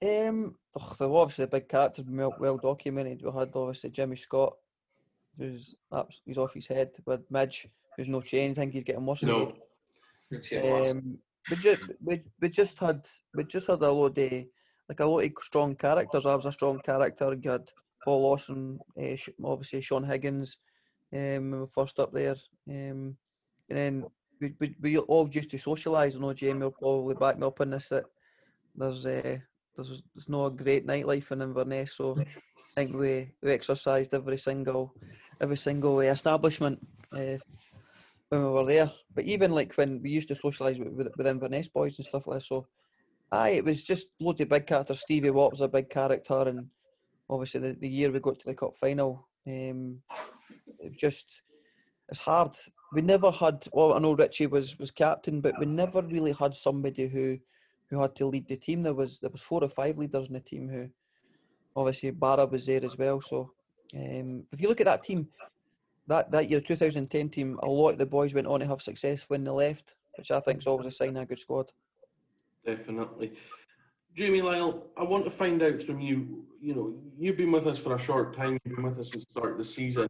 Um, 0.00 0.56
there 0.98 1.08
were 1.08 1.18
obviously 1.18 1.46
big 1.46 1.68
characters, 1.68 2.04
well, 2.08 2.34
well 2.38 2.56
documented. 2.56 3.22
We 3.22 3.32
had 3.32 3.50
obviously 3.54 3.90
Jimmy 3.90 4.16
Scott, 4.16 4.54
who's 5.36 5.76
he's 6.24 6.38
off 6.38 6.54
his 6.54 6.68
head. 6.68 6.90
but 7.04 7.28
Midge, 7.30 7.66
who's 7.96 8.08
no 8.08 8.20
change. 8.20 8.58
I 8.58 8.62
think 8.62 8.74
he's 8.74 8.84
getting 8.84 9.04
worse. 9.04 9.24
No. 9.24 9.54
Um, 10.30 11.18
we 11.50 11.56
just 11.56 11.82
we, 12.04 12.22
we 12.40 12.48
just 12.48 12.78
had 12.78 13.08
we 13.34 13.44
just 13.44 13.66
had 13.66 13.82
a 13.82 13.90
lot 13.90 14.06
of 14.06 14.14
like 14.88 15.00
a 15.00 15.06
lot 15.06 15.24
of 15.24 15.32
strong 15.42 15.74
characters. 15.76 16.26
I 16.26 16.34
was 16.34 16.46
a 16.46 16.52
strong 16.52 16.78
character. 16.80 17.36
You 17.40 17.50
had 17.50 17.70
Paul 18.04 18.22
Lawson, 18.22 18.78
uh, 19.00 19.16
obviously 19.44 19.80
Sean 19.82 20.04
Higgins, 20.04 20.58
um, 21.14 21.66
first 21.74 21.98
up 22.00 22.12
there, 22.12 22.36
um, 22.68 23.16
and 23.68 23.78
then 23.78 24.04
we, 24.40 24.54
we, 24.60 24.74
we 24.80 24.98
all 24.98 25.28
used 25.28 25.50
to 25.50 25.56
socialise. 25.56 26.16
I 26.16 26.20
know 26.20 26.32
Jamie 26.32 26.60
will 26.60 26.70
probably 26.70 27.14
back 27.14 27.38
me 27.38 27.46
up 27.46 27.60
on 27.60 27.70
this 27.70 27.88
that 27.88 28.04
there's 28.74 29.04
uh, 29.04 29.38
there's 29.76 30.02
there's 30.14 30.28
no 30.28 30.50
great 30.50 30.86
nightlife 30.86 31.32
in 31.32 31.42
Inverness, 31.42 31.94
so 31.94 32.18
I 32.18 32.24
think 32.74 32.94
we, 32.94 33.30
we 33.42 33.50
exercised 33.50 34.14
every 34.14 34.38
single 34.38 34.94
every 35.40 35.56
single 35.56 36.00
establishment 36.00 36.78
uh, 37.12 37.36
when 38.28 38.44
we 38.44 38.50
were 38.50 38.66
there. 38.66 38.92
But 39.14 39.24
even 39.24 39.52
like 39.52 39.74
when 39.74 40.00
we 40.02 40.10
used 40.10 40.28
to 40.28 40.34
socialise 40.34 40.78
with, 40.78 40.92
with, 40.92 41.08
with 41.16 41.26
Inverness 41.26 41.68
boys 41.68 41.98
and 41.98 42.06
stuff 42.06 42.26
like 42.26 42.38
that, 42.38 42.44
so 42.44 42.66
aye, 43.32 43.50
it 43.50 43.64
was 43.64 43.84
just 43.84 44.08
loads 44.20 44.40
of 44.40 44.48
big 44.48 44.66
characters. 44.66 45.00
Stevie 45.00 45.30
Watt 45.30 45.52
was 45.52 45.60
a 45.60 45.68
big 45.68 45.90
character, 45.90 46.42
and 46.48 46.68
obviously 47.28 47.60
the, 47.60 47.72
the 47.74 47.88
year 47.88 48.10
we 48.10 48.20
got 48.20 48.38
to 48.40 48.46
the 48.46 48.54
cup 48.54 48.76
final, 48.76 49.28
um, 49.46 50.00
it 50.78 50.96
just 50.96 51.42
it's 52.08 52.20
hard. 52.20 52.56
We 52.92 53.02
never 53.02 53.30
had. 53.30 53.66
Well, 53.72 53.94
I 53.94 53.98
know 53.98 54.14
Richie 54.14 54.46
was 54.46 54.78
was 54.78 54.90
captain, 54.90 55.40
but 55.40 55.58
we 55.58 55.66
never 55.66 56.02
really 56.02 56.32
had 56.32 56.54
somebody 56.54 57.06
who 57.06 57.38
who 57.90 58.00
had 58.00 58.14
to 58.16 58.26
lead 58.26 58.48
the 58.48 58.56
team. 58.56 58.82
There 58.82 58.94
was 58.94 59.18
there 59.18 59.30
was 59.30 59.42
four 59.42 59.62
or 59.62 59.68
five 59.68 59.98
leaders 59.98 60.28
in 60.28 60.34
the 60.34 60.40
team 60.40 60.68
who, 60.68 60.88
obviously, 61.76 62.10
Barra 62.10 62.46
was 62.46 62.66
there 62.66 62.84
as 62.84 62.96
well. 62.96 63.20
So, 63.20 63.52
um, 63.94 64.44
if 64.52 64.60
you 64.60 64.68
look 64.68 64.80
at 64.80 64.86
that 64.86 65.04
team, 65.04 65.28
that 66.06 66.30
that 66.30 66.50
year 66.50 66.60
2010 66.60 67.28
team, 67.28 67.58
a 67.62 67.68
lot 67.68 67.90
of 67.90 67.98
the 67.98 68.06
boys 68.06 68.34
went 68.34 68.46
on 68.46 68.60
to 68.60 68.66
have 68.66 68.82
success 68.82 69.24
when 69.28 69.44
they 69.44 69.50
left, 69.50 69.94
which 70.16 70.30
I 70.30 70.40
think 70.40 70.60
is 70.60 70.66
always 70.66 70.86
a 70.86 70.90
sign 70.90 71.16
of 71.16 71.24
a 71.24 71.26
good 71.26 71.38
squad. 71.38 71.70
Definitely. 72.64 73.32
Jamie 74.14 74.42
Lyall, 74.42 74.82
I 74.96 75.04
want 75.04 75.24
to 75.24 75.30
find 75.30 75.62
out 75.62 75.82
from 75.82 76.00
you. 76.00 76.44
You 76.60 76.74
know, 76.74 76.94
you've 77.16 77.36
been 77.36 77.52
with 77.52 77.66
us 77.66 77.78
for 77.78 77.94
a 77.94 77.98
short 77.98 78.36
time. 78.36 78.58
You've 78.64 78.76
been 78.76 78.84
with 78.84 78.98
us 78.98 79.12
since 79.12 79.24
the 79.24 79.32
start 79.32 79.52
of 79.52 79.58
the 79.58 79.64
season, 79.64 80.08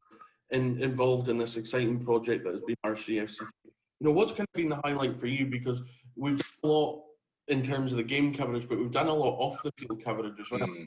and 0.51 0.81
involved 0.81 1.29
in 1.29 1.39
this 1.39 1.57
exciting 1.57 2.03
project 2.03 2.45
that 2.45 2.55
has 2.55 2.63
been 2.63 2.77
RCFC. 2.87 3.41
You 3.41 4.07
know, 4.07 4.13
what's 4.13 4.33
kind 4.33 4.49
of 4.49 4.53
been 4.55 4.71
the 4.71 4.81
highlight 4.83 5.19
for 5.19 5.27
you? 5.27 5.47
Because 5.47 5.83
we've 6.17 6.39
done 6.39 6.47
a 6.63 6.67
lot 6.67 7.03
in 7.49 7.63
terms 7.63 7.91
of 7.91 7.99
the 7.99 8.03
game 8.03 8.35
coverage, 8.35 8.69
but 8.69 8.79
we've 8.79 8.91
done 8.91 9.09
a 9.09 9.15
lot 9.15 9.37
off 9.39 9.63
the 9.63 9.73
field 9.77 10.03
coverage 10.03 10.41
as 10.41 10.51
well. 10.51 10.61
Mm. 10.61 10.87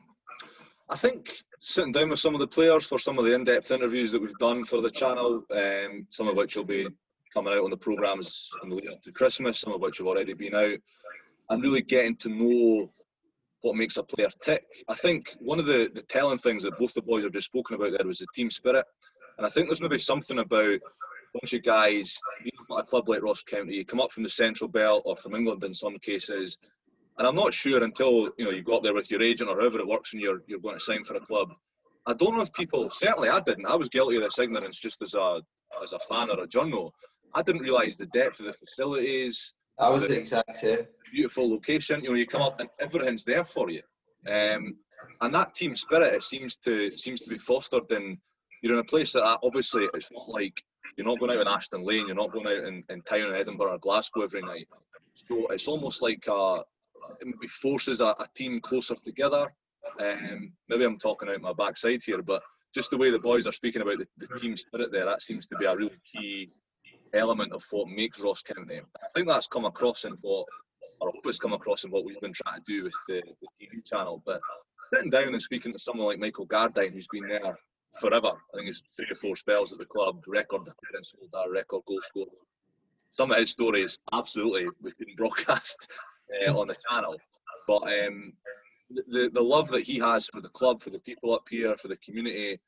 I 0.89 0.95
think 0.95 1.31
sitting 1.59 1.91
down 1.91 2.09
with 2.09 2.19
some 2.19 2.33
of 2.33 2.39
the 2.39 2.47
players 2.47 2.85
for 2.85 2.99
some 2.99 3.17
of 3.17 3.25
the 3.25 3.33
in-depth 3.33 3.71
interviews 3.71 4.11
that 4.11 4.21
we've 4.21 4.37
done 4.39 4.63
for 4.63 4.81
the 4.81 4.89
channel, 4.89 5.43
um, 5.51 6.05
some 6.09 6.27
of 6.27 6.35
which 6.35 6.57
will 6.57 6.65
be 6.65 6.87
coming 7.33 7.53
out 7.53 7.63
on 7.63 7.69
the 7.69 7.77
programmes 7.77 8.49
in 8.61 8.69
the 8.69 8.75
lead 8.75 8.89
up 8.89 9.01
to 9.03 9.11
Christmas, 9.11 9.59
some 9.59 9.73
of 9.73 9.79
which 9.79 9.99
have 9.99 10.07
already 10.07 10.33
been 10.33 10.53
out, 10.53 10.77
and 11.51 11.61
really 11.61 11.81
getting 11.81 12.15
to 12.15 12.29
know 12.29 12.89
what 13.61 13.75
makes 13.75 13.97
a 13.97 14.03
player 14.03 14.29
tick. 14.41 14.65
I 14.87 14.95
think 14.95 15.35
one 15.39 15.59
of 15.59 15.65
the, 15.65 15.91
the 15.93 16.01
telling 16.01 16.37
things 16.37 16.63
that 16.63 16.79
both 16.79 16.93
the 16.93 17.01
boys 17.01 17.23
have 17.23 17.33
just 17.33 17.47
spoken 17.47 17.75
about 17.75 17.91
there 17.91 18.07
was 18.07 18.19
the 18.19 18.27
team 18.33 18.49
spirit. 18.49 18.85
And 19.37 19.45
I 19.45 19.49
think 19.49 19.67
there's 19.67 19.81
maybe 19.81 19.99
something 19.99 20.39
about 20.39 20.63
a 20.73 20.79
bunch 21.33 21.53
of 21.53 21.63
guys, 21.63 22.17
at 22.45 22.79
a 22.79 22.83
club 22.83 23.09
like 23.09 23.21
Ross 23.21 23.43
County, 23.43 23.75
you 23.75 23.85
come 23.85 23.99
up 23.99 24.11
from 24.11 24.23
the 24.23 24.29
Central 24.29 24.69
Belt 24.69 25.03
or 25.05 25.15
from 25.17 25.35
England 25.35 25.63
in 25.63 25.73
some 25.73 25.99
cases, 25.99 26.57
and 27.17 27.27
I'm 27.27 27.35
not 27.35 27.53
sure 27.53 27.83
until 27.83 28.29
you 28.37 28.45
know 28.45 28.51
you 28.51 28.63
go 28.63 28.77
up 28.77 28.83
there 28.83 28.93
with 28.93 29.11
your 29.11 29.21
agent 29.21 29.49
or 29.49 29.59
however 29.59 29.79
it 29.79 29.87
works 29.87 30.13
when 30.13 30.21
you're 30.21 30.41
you're 30.47 30.59
going 30.59 30.75
to 30.75 30.83
sign 30.83 31.03
for 31.03 31.15
a 31.15 31.19
club. 31.19 31.53
I 32.05 32.13
don't 32.13 32.35
know 32.35 32.41
if 32.41 32.51
people 32.53 32.89
certainly 32.89 33.29
I 33.29 33.39
didn't. 33.41 33.65
I 33.65 33.75
was 33.75 33.89
guilty 33.89 34.15
of 34.15 34.23
this 34.23 34.39
ignorance 34.39 34.79
just 34.79 35.01
as 35.01 35.13
a 35.13 35.41
as 35.83 35.93
a 35.93 35.99
fan 35.99 36.29
or 36.29 36.41
a 36.41 36.47
journal. 36.47 36.93
I 37.33 37.41
didn't 37.41 37.61
realise 37.61 37.97
the 37.97 38.07
depth 38.07 38.39
of 38.39 38.47
the 38.47 38.53
facilities. 38.53 39.53
I 39.81 39.89
was 39.89 40.07
the, 40.07 40.17
exact 40.17 40.55
same. 40.55 40.79
Beautiful 41.11 41.49
location. 41.49 42.01
You 42.03 42.09
know, 42.09 42.15
you 42.15 42.27
come 42.27 42.41
up 42.41 42.59
and 42.59 42.69
everything's 42.79 43.25
there 43.25 43.43
for 43.43 43.69
you. 43.69 43.81
Um, 44.29 44.77
and 45.21 45.33
that 45.33 45.55
team 45.55 45.75
spirit 45.75 46.13
it 46.13 46.23
seems 46.23 46.55
to 46.57 46.91
seems 46.91 47.21
to 47.21 47.29
be 47.29 47.37
fostered 47.37 47.91
in 47.91 48.19
you're 48.61 48.73
in 48.73 48.79
a 48.79 48.83
place 48.83 49.13
that 49.13 49.39
obviously 49.43 49.87
it's 49.93 50.11
not 50.11 50.29
like 50.29 50.63
you're 50.95 51.07
not 51.07 51.19
going 51.19 51.31
out 51.31 51.41
in 51.41 51.47
Ashton 51.47 51.83
Lane, 51.83 52.05
you're 52.07 52.15
not 52.15 52.31
going 52.31 52.45
out 52.45 52.67
in, 52.67 52.83
in 52.89 53.01
town 53.01 53.29
in 53.29 53.35
Edinburgh 53.35 53.73
or 53.73 53.77
Glasgow 53.79 54.21
every 54.21 54.41
night. 54.41 54.67
So 55.13 55.47
it's 55.47 55.67
almost 55.67 56.01
like 56.01 56.23
a, 56.27 56.61
it 57.19 57.25
maybe 57.25 57.47
forces 57.47 58.01
a, 58.01 58.07
a 58.07 58.27
team 58.35 58.59
closer 58.59 58.95
together. 58.95 59.51
Um, 59.99 60.51
maybe 60.69 60.83
I'm 60.83 60.97
talking 60.97 61.29
out 61.29 61.41
my 61.41 61.53
backside 61.53 62.01
here, 62.05 62.21
but 62.21 62.43
just 62.73 62.91
the 62.91 62.97
way 62.97 63.09
the 63.09 63.19
boys 63.19 63.47
are 63.47 63.51
speaking 63.51 63.81
about 63.81 63.97
the, 63.97 64.05
the 64.17 64.39
team 64.39 64.55
spirit 64.55 64.91
there, 64.91 65.05
that 65.05 65.21
seems 65.21 65.47
to 65.47 65.55
be 65.57 65.65
a 65.65 65.75
really 65.75 65.97
key 66.11 66.51
element 67.13 67.53
of 67.53 67.63
what 67.71 67.87
makes 67.87 68.19
Ross 68.19 68.41
County. 68.41 68.79
I 68.95 69.07
think 69.13 69.27
that's 69.27 69.47
come 69.47 69.65
across 69.65 70.05
in 70.05 70.13
what, 70.21 70.45
or 70.99 71.09
I 71.09 71.11
hope 71.13 71.25
it's 71.25 71.39
come 71.39 71.53
across 71.53 71.83
in 71.83 71.91
what 71.91 72.05
we've 72.05 72.19
been 72.21 72.33
trying 72.33 72.59
to 72.59 72.63
do 72.65 72.83
with 72.83 72.93
the, 73.07 73.21
the 73.41 73.47
TV 73.65 73.85
channel. 73.85 74.21
But 74.25 74.41
sitting 74.93 75.09
down 75.09 75.29
and 75.29 75.41
speaking 75.41 75.73
to 75.73 75.79
someone 75.79 76.07
like 76.07 76.19
Michael 76.19 76.47
Gardyne, 76.47 76.93
who's 76.93 77.07
been 77.07 77.27
there 77.27 77.57
forever. 77.99 78.31
I 78.53 78.57
think 78.57 78.69
it's 78.69 78.81
three 78.95 79.07
or 79.09 79.15
four 79.15 79.35
spells 79.35 79.73
at 79.73 79.79
the 79.79 79.85
club, 79.85 80.23
record 80.27 80.61
appearance 80.61 81.13
holder, 81.17 81.51
record 81.51 81.83
goal 81.87 81.99
scorer. 82.01 82.27
Some 83.11 83.31
of 83.31 83.37
his 83.37 83.51
stories, 83.51 83.99
absolutely, 84.13 84.67
we 84.81 84.91
couldn't 84.91 85.17
broadcast 85.17 85.87
uh, 86.47 86.57
on 86.57 86.67
the 86.67 86.77
channel. 86.89 87.17
But 87.67 87.83
um, 87.83 88.33
the 88.89 89.29
the 89.33 89.41
love 89.41 89.69
that 89.69 89.83
he 89.83 89.99
has 89.99 90.27
for 90.27 90.41
the 90.41 90.49
club, 90.49 90.81
for 90.81 90.89
the 90.89 90.99
people 90.99 91.33
up 91.33 91.47
here, 91.49 91.75
for 91.77 91.87
the 91.87 91.97
community, 91.97 92.59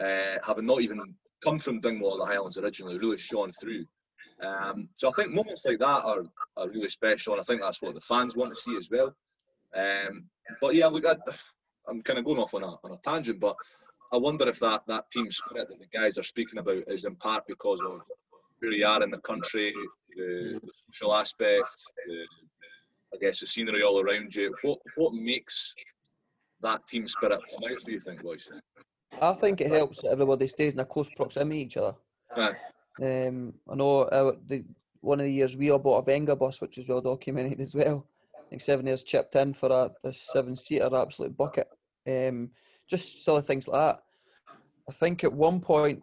uh, 0.00 0.36
having 0.44 0.66
not 0.66 0.80
even 0.80 1.14
come 1.42 1.58
from 1.58 1.78
Dingwall 1.78 2.18
the 2.18 2.26
Highlands 2.26 2.58
originally, 2.58 2.98
really 2.98 3.16
shone 3.16 3.52
through. 3.52 3.84
Um, 4.40 4.88
so 4.96 5.08
I 5.08 5.12
think 5.12 5.34
moments 5.34 5.64
like 5.66 5.78
that 5.78 6.04
are, 6.04 6.22
are 6.56 6.68
really 6.68 6.88
special, 6.88 7.34
and 7.34 7.40
I 7.40 7.44
think 7.44 7.60
that's 7.60 7.82
what 7.82 7.94
the 7.94 8.00
fans 8.00 8.36
want 8.36 8.54
to 8.54 8.60
see 8.60 8.76
as 8.76 8.88
well. 8.90 9.14
Um, 9.76 10.24
but 10.60 10.74
yeah, 10.74 10.86
look, 10.86 11.06
I, 11.06 11.16
I'm 11.88 12.02
kind 12.02 12.18
of 12.18 12.24
going 12.24 12.38
off 12.38 12.54
on 12.54 12.62
a, 12.62 12.68
on 12.84 12.92
a 12.92 12.98
tangent, 13.04 13.40
but 13.40 13.56
I 14.12 14.16
wonder 14.16 14.48
if 14.48 14.58
that, 14.60 14.82
that 14.86 15.10
team 15.12 15.30
spirit 15.30 15.68
that 15.68 15.78
the 15.78 15.98
guys 15.98 16.18
are 16.18 16.22
speaking 16.22 16.58
about 16.58 16.84
is 16.86 17.04
in 17.04 17.16
part 17.16 17.44
because 17.46 17.80
of 17.80 18.00
where 18.60 18.72
you 18.72 18.86
are 18.86 19.02
in 19.02 19.10
the 19.10 19.18
country, 19.18 19.72
the, 20.16 20.60
the 20.62 20.72
social 20.90 21.14
aspect, 21.14 21.70
the, 22.06 22.26
I 23.14 23.18
guess 23.20 23.40
the 23.40 23.46
scenery 23.46 23.82
all 23.82 24.00
around 24.00 24.34
you. 24.34 24.54
What 24.62 24.78
what 24.96 25.14
makes 25.14 25.74
that 26.60 26.86
team 26.88 27.06
spirit 27.06 27.40
come 27.50 27.70
out? 27.70 27.84
Do 27.84 27.92
you 27.92 28.00
think, 28.00 28.22
boys? 28.22 28.48
I 29.20 29.32
think 29.32 29.60
it 29.60 29.70
helps 29.70 30.02
that 30.02 30.10
everybody 30.10 30.46
stays 30.46 30.72
in 30.72 30.80
a 30.80 30.84
close 30.84 31.10
proximity 31.10 31.60
to 31.60 31.66
each 31.66 31.76
other. 31.76 31.96
Um, 33.00 33.54
I 33.68 33.74
know 33.74 34.02
uh, 34.02 34.32
the, 34.46 34.64
one 35.00 35.20
of 35.20 35.26
the 35.26 35.32
years 35.32 35.56
we 35.56 35.70
all 35.70 35.78
bought 35.78 35.98
a 35.98 36.04
Venga 36.04 36.36
bus, 36.36 36.60
which 36.60 36.78
is 36.78 36.88
well 36.88 37.00
documented 37.00 37.60
as 37.60 37.74
well. 37.74 38.06
I 38.36 38.42
think 38.50 38.62
seven 38.62 38.86
years 38.86 39.02
chipped 39.02 39.34
in 39.36 39.54
for 39.54 39.70
a, 39.70 40.08
a 40.08 40.12
seven 40.12 40.56
seater 40.56 40.94
absolute 40.94 41.36
bucket. 41.36 41.68
Um, 42.06 42.50
just 42.88 43.24
silly 43.24 43.42
things 43.42 43.68
like 43.68 43.78
that. 43.78 44.02
I 44.88 44.92
think 44.92 45.22
at 45.22 45.32
one 45.32 45.60
point, 45.60 46.02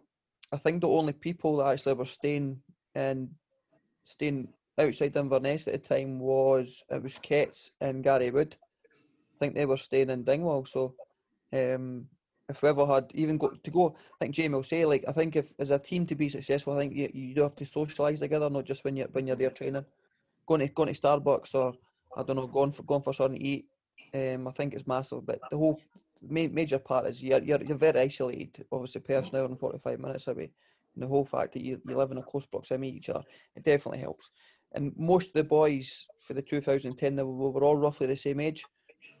I 0.52 0.56
think 0.56 0.80
the 0.80 0.88
only 0.88 1.12
people 1.12 1.56
that 1.56 1.66
actually 1.66 1.94
were 1.94 2.04
staying 2.04 2.60
and 2.94 3.30
staying 4.04 4.48
outside 4.78 5.16
Inverness 5.16 5.66
at 5.66 5.82
the 5.82 5.88
time 5.88 6.20
was 6.20 6.84
it 6.88 7.02
was 7.02 7.18
Kets 7.18 7.70
and 7.80 8.04
Gary 8.04 8.30
Wood. 8.30 8.56
I 9.34 9.38
think 9.38 9.54
they 9.54 9.66
were 9.66 9.76
staying 9.76 10.10
in 10.10 10.22
Dingwall. 10.22 10.64
So 10.64 10.94
um, 11.52 12.06
if 12.48 12.62
we 12.62 12.68
ever 12.68 12.86
had 12.86 13.10
even 13.14 13.38
go 13.38 13.48
to 13.48 13.70
go, 13.70 13.96
I 14.14 14.24
think 14.24 14.34
Jamie 14.34 14.54
will 14.54 14.62
say 14.62 14.84
like 14.84 15.04
I 15.08 15.12
think 15.12 15.36
if 15.36 15.52
as 15.58 15.70
a 15.70 15.78
team 15.78 16.06
to 16.06 16.14
be 16.14 16.28
successful, 16.28 16.74
I 16.74 16.78
think 16.78 16.94
you, 16.94 17.10
you 17.12 17.34
do 17.34 17.42
have 17.42 17.56
to 17.56 17.64
socialise 17.64 18.20
together, 18.20 18.48
not 18.50 18.64
just 18.64 18.84
when 18.84 18.96
you 18.96 19.08
when 19.12 19.26
you're 19.26 19.36
there 19.36 19.50
training. 19.50 19.84
Going 20.46 20.60
to 20.60 20.68
going 20.68 20.92
to 20.92 21.00
Starbucks 21.00 21.54
or 21.54 21.74
I 22.16 22.22
don't 22.22 22.36
know, 22.36 22.46
going 22.46 22.72
for 22.72 22.84
going 22.84 23.02
for 23.02 23.12
something 23.12 23.38
to 23.38 23.44
eat. 23.44 23.66
Um, 24.14 24.46
I 24.46 24.52
think 24.52 24.74
it's 24.74 24.86
massive, 24.86 25.26
but 25.26 25.40
the 25.50 25.56
whole 25.56 25.80
major 26.22 26.78
part 26.78 27.06
is 27.06 27.22
you're, 27.22 27.42
you're, 27.42 27.62
you're 27.62 27.76
very 27.76 28.00
isolated, 28.00 28.66
obviously, 28.70 29.00
per 29.00 29.22
hour 29.34 29.44
and 29.44 29.58
45 29.58 29.98
minutes 29.98 30.28
away. 30.28 30.50
And 30.94 31.02
the 31.02 31.08
whole 31.08 31.24
fact 31.24 31.52
that 31.54 31.62
you, 31.62 31.80
you 31.86 31.96
live 31.96 32.10
in 32.10 32.18
a 32.18 32.22
close 32.22 32.46
proximity 32.46 32.92
to 32.92 32.96
each 32.96 33.08
other, 33.10 33.24
it 33.54 33.64
definitely 33.64 34.00
helps. 34.00 34.30
And 34.72 34.92
most 34.96 35.28
of 35.28 35.34
the 35.34 35.44
boys 35.44 36.06
for 36.20 36.34
the 36.34 36.42
2010, 36.42 37.16
they 37.16 37.22
were, 37.22 37.50
were 37.50 37.64
all 37.64 37.76
roughly 37.76 38.06
the 38.06 38.16
same 38.16 38.40
age, 38.40 38.64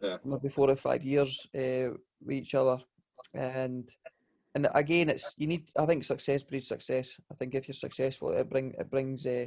yeah. 0.02 0.18
maybe 0.24 0.48
four 0.48 0.70
or 0.70 0.76
five 0.76 1.02
years 1.02 1.46
uh, 1.54 1.90
with 2.24 2.36
each 2.36 2.54
other. 2.54 2.78
And 3.34 3.88
and 4.54 4.68
again, 4.74 5.10
it's 5.10 5.34
you 5.36 5.46
need. 5.46 5.68
I 5.78 5.86
think 5.86 6.04
success 6.04 6.42
breeds 6.42 6.68
success. 6.68 7.20
I 7.30 7.34
think 7.34 7.54
if 7.54 7.68
you're 7.68 7.74
successful, 7.74 8.30
it 8.30 8.48
bring 8.48 8.74
it 8.78 8.90
brings 8.90 9.26
uh, 9.26 9.46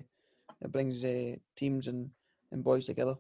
it 0.62 0.72
brings 0.72 1.04
uh, 1.04 1.36
teams 1.56 1.88
and, 1.88 2.10
and 2.52 2.64
boys 2.64 2.86
together. 2.86 3.16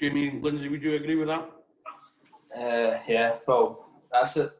Jamie 0.00 0.38
Lindsay, 0.42 0.68
would 0.68 0.82
you 0.82 0.96
agree 0.96 1.16
with 1.16 1.28
that? 1.28 1.50
Uh, 2.54 2.98
yeah, 3.08 3.36
well, 3.46 3.86
that's 4.12 4.36
it. 4.36 4.50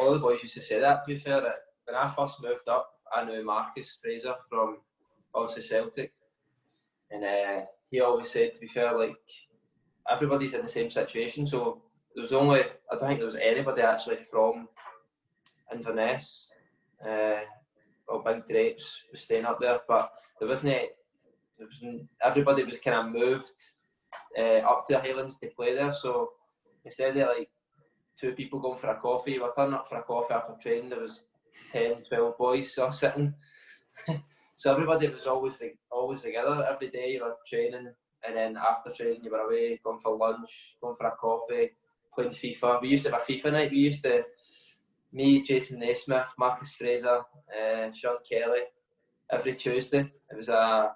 All 0.00 0.12
the 0.12 0.18
boys 0.18 0.42
used 0.42 0.54
to 0.56 0.62
say 0.62 0.80
that. 0.80 1.04
To 1.04 1.14
be 1.14 1.18
fair, 1.20 1.40
when 1.84 1.96
I 1.96 2.12
first 2.16 2.42
moved 2.42 2.68
up, 2.68 2.90
I 3.14 3.24
knew 3.24 3.44
Marcus 3.44 3.98
Fraser 4.02 4.34
from 4.48 4.78
obviously 5.34 5.62
Celtic, 5.62 6.12
and 7.10 7.24
uh, 7.24 7.64
he 7.90 8.00
always 8.00 8.30
said, 8.30 8.54
to 8.54 8.60
be 8.60 8.68
fair, 8.68 8.98
like 8.98 9.16
everybody's 10.10 10.54
in 10.54 10.62
the 10.62 10.68
same 10.68 10.90
situation. 10.90 11.46
So 11.46 11.82
there 12.14 12.22
was 12.22 12.32
only 12.32 12.60
I 12.60 12.96
don't 12.96 13.08
think 13.08 13.18
there 13.18 13.26
was 13.26 13.36
anybody 13.36 13.82
actually 13.82 14.18
from 14.30 14.68
Inverness 15.72 16.48
uh, 17.06 17.40
or 18.08 18.22
Big 18.22 18.46
Drapes 18.46 19.02
was 19.10 19.22
staying 19.22 19.44
up 19.44 19.60
there, 19.60 19.80
but 19.88 20.12
there 20.38 20.48
wasn't 20.48 20.88
there 21.58 21.66
was 21.66 21.84
everybody 22.22 22.64
was 22.64 22.80
kind 22.80 22.96
of 22.96 23.12
moved 23.12 23.52
uh, 24.38 24.60
up 24.68 24.86
to 24.86 24.94
the 24.94 25.00
Highlands 25.00 25.38
to 25.38 25.48
play 25.48 25.74
there. 25.74 25.92
So 25.92 26.30
instead 26.84 27.16
of 27.16 27.28
like 27.28 27.50
two 28.18 28.32
people 28.32 28.60
going 28.60 28.78
for 28.78 28.90
a 28.90 28.96
coffee, 28.96 29.38
we 29.38 29.46
turning 29.56 29.74
up 29.74 29.88
for 29.88 29.98
a 29.98 30.02
coffee 30.02 30.34
after 30.34 30.54
training. 30.62 30.90
There 30.90 31.00
was 31.00 31.24
10, 31.72 32.04
12 32.08 32.38
boys 32.38 32.76
all 32.78 32.92
sitting. 32.92 33.34
so 34.56 34.72
everybody 34.72 35.08
was 35.08 35.26
always 35.26 35.60
like, 35.60 35.78
always 35.90 36.22
together 36.22 36.66
every 36.70 36.90
day. 36.90 37.12
You 37.12 37.24
were 37.24 37.36
training, 37.46 37.92
and 38.26 38.36
then 38.36 38.56
after 38.56 38.90
training, 38.92 39.20
you 39.22 39.30
were 39.30 39.38
away, 39.38 39.80
going 39.82 40.00
for 40.00 40.16
lunch, 40.16 40.76
going 40.80 40.96
for 40.96 41.06
a 41.06 41.12
coffee, 41.12 41.70
playing 42.14 42.30
FIFA. 42.30 42.82
We 42.82 42.88
used 42.88 43.06
to 43.06 43.12
have 43.12 43.22
a 43.22 43.32
FIFA 43.32 43.52
night. 43.52 43.70
We 43.70 43.78
used 43.78 44.02
to, 44.04 44.22
me, 45.12 45.42
Jason 45.42 45.80
Naismith, 45.80 46.28
Marcus 46.38 46.74
Fraser, 46.74 47.20
uh, 47.20 47.92
Sean 47.92 48.16
Kelly, 48.28 48.62
every 49.30 49.54
Tuesday. 49.54 50.10
It 50.30 50.36
was 50.36 50.48
a 50.48 50.92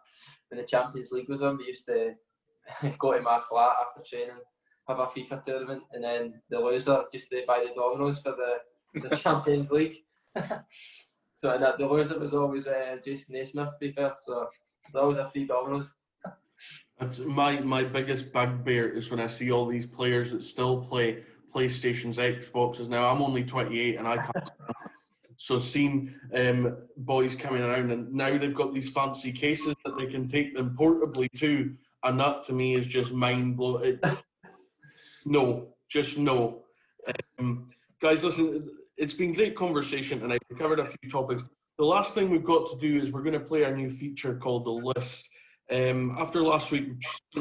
when 0.48 0.60
the 0.60 0.66
Champions 0.66 1.12
League 1.12 1.28
was 1.28 1.42
on. 1.42 1.58
We 1.58 1.66
used 1.66 1.86
to 1.86 2.14
go 2.98 3.12
to 3.12 3.20
my 3.20 3.40
flat 3.48 3.76
after 3.80 4.02
training, 4.08 4.36
have 4.88 4.98
a 4.98 5.06
FIFA 5.06 5.44
tournament, 5.44 5.82
and 5.92 6.04
then 6.04 6.42
the 6.50 6.58
loser 6.58 7.04
just 7.12 7.30
to 7.30 7.42
buy 7.46 7.64
the 7.64 7.74
dominoes 7.74 8.22
for 8.22 8.32
the, 8.32 9.08
the 9.08 9.16
Champions 9.22 9.70
League. 9.70 10.04
so 11.36 11.50
and 11.50 11.62
that, 11.62 11.78
the 11.78 11.86
loser 11.86 12.18
was 12.18 12.34
always 12.34 12.66
uh, 12.66 12.96
Jason 13.04 13.34
Naismith, 13.34 13.70
to 13.70 13.78
be 13.80 13.92
fair. 13.92 14.14
So 14.24 14.42
it 14.42 14.48
was 14.92 14.96
always 14.96 15.18
a 15.18 15.30
free 15.30 15.46
dominoes. 15.46 15.94
That's 16.98 17.18
my 17.18 17.60
my 17.60 17.84
biggest 17.84 18.32
bugbear 18.32 18.88
is 18.88 19.10
when 19.10 19.20
I 19.20 19.26
see 19.26 19.50
all 19.50 19.66
these 19.66 19.86
players 19.86 20.32
that 20.32 20.42
still 20.42 20.82
play 20.82 21.24
PlayStations, 21.54 22.16
Xboxes. 22.16 22.88
Now 22.88 23.10
I'm 23.10 23.22
only 23.22 23.44
28 23.44 23.96
and 23.96 24.08
I 24.08 24.16
can't. 24.16 24.50
so 25.36 25.58
seeing 25.58 26.14
um, 26.34 26.78
boys 26.96 27.36
coming 27.36 27.62
around 27.62 27.90
and 27.90 28.12
now 28.12 28.36
they've 28.38 28.54
got 28.54 28.72
these 28.72 28.90
fancy 28.90 29.32
cases 29.32 29.74
that 29.84 29.98
they 29.98 30.06
can 30.06 30.26
take 30.26 30.56
them 30.56 30.74
portably 30.78 31.30
too, 31.32 31.74
and 32.04 32.18
that 32.18 32.42
to 32.44 32.52
me 32.52 32.74
is 32.74 32.86
just 32.86 33.12
mind 33.12 33.56
blowing. 33.56 34.00
No, 35.26 35.74
just 35.88 36.18
no. 36.18 36.62
Um, 37.38 37.68
guys, 38.00 38.24
listen, 38.24 38.70
it's 38.96 39.14
been 39.14 39.32
great 39.32 39.56
conversation 39.56 40.22
and 40.22 40.32
I've 40.32 40.58
covered 40.58 40.78
a 40.78 40.86
few 40.86 41.10
topics. 41.10 41.44
The 41.78 41.84
last 41.84 42.14
thing 42.14 42.30
we've 42.30 42.44
got 42.44 42.70
to 42.70 42.78
do 42.78 43.02
is 43.02 43.12
we're 43.12 43.22
going 43.22 43.34
to 43.34 43.40
play 43.40 43.64
our 43.64 43.74
new 43.74 43.90
feature 43.90 44.36
called 44.36 44.64
the 44.64 44.70
list. 44.70 45.28
Um, 45.70 46.16
after 46.18 46.42
last 46.42 46.70
week, 46.70 46.88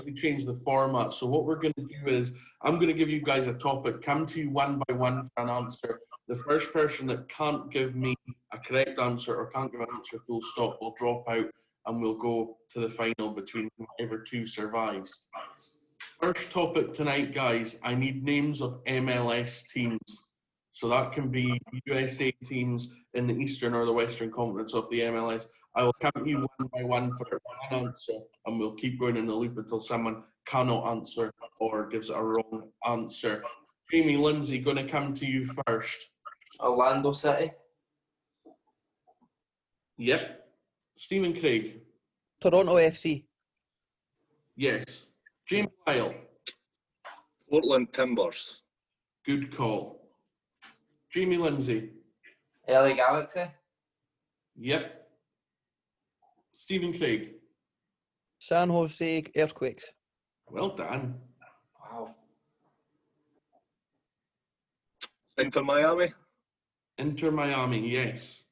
we 0.04 0.14
changed 0.14 0.48
the 0.48 0.60
format. 0.66 1.14
So 1.14 1.28
what 1.28 1.46
we're 1.46 1.60
going 1.60 1.76
to 1.76 1.86
do 1.86 2.12
is 2.12 2.34
I'm 2.64 2.76
going 2.76 2.88
to 2.88 2.94
give 2.94 3.10
you 3.10 3.22
guys 3.22 3.46
a 3.46 3.54
topic, 3.54 4.02
come 4.02 4.26
to 4.28 4.40
you 4.40 4.50
one 4.50 4.82
by 4.88 4.96
one 4.96 5.30
for 5.36 5.44
an 5.44 5.50
answer. 5.50 6.00
The 6.28 6.36
first 6.36 6.74
person 6.74 7.06
that 7.08 7.30
can't 7.30 7.72
give 7.72 7.96
me 7.96 8.16
a 8.52 8.58
correct 8.58 8.98
answer 8.98 9.36
or 9.36 9.52
can't 9.52 9.72
give 9.72 9.82
an 9.82 9.88
answer 9.94 10.18
full 10.26 10.42
stop 10.42 10.80
will 10.82 10.96
drop 10.98 11.24
out 11.30 11.46
and 11.86 12.02
we'll 12.02 12.18
go 12.18 12.58
to 12.72 12.80
the 12.80 12.90
final 12.90 13.30
between 13.30 13.70
whoever 13.78 14.24
two 14.24 14.48
survives. 14.48 15.20
First 16.20 16.50
topic 16.50 16.94
tonight, 16.94 17.32
guys. 17.32 17.78
I 17.84 17.94
need 17.94 18.24
names 18.24 18.62
of 18.62 18.84
MLS 18.86 19.68
teams. 19.68 20.24
So 20.74 20.90
that 20.90 21.12
can 21.12 21.30
be 21.30 21.60
USA 21.86 22.32
teams 22.44 22.90
in 23.14 23.28
the 23.28 23.36
Eastern 23.36 23.76
or 23.76 23.86
the 23.86 23.94
Western 23.94 24.32
Conference 24.32 24.74
of 24.74 24.90
the 24.90 25.02
MLS. 25.02 25.48
I 25.76 25.84
will 25.84 25.94
count 26.02 26.26
you 26.26 26.48
one 26.58 26.70
by 26.74 26.84
one 26.84 27.12
for 27.18 27.40
one 27.70 27.86
answer, 27.86 28.14
and 28.46 28.58
we'll 28.60 28.76
keep 28.76 29.00
going 29.00 29.18
in 29.18 29.26
the 29.26 29.34
loop 29.34 29.58
until 29.58 29.82
someone 29.82 30.24
cannot 30.46 30.88
answer 30.90 31.34
or 31.60 31.88
gives 31.88 32.10
a 32.10 32.22
wrong 32.24 32.70
answer. 32.86 33.44
Jamie 33.92 34.16
Lindsay, 34.18 34.60
going 34.60 34.78
to 34.78 34.88
come 34.88 35.14
to 35.16 35.26
you 35.26 35.50
first. 35.68 36.10
Orlando 36.60 37.12
City, 37.12 37.52
Yep. 39.98 40.46
Steven 40.98 41.34
Craig. 41.38 41.82
Toronto 42.42 42.76
FC. 42.76 43.26
Yes. 44.56 45.06
Jamie 45.46 45.70
Lyall. 45.88 46.16
Portland 47.50 47.92
Timbers. 47.94 48.62
Good 49.26 49.56
call. 49.56 50.10
Jamie 51.12 51.38
Lindsay. 51.38 51.92
LA 52.68 52.94
Galaxy, 52.94 53.46
Yep. 54.58 55.05
Steven 56.56 56.94
Craig. 56.98 57.34
San 58.40 58.70
Jose 58.70 59.24
Earthquakes. 59.36 59.86
Well 60.50 60.70
done. 60.76 61.16
wow, 61.80 62.16
Inter 65.38 65.64
Miami. 65.64 66.14
Inter 66.98 67.32
Miami, 67.32 67.90
yes. 67.92 68.44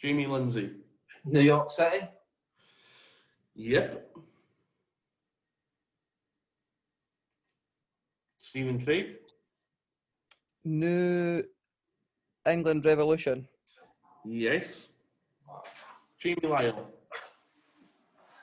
Jamie 0.00 0.26
Lindsay. 0.26 0.70
New 1.24 1.40
York 1.40 1.70
City, 1.70 2.00
Yep. 3.54 4.16
Steven 8.38 8.82
Craig. 8.82 9.16
New 10.64 11.42
England 12.46 12.84
Revolution. 12.86 13.46
Yes. 14.24 14.88
Jamie 16.18 16.36
Lyall. 16.42 16.84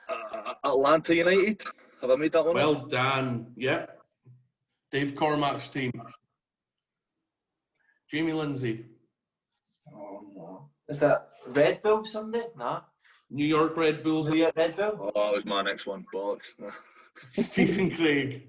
Uh, 0.08 0.54
Atlanta 0.64 1.14
United. 1.14 1.62
Have 2.00 2.10
I 2.10 2.16
made 2.16 2.32
that 2.32 2.44
one? 2.44 2.56
up? 2.56 2.62
Well 2.62 2.86
done. 2.86 3.52
Yep. 3.56 3.98
Dave 4.90 5.14
Cormack's 5.14 5.68
team. 5.68 5.92
Jamie 8.10 8.32
Lindsay. 8.32 8.86
is 10.88 10.98
that 11.00 11.28
Red 11.48 11.82
Bull 11.82 12.04
Sunday? 12.04 12.46
Nah, 12.56 12.80
New 13.30 13.44
York 13.44 13.76
Red 13.76 14.02
Bulls. 14.02 14.28
New 14.28 14.38
York 14.38 14.56
Red 14.56 14.76
Bull. 14.76 15.12
Oh, 15.14 15.26
that 15.26 15.34
was 15.34 15.44
my 15.46 15.62
next 15.62 15.86
one. 15.86 16.06
Bollocks. 16.14 16.52
Steven 17.22 17.90
Craig. 17.90 18.46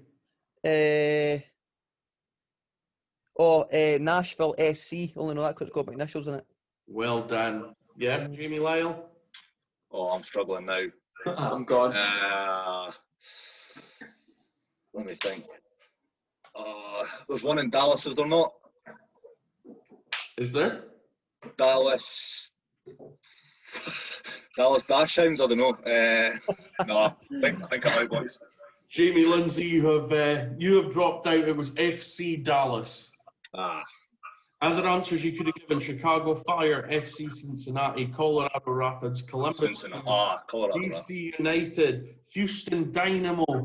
Uh, 0.64 1.42
oh, 3.38 3.62
uh, 3.62 3.98
Nashville 4.00 4.54
SC. 4.74 5.12
Only 5.16 5.34
know 5.34 5.42
that 5.42 5.54
because 5.54 5.68
it's 5.68 5.74
got 5.74 5.86
my 5.86 5.92
initials 5.92 6.28
in 6.28 6.34
it. 6.34 6.46
Well 6.92 7.22
done. 7.22 7.72
Yeah, 7.96 8.26
Jamie 8.26 8.58
Lyall. 8.58 8.96
Oh, 9.92 10.08
I'm 10.08 10.24
struggling 10.24 10.66
now. 10.66 10.86
I'm 11.26 11.64
gone. 11.64 11.94
Uh, 11.94 12.90
let 14.92 15.06
me 15.06 15.14
think. 15.14 15.44
Uh, 16.52 17.04
there's 17.28 17.44
one 17.44 17.60
in 17.60 17.70
Dallas, 17.70 18.06
is 18.06 18.16
there 18.16 18.26
not? 18.26 18.52
Is 20.36 20.50
there? 20.52 20.82
Dallas. 21.56 22.52
Dallas 24.56 24.82
Dash 24.82 25.14
Hounds, 25.14 25.40
I 25.40 25.46
don't 25.46 25.58
know. 25.58 25.70
Uh, 25.70 26.84
no, 26.86 26.98
I 26.98 27.14
think, 27.40 27.62
I 27.62 27.66
think 27.68 27.86
I'm 27.86 28.02
out, 28.02 28.10
boys. 28.10 28.36
Jamie 28.88 29.26
Lindsay, 29.26 29.64
you 29.64 29.86
have 29.86 30.12
uh, 30.12 30.46
you 30.58 30.82
have 30.82 30.92
dropped 30.92 31.28
out. 31.28 31.38
It 31.38 31.56
was 31.56 31.70
FC 31.72 32.42
Dallas. 32.42 33.12
Ah, 33.54 33.84
Other 34.62 34.86
answers 34.86 35.24
you 35.24 35.32
could 35.32 35.46
have 35.46 35.54
given: 35.54 35.80
Chicago 35.80 36.34
Fire, 36.34 36.86
FC 36.90 37.30
Cincinnati, 37.32 38.06
Colorado 38.06 38.70
Rapids, 38.70 39.22
Columbus, 39.22 39.60
Cincinnati. 39.60 40.04
Ah, 40.06 40.38
Colorado. 40.46 40.78
DC 40.78 41.38
United, 41.38 42.16
Houston 42.32 42.92
Dynamo, 42.92 43.64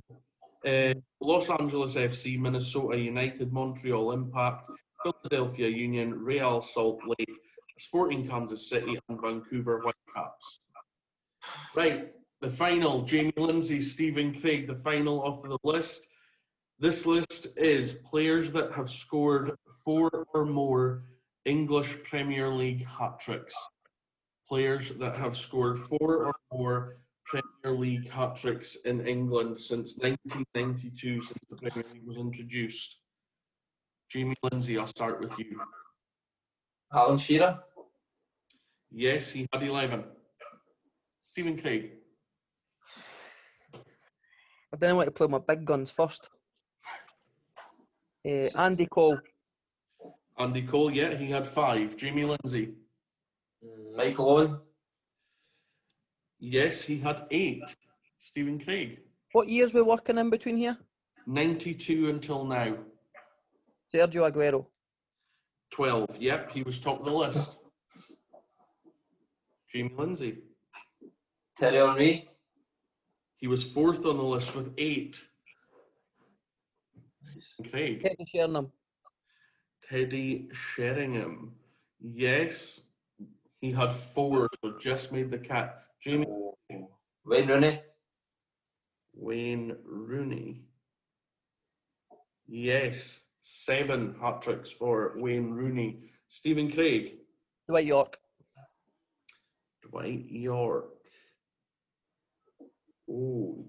uh, 0.66 0.94
Los 1.20 1.50
Angeles 1.50 1.96
FC, 1.96 2.40
Minnesota 2.40 2.98
United, 2.98 3.52
Montreal 3.52 4.14
Impact, 4.14 4.70
Philadelphia 5.04 5.68
Union, 5.68 6.14
Real 6.14 6.62
Salt 6.62 7.02
Lake, 7.06 7.40
Sporting 7.78 8.28
Kansas 8.28 8.70
City, 8.70 8.98
and 9.10 9.20
Vancouver 9.22 9.82
Whitecaps. 9.82 10.60
Right, 11.76 12.14
the 12.40 12.50
final, 12.50 13.02
Jamie 13.02 13.34
Lindsay, 13.36 13.82
Steven 13.82 14.34
Craig, 14.34 14.68
the 14.68 14.76
final 14.76 15.24
of 15.24 15.44
the 15.44 15.58
list. 15.64 16.08
This 16.80 17.06
list 17.06 17.48
is 17.58 17.94
players 17.94 18.52
that 18.52 18.72
have 18.72 18.90
scored 18.90 19.52
four 19.86 20.28
or 20.34 20.46
more 20.46 21.04
English 21.46 22.04
Premier 22.04 22.50
League 22.50 22.86
hat 22.86 23.20
tricks. 23.20 23.56
Players 24.48 24.90
that 24.96 25.16
have 25.16 25.38
scored 25.38 25.78
four 25.78 26.26
or 26.26 26.34
more 26.52 26.98
Premier 27.26 27.80
League 27.80 28.10
hat 28.10 28.36
tricks 28.36 28.76
in 28.86 29.08
England 29.08 29.58
since 29.60 29.98
1992, 29.98 31.22
since 31.22 31.40
the 31.50 31.56
Premier 31.56 31.86
League 31.94 32.06
was 32.06 32.18
introduced. 32.18 32.98
Jamie 34.10 34.36
Lindsay, 34.44 34.78
I'll 34.78 34.86
start 34.86 35.20
with 35.20 35.38
you. 35.40 35.60
Alan 36.94 37.18
Shearer, 37.18 37.60
Yes, 38.98 39.32
he 39.32 39.46
had 39.52 39.62
11. 39.62 40.06
Steven 41.22 41.58
Craig. 41.60 41.92
I 43.74 44.78
didn't 44.78 44.96
want 44.96 45.08
to 45.08 45.12
play 45.12 45.28
my 45.28 45.40
big 45.40 45.66
guns 45.66 45.92
first. 45.92 46.30
Uh, 48.26 48.48
Andy 48.58 48.86
Cole. 48.86 49.20
Andy 50.38 50.62
Cole, 50.64 50.92
yeah, 50.92 51.16
he 51.16 51.28
had 51.30 51.48
five. 51.48 51.96
Jamie 51.96 52.26
Lindsay. 52.26 52.74
mm, 53.64 53.96
Michael 53.96 54.30
Owen, 54.30 54.58
Yes, 56.40 56.82
he 56.82 57.00
had 57.00 57.26
eight. 57.32 57.64
Steven 58.20 58.60
Craig. 58.60 59.00
What 59.32 59.48
years 59.48 59.74
we 59.74 59.82
working 59.82 60.18
in 60.18 60.30
between 60.30 60.58
here? 60.58 60.78
92 61.26 62.10
until 62.10 62.44
now. 62.44 62.76
Sergio 63.94 64.30
Aguero. 64.30 64.66
12. 65.72 66.18
Yep, 66.20 66.52
he 66.52 66.64
was 66.64 66.80
top 66.80 67.00
of 67.00 67.06
the 67.06 67.12
list. 67.12 67.60
Jamie 69.72 69.94
Lindsay. 69.98 70.40
Thierry 71.58 71.78
Henry. 71.78 72.30
He 73.38 73.48
was 73.48 73.64
fourth 73.64 74.06
on 74.06 74.18
the 74.18 74.24
list 74.24 74.56
with 74.56 74.74
eight. 74.78 75.22
Craig. 77.70 78.04
Teddy 78.04 78.26
Sheringham. 78.28 78.72
Teddy 79.90 80.50
Sheringham. 80.52 81.54
Yes, 82.00 82.82
he 83.62 83.72
had 83.72 83.92
four, 83.94 84.50
so 84.62 84.78
just 84.80 85.12
made 85.12 85.32
the 85.32 85.38
cat. 85.38 85.84
Jamie 86.02 86.26
Wayne 87.26 87.48
Rooney. 87.48 87.82
Wayne 89.14 89.76
Rooney. 89.86 90.62
Yes, 92.48 93.24
seven 93.42 94.16
hat 94.22 94.42
tricks 94.42 94.72
for 94.72 95.14
Wayne 95.18 95.52
Rooney. 95.52 96.00
Steven 96.28 96.72
Craig. 96.72 97.14
Dwight 97.68 97.86
Yorke. 97.86 98.18
Dwight 99.90 100.26
Yorke. 100.30 100.92
Oh, 103.10 103.66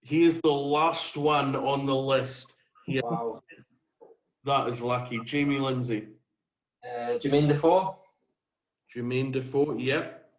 he 0.00 0.24
is 0.24 0.40
the 0.42 0.52
last 0.52 1.16
one 1.16 1.56
on 1.56 1.86
the 1.86 1.94
list. 1.94 2.54
He, 2.86 3.00
Wow. 3.02 3.40
That 4.44 4.68
is 4.68 4.80
lucky. 4.80 5.20
Jamie 5.24 5.58
Lindsay. 5.58 6.08
Uh, 6.84 7.18
Jermaine 7.18 7.48
Defoe. 7.48 7.96
Jermaine 8.94 9.32
Defoe. 9.32 9.76
Yep. 9.78 10.30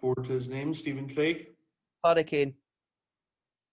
Four 0.00 0.14
to 0.14 0.32
his 0.32 0.48
name. 0.48 0.72
Steven 0.74 1.12
Craig. 1.12 1.48
Harry 2.04 2.24
Kane. 2.24 2.54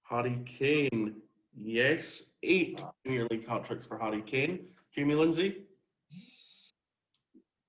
Harry 0.04 0.42
Kane. 0.46 1.16
Yes. 1.56 2.24
Eight 2.42 2.82
Premier 3.04 3.28
League 3.30 3.48
hat 3.48 3.64
tricks 3.66 3.86
for 3.86 4.00
Harry 4.00 4.24
Kane. 4.24 4.68
Jamie 4.94 5.16
Lindsay. 5.16 5.66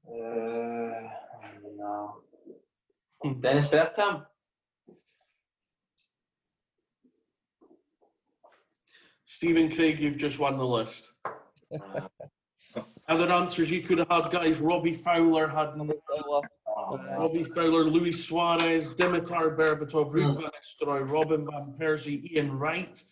Uh, 0.06 1.08
no. 1.76 2.22
Dennis 3.40 3.68
Bergkamp. 3.68 4.24
Steven 9.26 9.70
Craig, 9.70 10.00
you've 10.00 10.16
just 10.16 10.38
won 10.38 10.56
the 10.56 10.64
list. 10.64 11.12
Other 13.08 13.32
answers 13.32 13.70
you 13.70 13.82
could 13.82 13.98
have 13.98 14.10
had, 14.10 14.30
guys. 14.30 14.60
Robbie 14.60 14.94
Fowler 14.94 15.48
had 15.48 15.72
Fowler. 15.72 16.48
Ah. 16.66 17.16
Robbie 17.18 17.44
Fowler, 17.44 17.84
Luis 17.84 18.24
Suarez, 18.24 18.94
Dimitar 18.94 19.56
Berbatov, 19.56 20.12
Ruud 20.12 20.34
hmm. 20.34 20.42
van 20.42 20.50
Nistelrooy, 20.50 21.10
Robin 21.10 21.46
van 21.50 21.74
Persie, 21.78 22.30
Ian 22.32 22.56
Wright, 22.58 23.02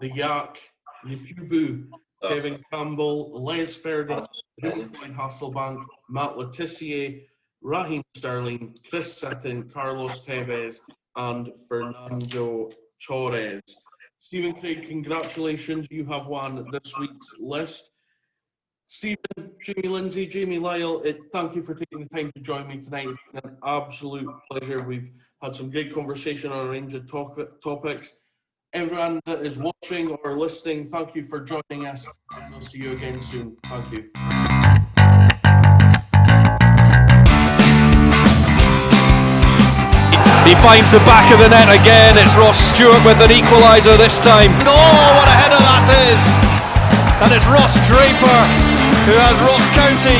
the 0.00 0.10
Yak, 0.10 0.58
Yakubu, 1.06 1.86
ah. 1.92 2.28
Kevin 2.28 2.62
Campbell, 2.72 3.42
Les 3.42 3.76
Ferdinand, 3.76 4.28
Floyd 4.60 4.92
Hasselbaink, 4.92 5.84
Matt 6.08 6.36
Le 6.36 6.50
Tissier, 6.50 7.22
Raheem 7.62 8.02
Sterling, 8.16 8.76
Chris 8.90 9.16
Sutton, 9.16 9.70
Carlos 9.70 10.24
Tevez, 10.26 10.78
and 11.16 11.50
Fernando 11.68 12.70
Torres. 13.06 13.62
Steven 14.22 14.52
Craig, 14.52 14.86
congratulations. 14.86 15.88
You 15.90 16.04
have 16.04 16.28
won 16.28 16.64
this 16.70 16.96
week's 16.96 17.34
list. 17.40 17.90
Steven, 18.86 19.16
Jamie 19.60 19.88
Lindsay, 19.88 20.28
Jamie 20.28 20.60
Lyall, 20.60 21.04
it, 21.04 21.18
thank 21.32 21.56
you 21.56 21.62
for 21.64 21.74
taking 21.74 21.98
the 22.04 22.08
time 22.08 22.30
to 22.36 22.40
join 22.40 22.68
me 22.68 22.78
tonight. 22.78 23.08
It's 23.08 23.18
been 23.32 23.50
an 23.50 23.58
absolute 23.64 24.30
pleasure. 24.48 24.80
We've 24.84 25.10
had 25.42 25.56
some 25.56 25.72
great 25.72 25.92
conversation 25.92 26.52
on 26.52 26.68
a 26.68 26.70
range 26.70 26.94
of 26.94 27.10
topic, 27.10 27.60
topics. 27.60 28.12
Everyone 28.72 29.18
that 29.26 29.44
is 29.44 29.58
watching 29.58 30.12
or 30.22 30.38
listening, 30.38 30.88
thank 30.88 31.16
you 31.16 31.26
for 31.26 31.40
joining 31.40 31.88
us. 31.88 32.08
We'll 32.48 32.60
see 32.60 32.78
you 32.78 32.92
again 32.92 33.20
soon. 33.20 33.56
Thank 33.64 33.90
you. 33.90 34.08
He 40.46 40.56
finds 40.56 40.90
the 40.90 40.98
back 41.06 41.32
of 41.32 41.38
the 41.38 41.48
net 41.48 41.70
again. 41.70 42.18
It's 42.18 42.36
Ross 42.36 42.61
Stewart 42.82 43.04
with 43.06 43.22
an 43.22 43.30
equaliser 43.30 43.96
this 43.96 44.18
time. 44.18 44.50
Oh, 44.66 45.06
what 45.14 45.30
a 45.30 45.36
header 45.38 45.62
that 45.62 45.86
is! 46.10 46.18
And 47.22 47.30
it's 47.30 47.46
Ross 47.46 47.78
Draper 47.86 48.40
who 49.06 49.14
has 49.22 49.38
Ross 49.46 49.70
County 49.70 50.18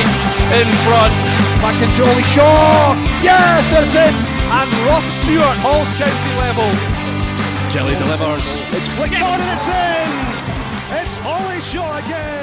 in 0.55 0.71
front. 0.87 1.19
Back 1.59 1.75
in 1.83 1.91
Jolie 1.91 2.23
Shaw. 2.23 2.95
Yes, 3.19 3.67
that's 3.67 3.99
it. 3.99 4.15
And 4.15 4.71
Ross 4.87 5.03
Stewart, 5.03 5.59
Ross 5.67 5.91
County 5.99 6.33
level. 6.39 6.71
Jelly 7.75 7.99
delivers. 7.99 8.63
It's 8.71 8.87
flicked 8.95 9.19
yes. 9.19 9.27
on 9.27 9.43
and 9.43 9.51
it's 9.51 9.67
in. 9.67 11.03
It's 11.03 11.17
Holly 11.19 11.59
Shaw 11.59 11.99
again. 11.99 12.41